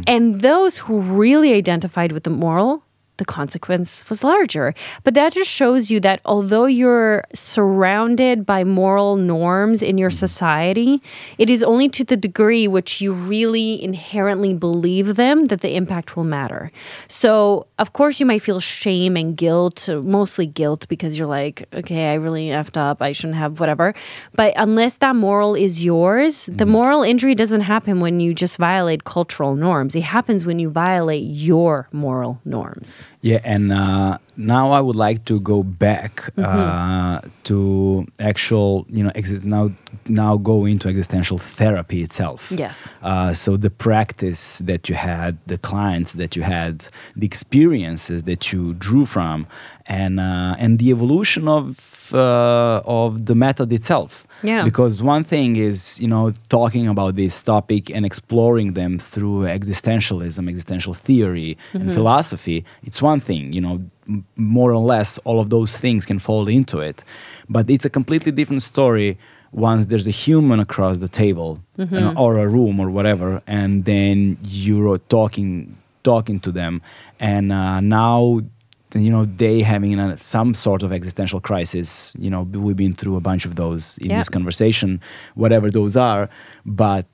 [0.08, 2.84] And those who really identified with the moral,
[3.22, 4.74] the consequence was larger.
[5.04, 10.26] But that just shows you that although you're surrounded by moral norms in your mm-hmm.
[10.26, 11.04] society,
[11.38, 16.18] it is only to the degree which you really inherently believe them that the impact
[16.18, 16.72] will matter.
[17.08, 22.12] So, of course, you might feel shame and guilt, mostly guilt, because you're like, okay,
[22.12, 23.04] I really effed up.
[23.04, 23.94] I shouldn't have whatever.
[24.34, 26.72] But unless that moral is yours, the mm-hmm.
[26.72, 29.96] moral injury doesn't happen when you just violate cultural norms.
[29.96, 33.06] It happens when you violate your moral norms.
[33.22, 39.12] Yeah, and uh, now I would like to go back uh, to actual, you know,
[39.12, 39.72] exi- now
[40.08, 42.52] now go into existential therapy itself.
[42.52, 42.88] Yes.
[43.04, 48.52] Uh, so the practice that you had, the clients that you had, the experiences that
[48.52, 49.46] you drew from,
[49.86, 51.78] and uh, and the evolution of
[52.14, 54.26] uh, of the method itself.
[54.44, 54.64] Yeah.
[54.64, 60.48] Because one thing is, you know, talking about this topic and exploring them through existentialism,
[60.50, 62.66] existential theory, and philosophy.
[62.84, 66.48] It's one thing, you know, m- more or less all of those things can fall
[66.48, 67.04] into it.
[67.50, 69.18] But it's a completely different story
[69.52, 71.60] once there's a human across the table
[72.00, 76.82] know, or a room or whatever, and then you're talking talking to them,
[77.20, 78.40] and uh, now
[78.96, 83.16] you know they having a, some sort of existential crisis you know we've been through
[83.16, 84.18] a bunch of those in Yeah.
[84.18, 85.00] this conversation
[85.36, 86.30] whatever those are
[86.66, 87.06] but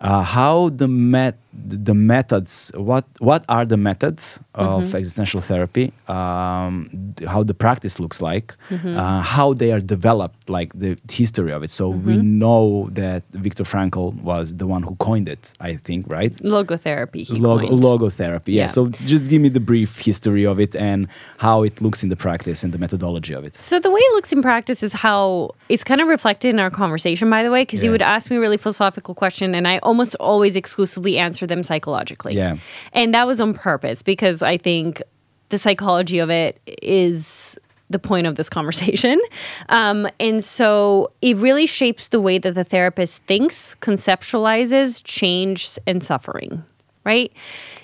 [0.00, 6.88] uh, how the met the methods what what are the methods of existential therapy um,
[7.26, 11.70] how the practice looks like uh, how they are developed like the history of it
[11.70, 16.32] so we know that Viktor Frankl was the one who coined it I think right
[16.32, 17.26] Logotherapy.
[17.26, 17.82] He Logo, coined.
[17.82, 18.62] logotherapy yeah.
[18.62, 18.66] Yeah.
[18.68, 21.06] so just give me the brief history of it and
[21.38, 24.14] how it looks in the practice and the methodology of it So the way it
[24.14, 27.62] looks in practice is how it's kind of reflected in our conversation, by the way,
[27.62, 27.92] because he Yeah.
[27.92, 32.34] would ask me a really philosophical question, and I almost always exclusively answer them psychologically.
[32.34, 32.56] Yeah.
[32.92, 35.02] and that was on purpose because I think
[35.48, 37.58] the psychology of it is
[37.90, 39.20] the point of this conversation.
[39.68, 46.02] Um, and so it really shapes the way that the therapist thinks, conceptualizes change and
[46.02, 46.62] suffering,
[47.04, 47.32] right?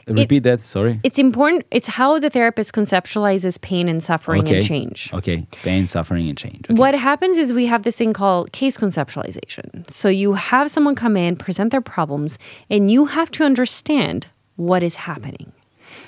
[0.06, 0.60] Repeat that.
[0.60, 1.00] Sorry.
[1.02, 1.66] It's important.
[1.70, 4.56] It's how the therapist conceptualizes pain and suffering okay.
[4.56, 5.10] and change.
[5.12, 5.46] Okay.
[5.62, 6.64] Pain, suffering, and change.
[6.64, 6.74] Okay.
[6.74, 9.88] What happens is we have this thing called case conceptualization.
[9.90, 12.38] So you have someone come in, present their problems,
[12.70, 15.52] and you have to understand what is happening.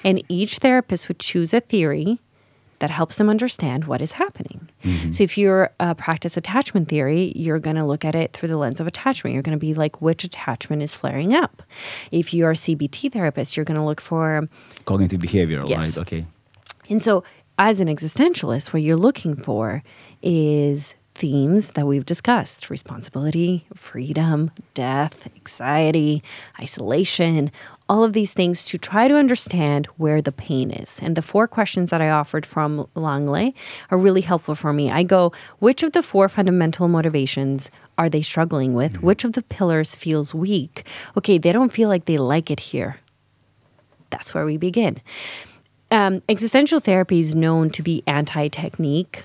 [0.04, 2.20] And each therapist would choose a theory
[2.78, 4.69] that helps them understand what is happening.
[4.84, 5.10] Mm-hmm.
[5.12, 8.56] So if you're a practice attachment theory, you're going to look at it through the
[8.56, 9.34] lens of attachment.
[9.34, 11.62] You're going to be like which attachment is flaring up.
[12.10, 14.48] If you're a CBT therapist, you're going to look for
[14.84, 15.96] Cognitive behavioral, Yes.
[15.96, 15.98] right?
[15.98, 16.26] Okay.
[16.88, 17.22] and so,
[17.58, 19.82] as an existentialist, what you're looking for
[20.22, 26.22] is themes that we've discussed responsibility, freedom, death, anxiety,
[26.58, 27.50] isolation,
[27.90, 30.98] all of these things to try to understand where the pain is.
[31.02, 33.52] And the four questions that I offered from Längle
[33.90, 34.90] are really helpful for me.
[34.90, 39.02] I go, which of the four fundamental motivations are they struggling with?
[39.02, 40.86] Which of the pillars feels weak?
[41.18, 43.00] Okay, they don't feel like they like it here.
[44.08, 45.02] That's where we begin
[45.90, 49.22] um, existential therapy is known to be anti technique.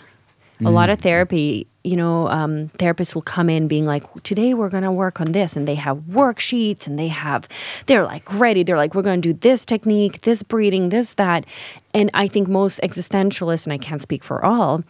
[0.63, 4.69] A lot of therapy, you know, um, therapists will come in being like, today we're
[4.69, 5.55] going to work on this.
[5.55, 7.47] And they have worksheets and they have,
[7.85, 8.63] they're like ready.
[8.63, 11.45] They're like, we're going to do this technique, this breathing, this, that.
[11.93, 14.83] And I think most existentialists, and I can't speak for all,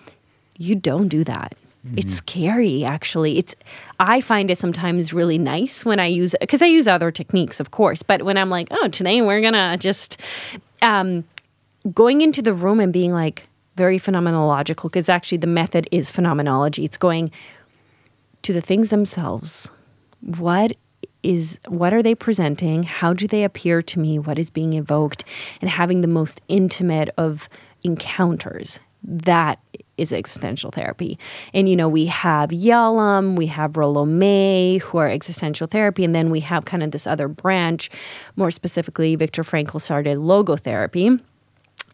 [0.58, 1.56] you don't do that.
[1.96, 3.38] It's scary, actually.
[3.38, 3.54] It's
[4.00, 7.70] I find it sometimes really nice when I use because I use other techniques, of
[7.70, 8.02] course.
[8.02, 10.20] But when I'm like, oh, today we're gonna just
[10.82, 11.24] um,
[11.94, 16.86] going into the room and being like very phenomenological, because actually the method is phenomenology.
[16.86, 17.32] It's going
[18.44, 19.70] to the things themselves.
[20.22, 20.76] What
[21.24, 22.84] is what are they presenting?
[22.84, 24.20] How do they appear to me?
[24.20, 25.24] What is being evoked?
[25.62, 27.50] And having the most intimate of
[27.84, 28.80] encounters.
[29.04, 29.60] That
[29.98, 31.20] is existential therapy.
[31.54, 36.16] And you know, we have Yalom, we have Rollo May, who are existential therapy, and
[36.16, 37.90] then we have kind of this other branch,
[38.36, 41.20] more specifically, Viktor Frankl started logotherapy.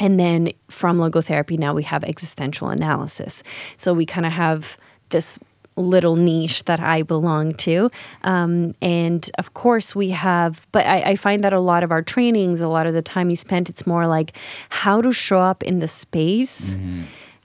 [0.02, 3.44] And then from logotherapy, now we have existential analysis.
[3.78, 4.76] So we kind of have
[5.10, 5.38] this
[5.76, 7.92] little niche that I belong to.
[8.24, 12.02] Um, and of course, we have, but I, I find that a lot of our
[12.02, 14.36] trainings, a lot of the time you spent, it's more like
[14.70, 16.76] how to show up in the space.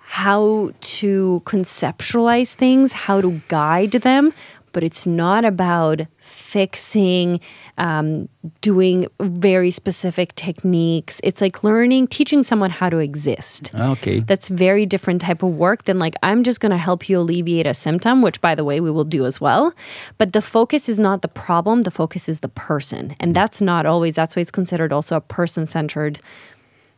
[0.08, 4.32] How to conceptualize things, how to guide them,
[4.76, 7.40] but it's not about fixing,
[7.78, 8.28] um,
[8.60, 11.18] doing very specific techniques.
[11.24, 13.74] It's like learning, teaching someone how to exist.
[13.74, 14.20] Okay.
[14.20, 17.66] That's very different type of work than like I'm just going to help you alleviate
[17.66, 19.72] a symptom, which by the way we will do as well.
[20.18, 23.16] But the focus is not the problem, the focus is the person.
[23.18, 26.20] And that's not always that's why it's considered also a person-centered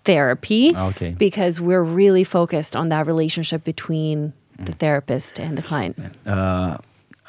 [0.05, 1.11] therapy Okay.
[1.17, 5.97] because we're really focused on that relationship between the therapist and the client.
[6.27, 6.79] uh,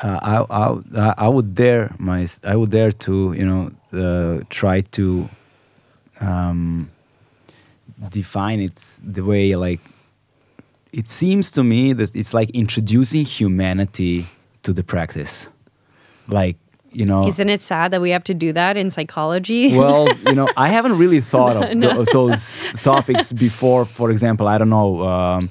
[0.01, 5.29] I, I, I would dare my I would dare to you know uh, try to
[6.21, 6.89] um,
[8.09, 9.81] define it the way like
[10.93, 14.25] it seems to me that it's like introducing humanity
[14.63, 15.49] to the practice
[16.27, 16.57] like
[16.91, 19.75] you know Isn't it sad that we have to do that in psychology?
[19.77, 23.85] well, you know, I haven't really thought of, tho- of those topics before.
[23.85, 25.03] For example, I don't know.
[25.03, 25.47] Um, uh,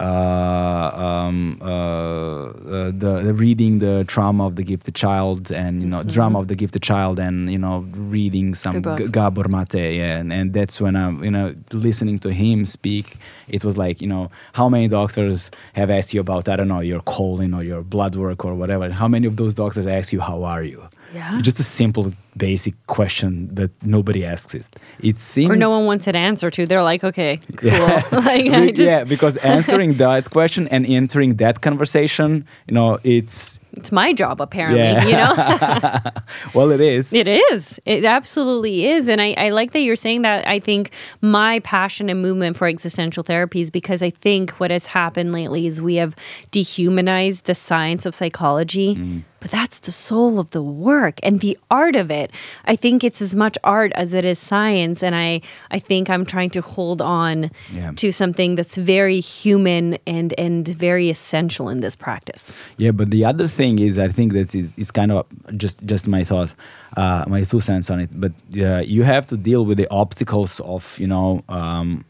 [0.00, 6.02] um, uh, uh, the, the reading the trauma of the gifted child and you know
[6.02, 8.82] drama of the gifted child and you know reading some.
[8.82, 13.16] G- Gabor Mate yeah, and, and that's when I'm you know listening to him speak
[13.48, 16.80] it was like you know how many doctors have asked you about I don't know
[16.80, 20.20] your colon or your blood work or whatever how many of those doctors ask you
[20.20, 20.82] how are you
[21.14, 21.40] Yeah.
[21.42, 24.66] just a simple basic question that nobody asks it
[25.00, 26.66] it seems or no one wants an answer to.
[26.66, 27.70] They're like, okay, cool.
[27.70, 28.02] Yeah.
[28.12, 33.90] like, just, yeah, because answering that question and entering that conversation, you know, it's It's
[33.90, 34.78] my job, apparently.
[34.80, 35.04] Yeah.
[35.04, 36.22] You know,
[36.54, 37.12] well, it is.
[37.12, 37.80] it is.
[37.86, 39.08] It absolutely is.
[39.08, 40.46] And I, I like that you're saying that.
[40.46, 40.90] I think
[41.20, 45.66] my passion and movement for existential therapy is because I think what has happened lately
[45.66, 46.14] is we have
[46.50, 48.94] dehumanized the science of psychology.
[48.94, 49.24] Mm.
[49.40, 52.23] But that's the soul of the work and the art of it.
[52.66, 55.02] I think it's as much art as it is science.
[55.02, 55.40] And I,
[55.70, 57.92] I think I'm trying to hold on Yeah.
[57.96, 62.52] to something that's very human and, and very essential in this practice.
[62.76, 65.26] Yeah, but the other thing is, I think that is, it's kind of
[65.56, 66.54] just just my thought,
[66.96, 68.10] uh, my two cents on it.
[68.12, 72.04] But uh, you have to deal with the obstacles of, you know, um,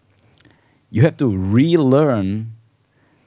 [0.91, 2.53] you have to relearn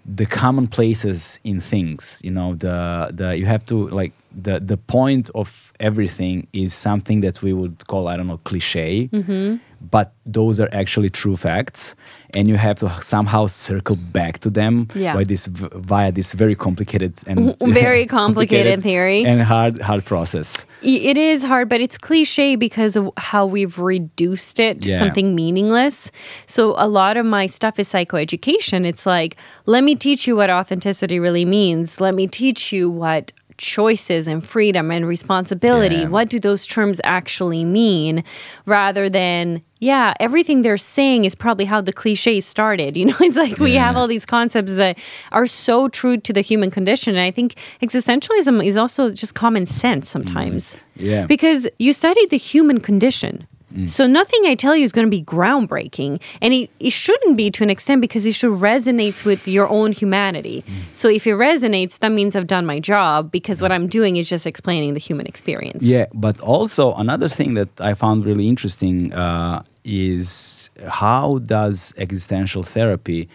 [0.06, 2.22] the commonplaces in things.
[2.24, 7.22] You know, the the you have to like the the point of everything is something
[7.22, 9.56] that we would call I don't know cliche, mm-hmm.
[9.92, 11.96] but those are actually true facts,
[12.36, 15.14] and you have to somehow circle back to them Yeah.
[15.16, 19.26] by this via this very complicated and Very complicated theory.
[19.26, 20.66] and hard hard process.
[20.84, 25.00] It is hard, but it's cliche because of how we've reduced it to Yeah.
[25.00, 26.12] something meaningless.
[26.46, 28.86] So a lot of my stuff is psychoeducation.
[28.86, 29.36] It's like,
[29.66, 32.00] let me teach you what authenticity really means.
[32.00, 35.98] Let me teach you what choices and freedom and responsibility.
[35.98, 36.08] Yeah.
[36.08, 38.24] what do those terms actually mean?
[38.66, 42.98] Rather than yeah everything they're saying is probably how the cliche started.
[42.98, 44.98] You know it's like we have all these concepts that
[45.32, 47.16] are so true to the human condition.
[47.16, 50.76] And i think existentialism is also just common sense sometimes.
[50.76, 50.80] Mm.
[51.00, 51.26] Yeah.
[51.28, 53.48] because you study the human condition
[53.85, 57.52] so nothing I tell you is going to be groundbreaking, and it, it shouldn't be
[57.52, 60.64] to an extent because it should resonates with your own humanity.
[60.94, 64.30] So if it resonates, that means I've done my job because what I'm doing is
[64.30, 65.84] just explaining the human experience.
[65.84, 72.64] Yeah, but also another thing that I found really interesting uh, is how does existential
[72.64, 73.30] therapy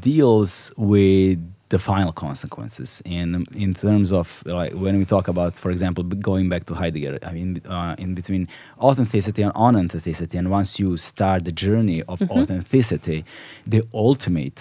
[0.00, 1.38] deals with
[1.70, 6.48] the final consequences in in terms of like when we talk about, for example, going
[6.48, 8.48] back to Heidegger, I mean, uh, in between
[8.80, 12.38] authenticity and unauthenticity, and once you start the journey of Mm-hmm.
[12.38, 13.24] authenticity,
[13.66, 14.60] the ultimate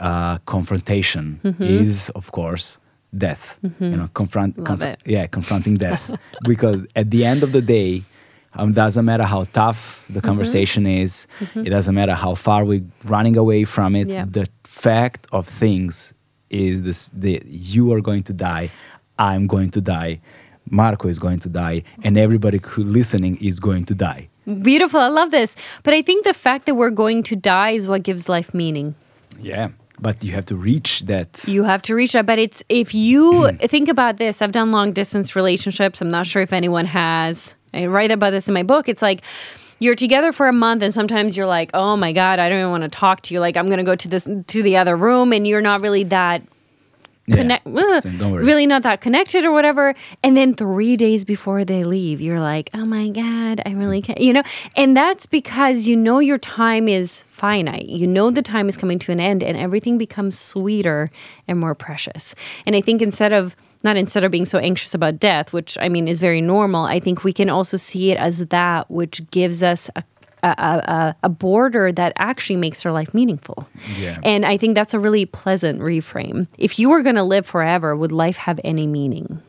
[0.00, 2.78] uh, confrontation is, of course,
[3.16, 3.58] death.
[3.80, 4.82] You know, confront, Mm-hmm.
[4.82, 4.98] It.
[5.06, 6.02] yeah, confronting death.
[6.44, 8.02] because at the end of the day,
[8.58, 10.28] um, doesn't matter how tough the Mm-hmm.
[10.28, 11.26] conversation is.
[11.54, 14.08] It doesn't matter how far we're running away from it.
[14.10, 14.24] Yeah.
[14.30, 14.46] The
[14.76, 16.12] fact of things
[16.50, 18.70] is this: the you are going to die.
[19.18, 20.20] I'm going to die.
[20.70, 24.28] Marko is going to die, and everybody who listening is going to die.
[24.62, 25.00] Beautiful.
[25.00, 25.56] I love this.
[25.82, 28.94] But I think the fact that we're going to die is what gives life meaning.
[29.40, 31.30] Yeah, but you have to reach that.
[31.46, 32.26] You have to reach that.
[32.26, 36.00] But it's if you think about this, I've done long distance relationships.
[36.00, 37.54] I'm not sure if anyone has.
[37.72, 38.88] I write about this in my book.
[38.88, 39.22] It's like
[39.78, 42.70] you're together for a month and sometimes you're like, oh my God, I don't even
[42.70, 43.40] want to talk to you.
[43.40, 46.42] Like I'm gonna go to this to the other room and you're not really that
[47.26, 48.44] Yeah, connect ugh, so don't worry.
[48.44, 49.94] really not that connected or whatever.
[50.22, 54.20] And then three days before they leave you're like oh my god i really can't
[54.20, 54.42] you know?
[54.76, 57.88] And that's because you know your time is finite.
[57.88, 61.08] You know the time is coming to an end and everything becomes sweeter
[61.48, 62.34] and more precious.
[62.64, 63.54] And i think instead of
[63.86, 67.00] not instead of being so anxious about death which i mean is very normal i
[67.00, 70.02] think we can also see it as that which gives us a
[70.42, 73.66] a, a, a border that actually makes our life meaningful.
[73.98, 74.18] Yeah.
[74.22, 76.46] And I think that's a really pleasant reframe.
[76.58, 79.40] If you were going to live forever, would life have any meaning?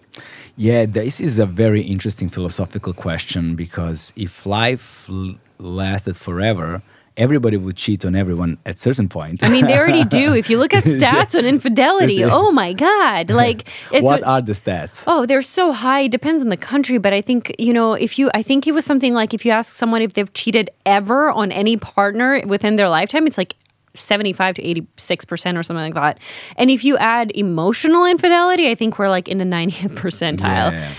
[0.55, 6.81] Yeah, this is a very interesting philosophical question because if life l- lasted forever,
[7.17, 9.43] everybody would cheat on everyone at certain point.
[9.43, 10.33] I mean, they already do.
[10.33, 13.29] If you look at stats on infidelity, oh my God.
[13.31, 15.03] Like, it's what a- are the stats?
[15.07, 16.01] Oh, they're so high.
[16.01, 18.29] It depends on the country, but I think you know if you.
[18.33, 21.51] I think it was something like if you ask someone if they've cheated ever on
[21.51, 23.55] any partner within their lifetime, it's like
[23.95, 26.19] seventy-five to eighty-six percent or something like that.
[26.55, 30.71] And if you add emotional infidelity, I think we're like in the ninetieth percentile.
[30.71, 30.93] Yeah.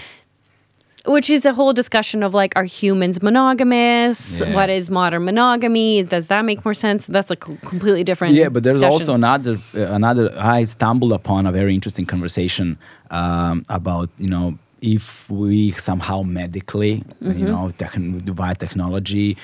[1.17, 4.41] Which is a whole discussion of like, are humans monogamous?
[4.41, 4.55] Yeah.
[4.55, 6.03] What is modern monogamy?
[6.03, 7.07] Does that make more sense?
[7.07, 8.35] That's a completely different.
[8.35, 9.01] Yeah, but there's discussion.
[9.01, 10.25] also another uh, another.
[10.39, 12.79] I stumbled upon a very interesting conversation
[13.11, 17.39] um, about you know if we somehow medically Mm-hmm.
[17.41, 19.37] you know techn- via technology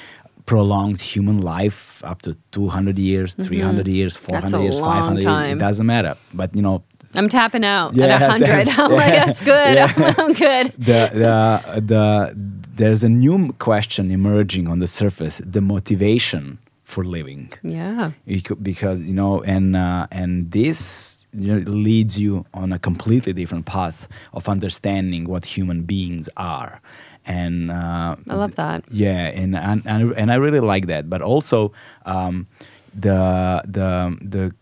[0.46, 4.62] prolonged human life up to 200 years 300 years 400 Mm-hmm.
[4.64, 6.82] years long 500 years it doesn't matter but you know
[7.14, 8.64] I'm tapping out Yeah, at a hundred.
[8.66, 8.80] damn.
[8.86, 9.74] I'm like, that's good.
[9.74, 9.92] Yeah.
[10.18, 10.72] I'm good.
[10.78, 12.34] the, the, the,
[12.76, 18.12] there's a new question emerging on the surface the motivation for living Yeah.
[18.44, 23.32] Could- because you know and uh, and this you know, leads you on a completely
[23.32, 26.80] different path of understanding what human beings are
[27.26, 28.84] and uh, I love that.
[28.90, 31.72] yeah and and, and and I really like that but also
[32.06, 32.46] um,
[32.94, 34.54] the the the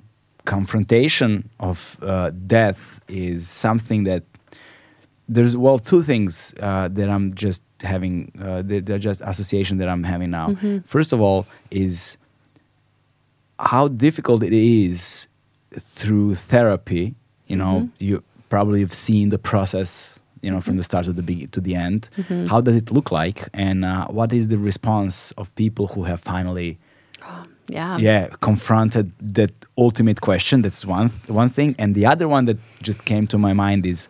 [0.45, 4.25] confrontation of uh, death is something that
[5.29, 10.05] there's well two things uh, that I'm just having uh, they're just association that I'm
[10.05, 10.57] having now.
[10.87, 12.17] First of all is
[13.59, 15.29] how difficult it is
[15.79, 17.15] through therapy.
[17.47, 20.19] You know, you probably have seen the process.
[20.45, 22.09] You know, from the start to the be- to the end.
[22.49, 26.19] How does it look like, and uh, what is the response of people who have
[26.21, 26.79] finally
[27.69, 27.97] Yeah.
[27.99, 33.05] yeah confronted that ultimate question that's one one thing and the other one that just
[33.05, 34.09] came to my mind is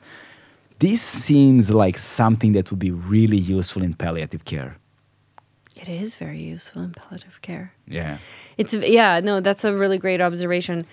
[0.78, 4.76] this seems like something that would be really useful in palliative care
[5.76, 7.72] It is very useful in palliative care.
[7.86, 8.18] yeah
[8.58, 10.84] It's yeah, no, that's a really great observation.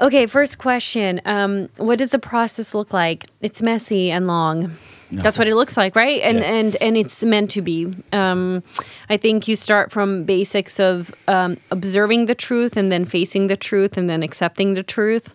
[0.00, 1.20] Okay, first question.
[1.24, 3.26] Um, what does the process look like?
[3.40, 4.76] It's messy and long.
[5.10, 6.20] That's what it looks like, right?
[6.22, 6.44] And Yeah.
[6.44, 7.94] and and it's meant to be.
[8.12, 8.62] Um,
[9.08, 13.56] I think you start from basics of um, observing the truth, and then facing the
[13.56, 15.32] truth, and then accepting the truth.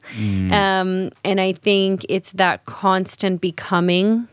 [0.52, 4.28] Um, and I think it's that constant becoming.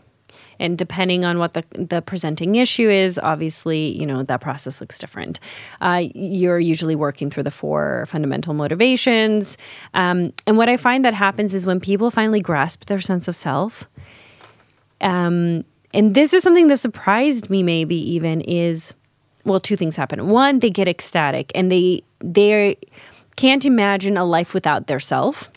[0.60, 4.98] And depending on what the the presenting issue is, obviously, you know that process looks
[4.98, 5.38] different.
[5.80, 9.56] Uh, you're usually working through the four fundamental motivations,
[9.94, 13.36] um, and what I find that happens is when people finally grasp their sense of
[13.36, 13.88] self,
[15.00, 15.64] um,
[15.94, 18.94] and this is something that surprised me maybe even is
[19.44, 20.28] well two things happen.
[20.28, 22.76] One they get ecstatic and they they
[23.36, 25.50] can't imagine a life without their self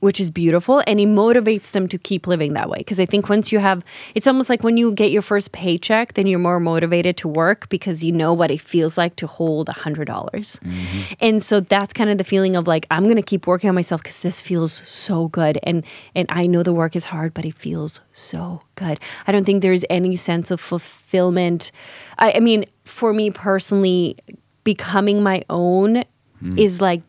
[0.00, 2.78] which is beautiful and it motivates them to keep living that way.
[2.78, 3.84] Because i think once you have
[4.14, 7.68] it's almost like when you get your first paycheck then you're more motivated to work
[7.68, 10.58] because you know what it feels like to hold a hundred dollars.
[10.64, 11.14] Mm-hmm.
[11.20, 14.02] And so that's kind of the feeling of like i'm gonna keep working on myself
[14.02, 15.84] because this feels so good and
[16.14, 18.98] and i know the work is hard but it feels so good.
[19.26, 21.72] I don't think there's any sense of fulfillment.
[22.18, 24.16] I, I mean for me personally
[24.64, 26.04] becoming my own
[26.42, 26.58] mm.
[26.58, 27.02] is like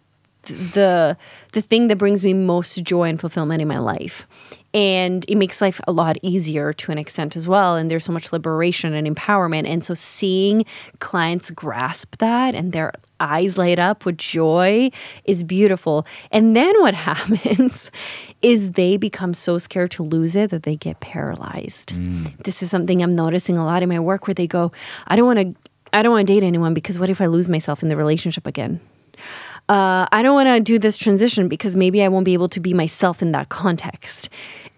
[0.48, 1.18] the
[1.54, 4.28] the thing that brings me most joy and fulfillment in my life.
[4.74, 7.76] And it makes life a lot easier to an extent as well.
[7.76, 9.66] And there's so much liberation and empowerment.
[9.66, 10.66] And so seeing
[11.00, 14.92] clients grasp that and their eyes light up with joy
[15.24, 16.06] is beautiful.
[16.32, 17.90] And then what happens
[18.44, 21.94] is they become so scared to lose it that they get paralyzed.
[21.94, 22.38] Mm.
[22.44, 24.72] This is something i'm noticing a lot in my work where they go
[25.08, 25.56] i don't want to
[25.94, 28.46] i don't want to date anyone because what if i lose myself in the relationship
[28.46, 28.80] again
[29.70, 32.60] uh, I don't want to do this transition because maybe I won't be able to
[32.60, 34.30] be myself in that context.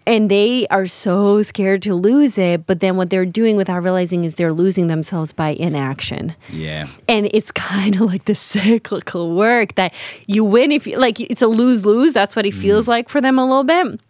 [0.06, 2.66] And they are so scared to lose it.
[2.66, 6.34] But then what they're doing without realizing is they're losing themselves by inaction.
[6.50, 6.88] Yeah.
[7.06, 9.94] And it's kind of like the cyclical work that
[10.26, 12.12] you win if you like it's a lose lose.
[12.12, 14.00] That's what it feels like for them a little bit.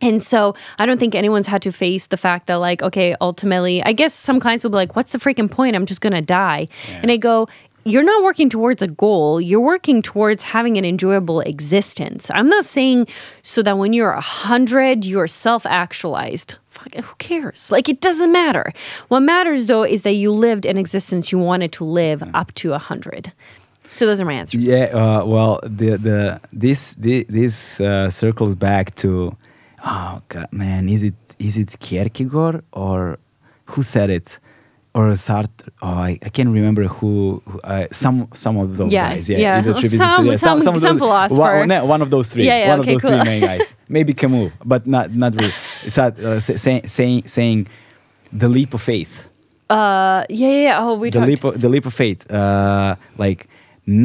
[0.00, 3.82] And so I don't think anyone's had to face the fact that, like, okay, ultimately,
[3.82, 5.74] I guess some clients will be like, what's the freaking point?
[5.74, 6.68] I'm just going to die.
[7.02, 7.48] And I go,
[7.88, 9.40] you're not working towards a goal.
[9.40, 12.30] You're working towards having an enjoyable existence.
[12.30, 13.06] I'm not saying
[13.42, 16.56] so that when you're a hundred, you're self-actualized.
[16.68, 17.70] Fuck, who cares?
[17.70, 18.72] Like it doesn't matter.
[19.08, 22.74] What matters though is that you lived an existence you wanted to live up to
[22.74, 23.32] a hundred.
[23.94, 24.66] So those are my answers.
[24.66, 29.36] Yeah, uh, well, the the this this, this uh, circles back to,
[29.84, 33.18] oh god, man, is it is it Kierkegaard or
[33.64, 34.38] who said it,
[34.98, 35.68] or Sartre?
[35.82, 37.42] Oh, I, I can't remember who.
[37.48, 39.28] who uh, some some of those Yeah, guys.
[39.28, 39.58] Yeah, yeah.
[39.60, 41.58] is attributed Some- to yeah, some- some those, philosopher.
[41.60, 42.46] One, no, one of those three.
[42.50, 43.20] Yeah, yeah, one okay, of those cool.
[43.20, 43.66] three main guys.
[43.96, 45.54] Maybe Camus, but not not really.
[45.94, 47.60] Sartre, uh, say- saying saying saying
[48.42, 49.14] the leap of faith
[49.70, 50.82] Uh, yeah, yeah, yeah.
[50.84, 51.28] Oh, we the talked.
[51.30, 53.40] leap of, the leap of faith uh, like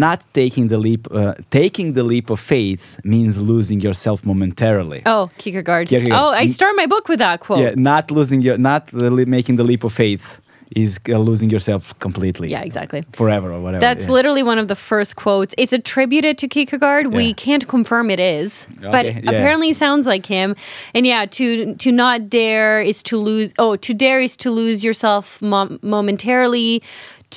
[0.05, 2.83] not taking the leap uh, taking the leap of faith
[3.13, 5.85] means losing yourself momentarily Oh, Kierkegaard.
[5.91, 6.19] Kierkegaard.
[6.21, 7.59] Oh, I start my book with that quote.
[7.63, 10.25] yeah not losing your not the making the leap of faith
[10.75, 13.03] is uh, losing yourself completely Yeah, exactly.
[13.13, 14.11] forever or whatever That's yeah.
[14.11, 15.53] literally one of the first quotes.
[15.57, 17.07] It's attributed to Kierkegaard.
[17.07, 19.31] We can't confirm it is, but Okay, yeah.
[19.31, 20.55] apparently sounds like him.
[20.93, 23.53] And yeah, to to not dare is to lose.
[23.57, 26.81] Oh, to dare is to lose yourself mom- momentarily.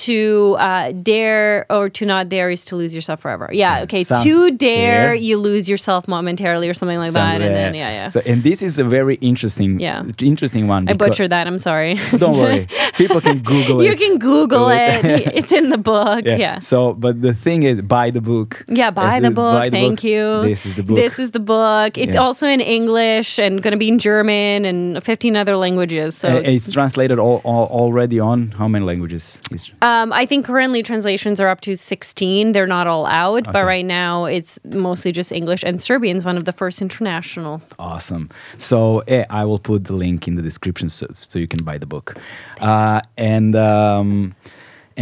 [0.05, 3.49] To uh, dare or to not dare is to lose yourself forever.
[3.51, 3.81] Yeah.
[3.83, 4.03] Okay.
[4.03, 5.21] sounds- to dare, yeah.
[5.27, 7.41] you lose yourself momentarily or something like that.
[7.41, 8.09] And then yeah, yeah.
[8.09, 10.03] so and this is a very interesting Yeah.
[10.21, 11.47] interesting one I butchered that.
[11.47, 11.95] I'm sorry.
[12.17, 12.67] don't worry
[12.97, 13.85] people can google it.
[13.85, 15.05] you can Google it.
[15.05, 15.31] it.
[15.39, 16.25] it's in the book.
[16.25, 16.59] Yeah.
[16.59, 18.65] So, but the thing is, buy the book.
[18.67, 19.53] Yeah, buy the the- book.
[19.53, 20.03] buy the Thank book.
[20.03, 20.41] you.
[20.41, 20.97] This is the book.
[20.97, 21.97] This is the book.
[21.97, 22.21] It's Yeah.
[22.25, 26.17] also in English and going to be in German and 15 other languages.
[26.17, 29.39] So Uh, it's translated all, all, already on how many languages?
[29.51, 32.51] Is, um, I think currently translations are up to 16.
[32.53, 35.63] They're not all out, but right now it's mostly just English.
[35.67, 37.61] And Serbian's one of the first international.
[37.79, 38.29] Awesome.
[38.57, 38.77] So
[39.07, 41.85] eh, I will put the link in the description so, so you can buy the
[41.85, 42.15] book.
[42.59, 44.35] Uh, and um,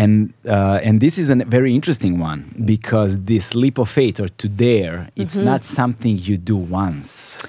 [0.01, 4.27] and uh, and this is a very interesting one because this leap of faith or
[4.41, 5.45] to dare, it's Mm-hmm.
[5.51, 7.41] not something you do once.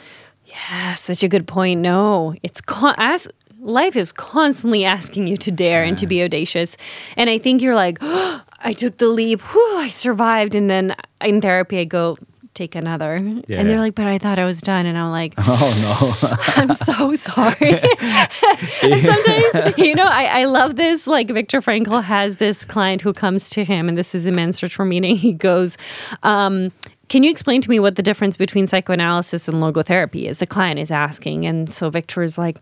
[0.47, 1.81] Yeah, such a good point.
[1.81, 3.29] No, it's con- as
[3.67, 6.77] life is constantly asking you to dare and to be audacious.
[7.17, 10.55] And I think you're like, I took the leap, whew, I survived.
[10.55, 12.17] And then in therapy, I go,
[12.55, 13.19] take another.
[13.47, 13.61] Yeah.
[13.61, 14.87] And they're like, but I thought I was done.
[14.87, 16.37] And I'm like, Oh no!
[16.57, 17.81] I'm so sorry.
[19.01, 21.07] Sometimes, you know, I, I love this.
[21.07, 24.57] Like Viktor Frankl has this client who comes to him, and this is a Man's
[24.57, 25.17] Search for Meaning.
[25.17, 25.77] He goes,
[26.23, 26.73] um,
[27.09, 30.39] can you explain to me what the difference between psychoanalysis and logotherapy is?
[30.39, 31.47] The client is asking.
[31.47, 32.59] And so Viktor is like,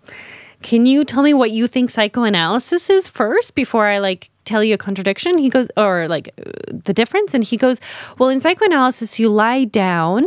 [0.64, 4.74] can you tell me what you think psychoanalysis is first before I like tell you
[4.74, 5.38] a contradiction?
[5.38, 6.50] He goes, or like uh,
[6.84, 7.34] the difference?
[7.34, 7.80] And he goes,
[8.18, 10.26] well, in psychoanalysis, you lie down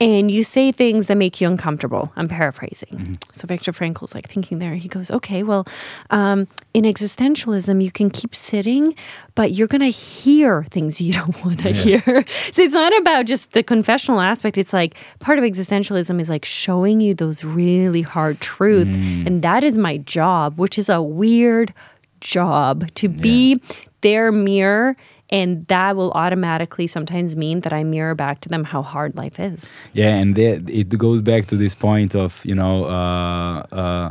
[0.00, 2.12] and you say things that make you uncomfortable.
[2.16, 2.88] I'm paraphrasing.
[2.88, 3.14] Mm-hmm.
[3.32, 4.76] So Viktor Frankl's like thinking there.
[4.76, 5.66] He goes, okay, well,
[6.10, 8.94] um, in existentialism, you can keep sitting,
[9.34, 12.00] but you're going to hear things you don't want to hear.
[12.52, 14.56] so it's not about just the confessional aspect.
[14.56, 18.86] It's like part of existentialism is like showing you those really hard truth.
[18.86, 19.26] Mm.
[19.26, 21.74] And that is my job, which is a weird
[22.20, 23.60] job to be
[24.00, 24.96] their mirror.
[25.30, 29.38] And that will automatically sometimes mean that I mirror back to them how hard life
[29.38, 29.70] is.
[29.92, 34.10] Yeah, and it goes back to this point of you know, uh, uh,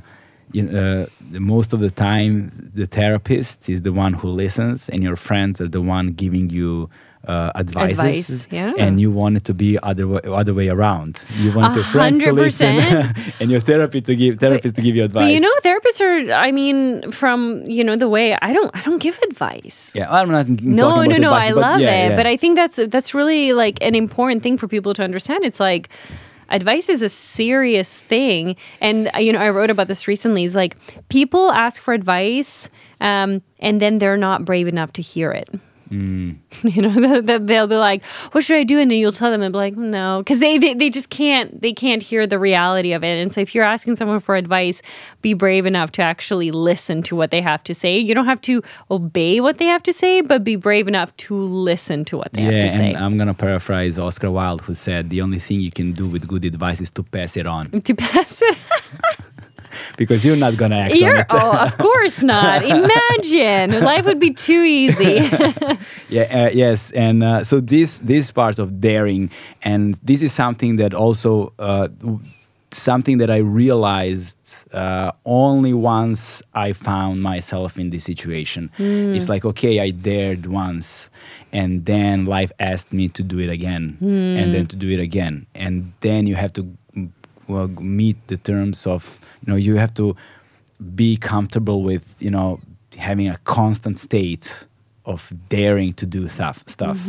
[0.51, 4.89] you know, uh, the- most of the time the therapist is the one who listens,
[4.89, 6.89] and your friends are the one giving you
[7.25, 8.45] uh, advices.
[8.45, 8.73] Advice, yeah.
[8.77, 11.23] And you want it to be other way, other way around.
[11.37, 12.77] You want your friends to listen,
[13.39, 15.25] and your therapy to give therapist to give you advice.
[15.25, 16.31] But you know, therapists are.
[16.33, 18.75] I mean, from you know the way I don't.
[18.75, 19.91] I don't give advice.
[19.95, 21.33] yeah, I'm not talking No, no, no.
[21.33, 22.15] advice, I love yeah, it, yeah.
[22.15, 25.43] but I think that's that's really like an important thing for people to understand.
[25.43, 25.89] It's like
[26.49, 30.43] advice is a serious thing, and uh, you know, I wrote about this recently.
[30.43, 30.77] Is like
[31.09, 32.69] people ask for advice,
[33.01, 35.49] um, and then they're not brave enough to hear it.
[35.89, 36.37] Mm.
[36.63, 39.31] You know, they- they- they'll be like, "What should I do?" And then you'll tell
[39.31, 42.39] them, and be like, "No," because they, they they just can't they can't hear the
[42.39, 43.21] reality of it.
[43.21, 44.81] And so, if you're asking someone for advice,
[45.21, 47.97] be brave enough to actually listen to what they have to say.
[47.97, 48.61] You don't have to
[48.91, 52.41] obey what they have to say, but be brave enough to listen to what they
[52.43, 52.89] yeah, have to say.
[52.93, 56.27] and I'm gonna paraphrase Oscar Wilde, who said, "The only thing you can do with
[56.27, 58.57] good advice is to pass it on, to pass it,
[59.97, 62.63] because you're not gonna act on you're it." oh, of course not.
[62.77, 65.29] Imagine life would be too easy.
[66.09, 69.29] Yeah, uh, yes, and uh, so this this part of daring,
[69.61, 71.89] and this is something that also uh,
[72.71, 78.71] something that I realized uh, only once I found myself in this situation.
[78.77, 81.09] It's like okay, I dared once,
[81.51, 85.45] and then life asked me to do it again, and then to do it again,
[85.53, 86.63] and then you have to
[86.95, 87.11] mm,
[87.47, 90.15] well, meet the terms of you know you have to
[90.95, 92.59] be comfortable with you know
[92.97, 94.65] having a constant state
[95.05, 96.99] of daring to do stuff stuff.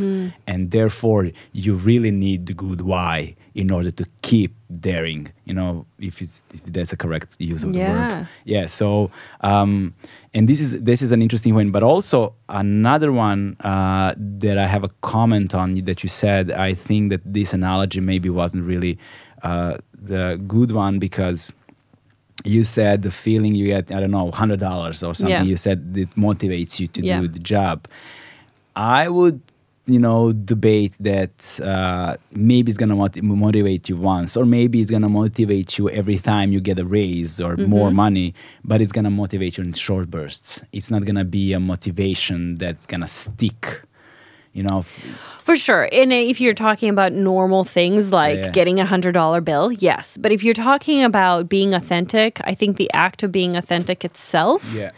[0.47, 5.85] And therefore you really need the good why in order to keep daring you know
[5.99, 8.29] if it's if that's a correct use of the word.
[8.45, 8.67] Yeah.
[8.67, 9.11] So
[9.41, 9.95] um
[10.33, 14.67] and this is this is an interesting one but also another one uh, that i
[14.67, 18.99] have a comment on that you said i think that this analogy maybe wasn't really
[19.43, 21.53] uh, the good one because
[22.45, 25.43] you said the feeling you get i don't know $100 or something Yeah.
[25.43, 27.21] you said it motivates you to Yeah.
[27.21, 27.87] do the job
[28.77, 29.41] i would
[29.87, 34.91] you know debate that uh, maybe it's gonna moti- motivate you once or maybe it's
[34.91, 37.71] gonna motivate you every time you get a raise or Mm-hmm.
[37.71, 38.35] more money
[38.65, 42.85] but it's gonna motivate you in short bursts it's not gonna be a motivation that's
[42.87, 43.83] gonna stick
[44.59, 44.99] you know f-
[45.45, 45.89] For sure.
[45.91, 48.51] And if you're talking about normal things like Yeah.
[48.51, 50.19] getting a hundred dollar bill, yes.
[50.21, 54.63] But if you're talking about being authentic, I think the act of being authentic itself,
[54.75, 54.91] yeah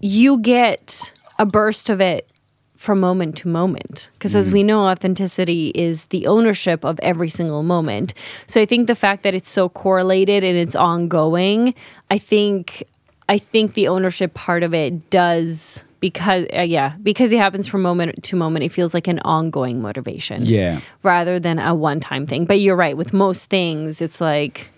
[0.00, 2.28] you get a burst of it
[2.76, 4.10] from moment to moment.
[4.12, 4.66] Because as we mm.
[4.66, 8.12] know, authenticity is the ownership of every single moment.
[8.46, 11.74] So I think the fact that it's so correlated and it's ongoing,
[12.10, 12.84] I think
[13.26, 17.80] I think the ownership part of it does because uh, yeah, because it happens from
[17.80, 22.44] moment to moment, it feels like an ongoing motivation yeah rather than a one-time thing.
[22.44, 24.68] But you're right, with most things it's like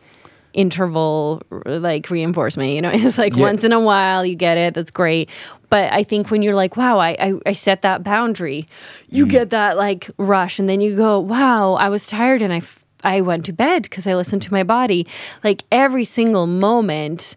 [0.55, 3.43] interval like reinforcement you know it's like Yeah.
[3.43, 5.29] once in a while you get it that's great
[5.69, 8.67] but i think when you're like wow i i, I set that boundary
[9.11, 12.59] you get that like rush and then you go wow i was tired and i
[12.59, 15.07] f- I went to bed because I listened to my body.
[15.45, 17.37] Like every single moment,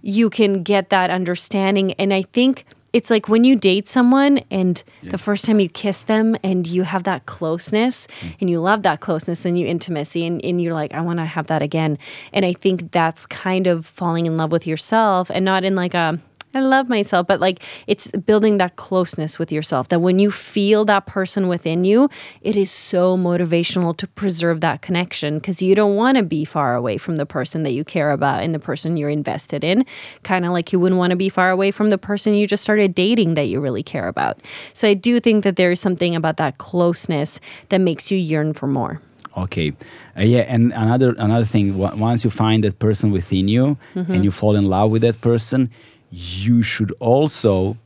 [0.00, 1.92] you can get that understanding.
[1.98, 6.02] And I think it's like when you date someone and the first time you kiss
[6.02, 8.34] them and you have that closeness mm.
[8.40, 11.24] and you love that closeness and you intimacy and, and you're like, I want to
[11.24, 11.98] have that again.
[12.32, 15.94] And I think that's kind of falling in love with yourself and not in like
[15.94, 16.18] a,
[16.52, 20.84] I love myself, but like it's building that closeness with yourself that when you feel
[20.86, 22.08] that person within you,
[22.40, 26.74] it is so motivational to preserve that connection because you don't want to be far
[26.74, 29.86] away from the person that you care about and the person you're invested in.
[30.24, 32.64] Kind of like you wouldn't want to be far away from the person you just
[32.64, 34.40] started dating that you really care about.
[34.72, 38.54] So I do think that there is something about that closeness that makes you yearn
[38.54, 39.00] for more.
[39.36, 39.72] Okay,
[40.18, 41.78] uh, yeah, and another another thing.
[41.78, 45.70] Once you find that person within you and you fall in love with that person,
[46.10, 47.76] you should also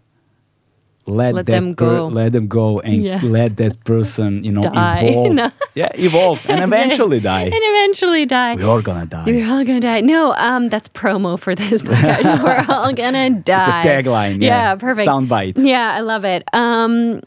[1.06, 2.06] let, Let them go.
[2.06, 3.20] let them go and Yeah.
[3.22, 5.00] let that person you know Die.
[5.04, 5.50] evolve No.
[5.74, 8.54] yeah evolve and eventually die and eventually die.
[8.54, 10.00] we're all gonna die We're all gonna die.
[10.00, 12.42] No, um, that's promo for this podcast.
[12.42, 13.80] We're all gonna die.
[13.80, 15.06] it's a tagline yeah, Yeah, perfect.
[15.06, 16.42] soundbite Yeah, I love it.
[16.54, 17.20] Um,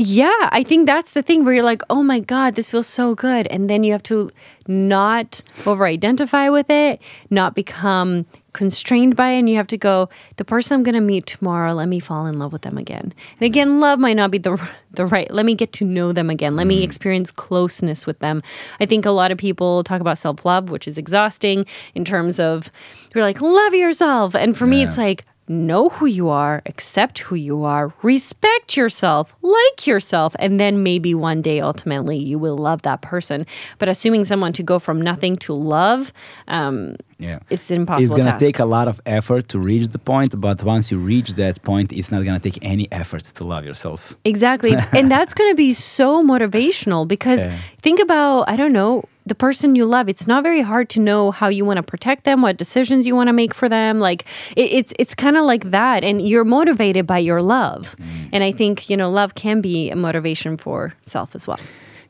[0.00, 3.14] yeah, I think that's the thing where you're like, oh my God, this feels so
[3.16, 3.48] good.
[3.48, 4.30] And then you have to
[4.68, 7.00] not over identify with it,
[7.30, 9.40] not become constrained by it.
[9.40, 12.26] And you have to go, the person I'm going to meet tomorrow, let me fall
[12.26, 13.12] in love with them again.
[13.40, 14.60] And again, love might not be the,
[14.92, 16.56] the right, let me get to know them again.
[16.56, 16.84] Let me mm.
[16.84, 18.42] experience closeness with them.
[18.80, 22.40] I think a lot of people talk about self love, which is exhausting in terms
[22.40, 22.70] of,
[23.14, 24.34] you're like, love yourself.
[24.34, 29.34] And for me, it's like, know who you are, accept who you are, respect yourself,
[29.42, 33.46] like yourself, and then maybe one day ultimately you will love that person.
[33.78, 36.12] But assuming someone to go from nothing to love,
[36.48, 38.44] um, yeah it's impossible it's gonna task.
[38.44, 41.90] take a lot of effort to reach the point but once you reach that point
[41.92, 44.76] it's not gonna take any effort to love yourself Exactly.
[44.92, 47.56] and that's going to be so motivational because Yeah.
[47.82, 50.08] think about, I don't know, the person you love.
[50.08, 53.14] It's not very hard to know how you want to protect them, what decisions you
[53.14, 54.00] want to make for them.
[54.00, 54.24] Like
[54.56, 57.94] it, it's it's kind of like that and you're motivated by your love.
[57.98, 58.30] Mm.
[58.32, 61.60] And I think, you know, love can be a motivation for self as well.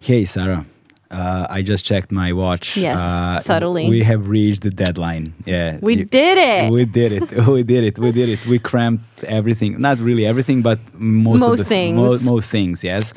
[0.00, 0.64] Hey, Sara.
[1.10, 2.76] Uh, I just checked my watch.
[2.76, 3.88] Yes, uh, subtly.
[3.88, 5.32] We have reached the deadline.
[5.46, 6.70] Yeah, We you- did it.
[6.70, 7.46] We did it.
[7.48, 7.98] we did it.
[7.98, 8.46] We did it.
[8.46, 9.80] We cramped everything.
[9.80, 11.96] Not really everything, but most of Most the things.
[11.96, 12.84] Mo- most things.
[12.84, 13.14] Yes.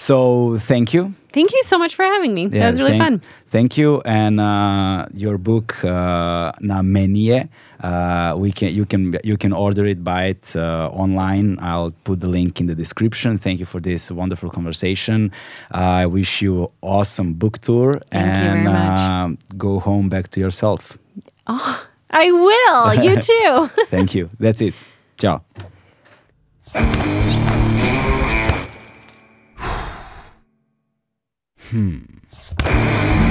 [0.00, 1.12] So thank you.
[1.28, 2.44] Thank you so much for having me.
[2.44, 3.30] Yeah, that was really thank, fun.
[3.48, 4.00] Thank you.
[4.06, 7.48] And uh, your book, uh, Na meni je,
[7.84, 11.58] uh, we can you can you can order it, buy it uh, online.
[11.60, 13.36] I'll put the link in the description.
[13.36, 15.32] Thank you for this wonderful conversation.
[15.70, 20.96] I wish you awesome book tour Thank and um, go home back to yourself.
[21.46, 23.04] Oh, I will.
[23.04, 23.68] You too.
[23.90, 24.30] Thank you.
[24.40, 24.72] That's it.
[25.18, 25.42] Ciao.
[31.70, 33.29] Hmm.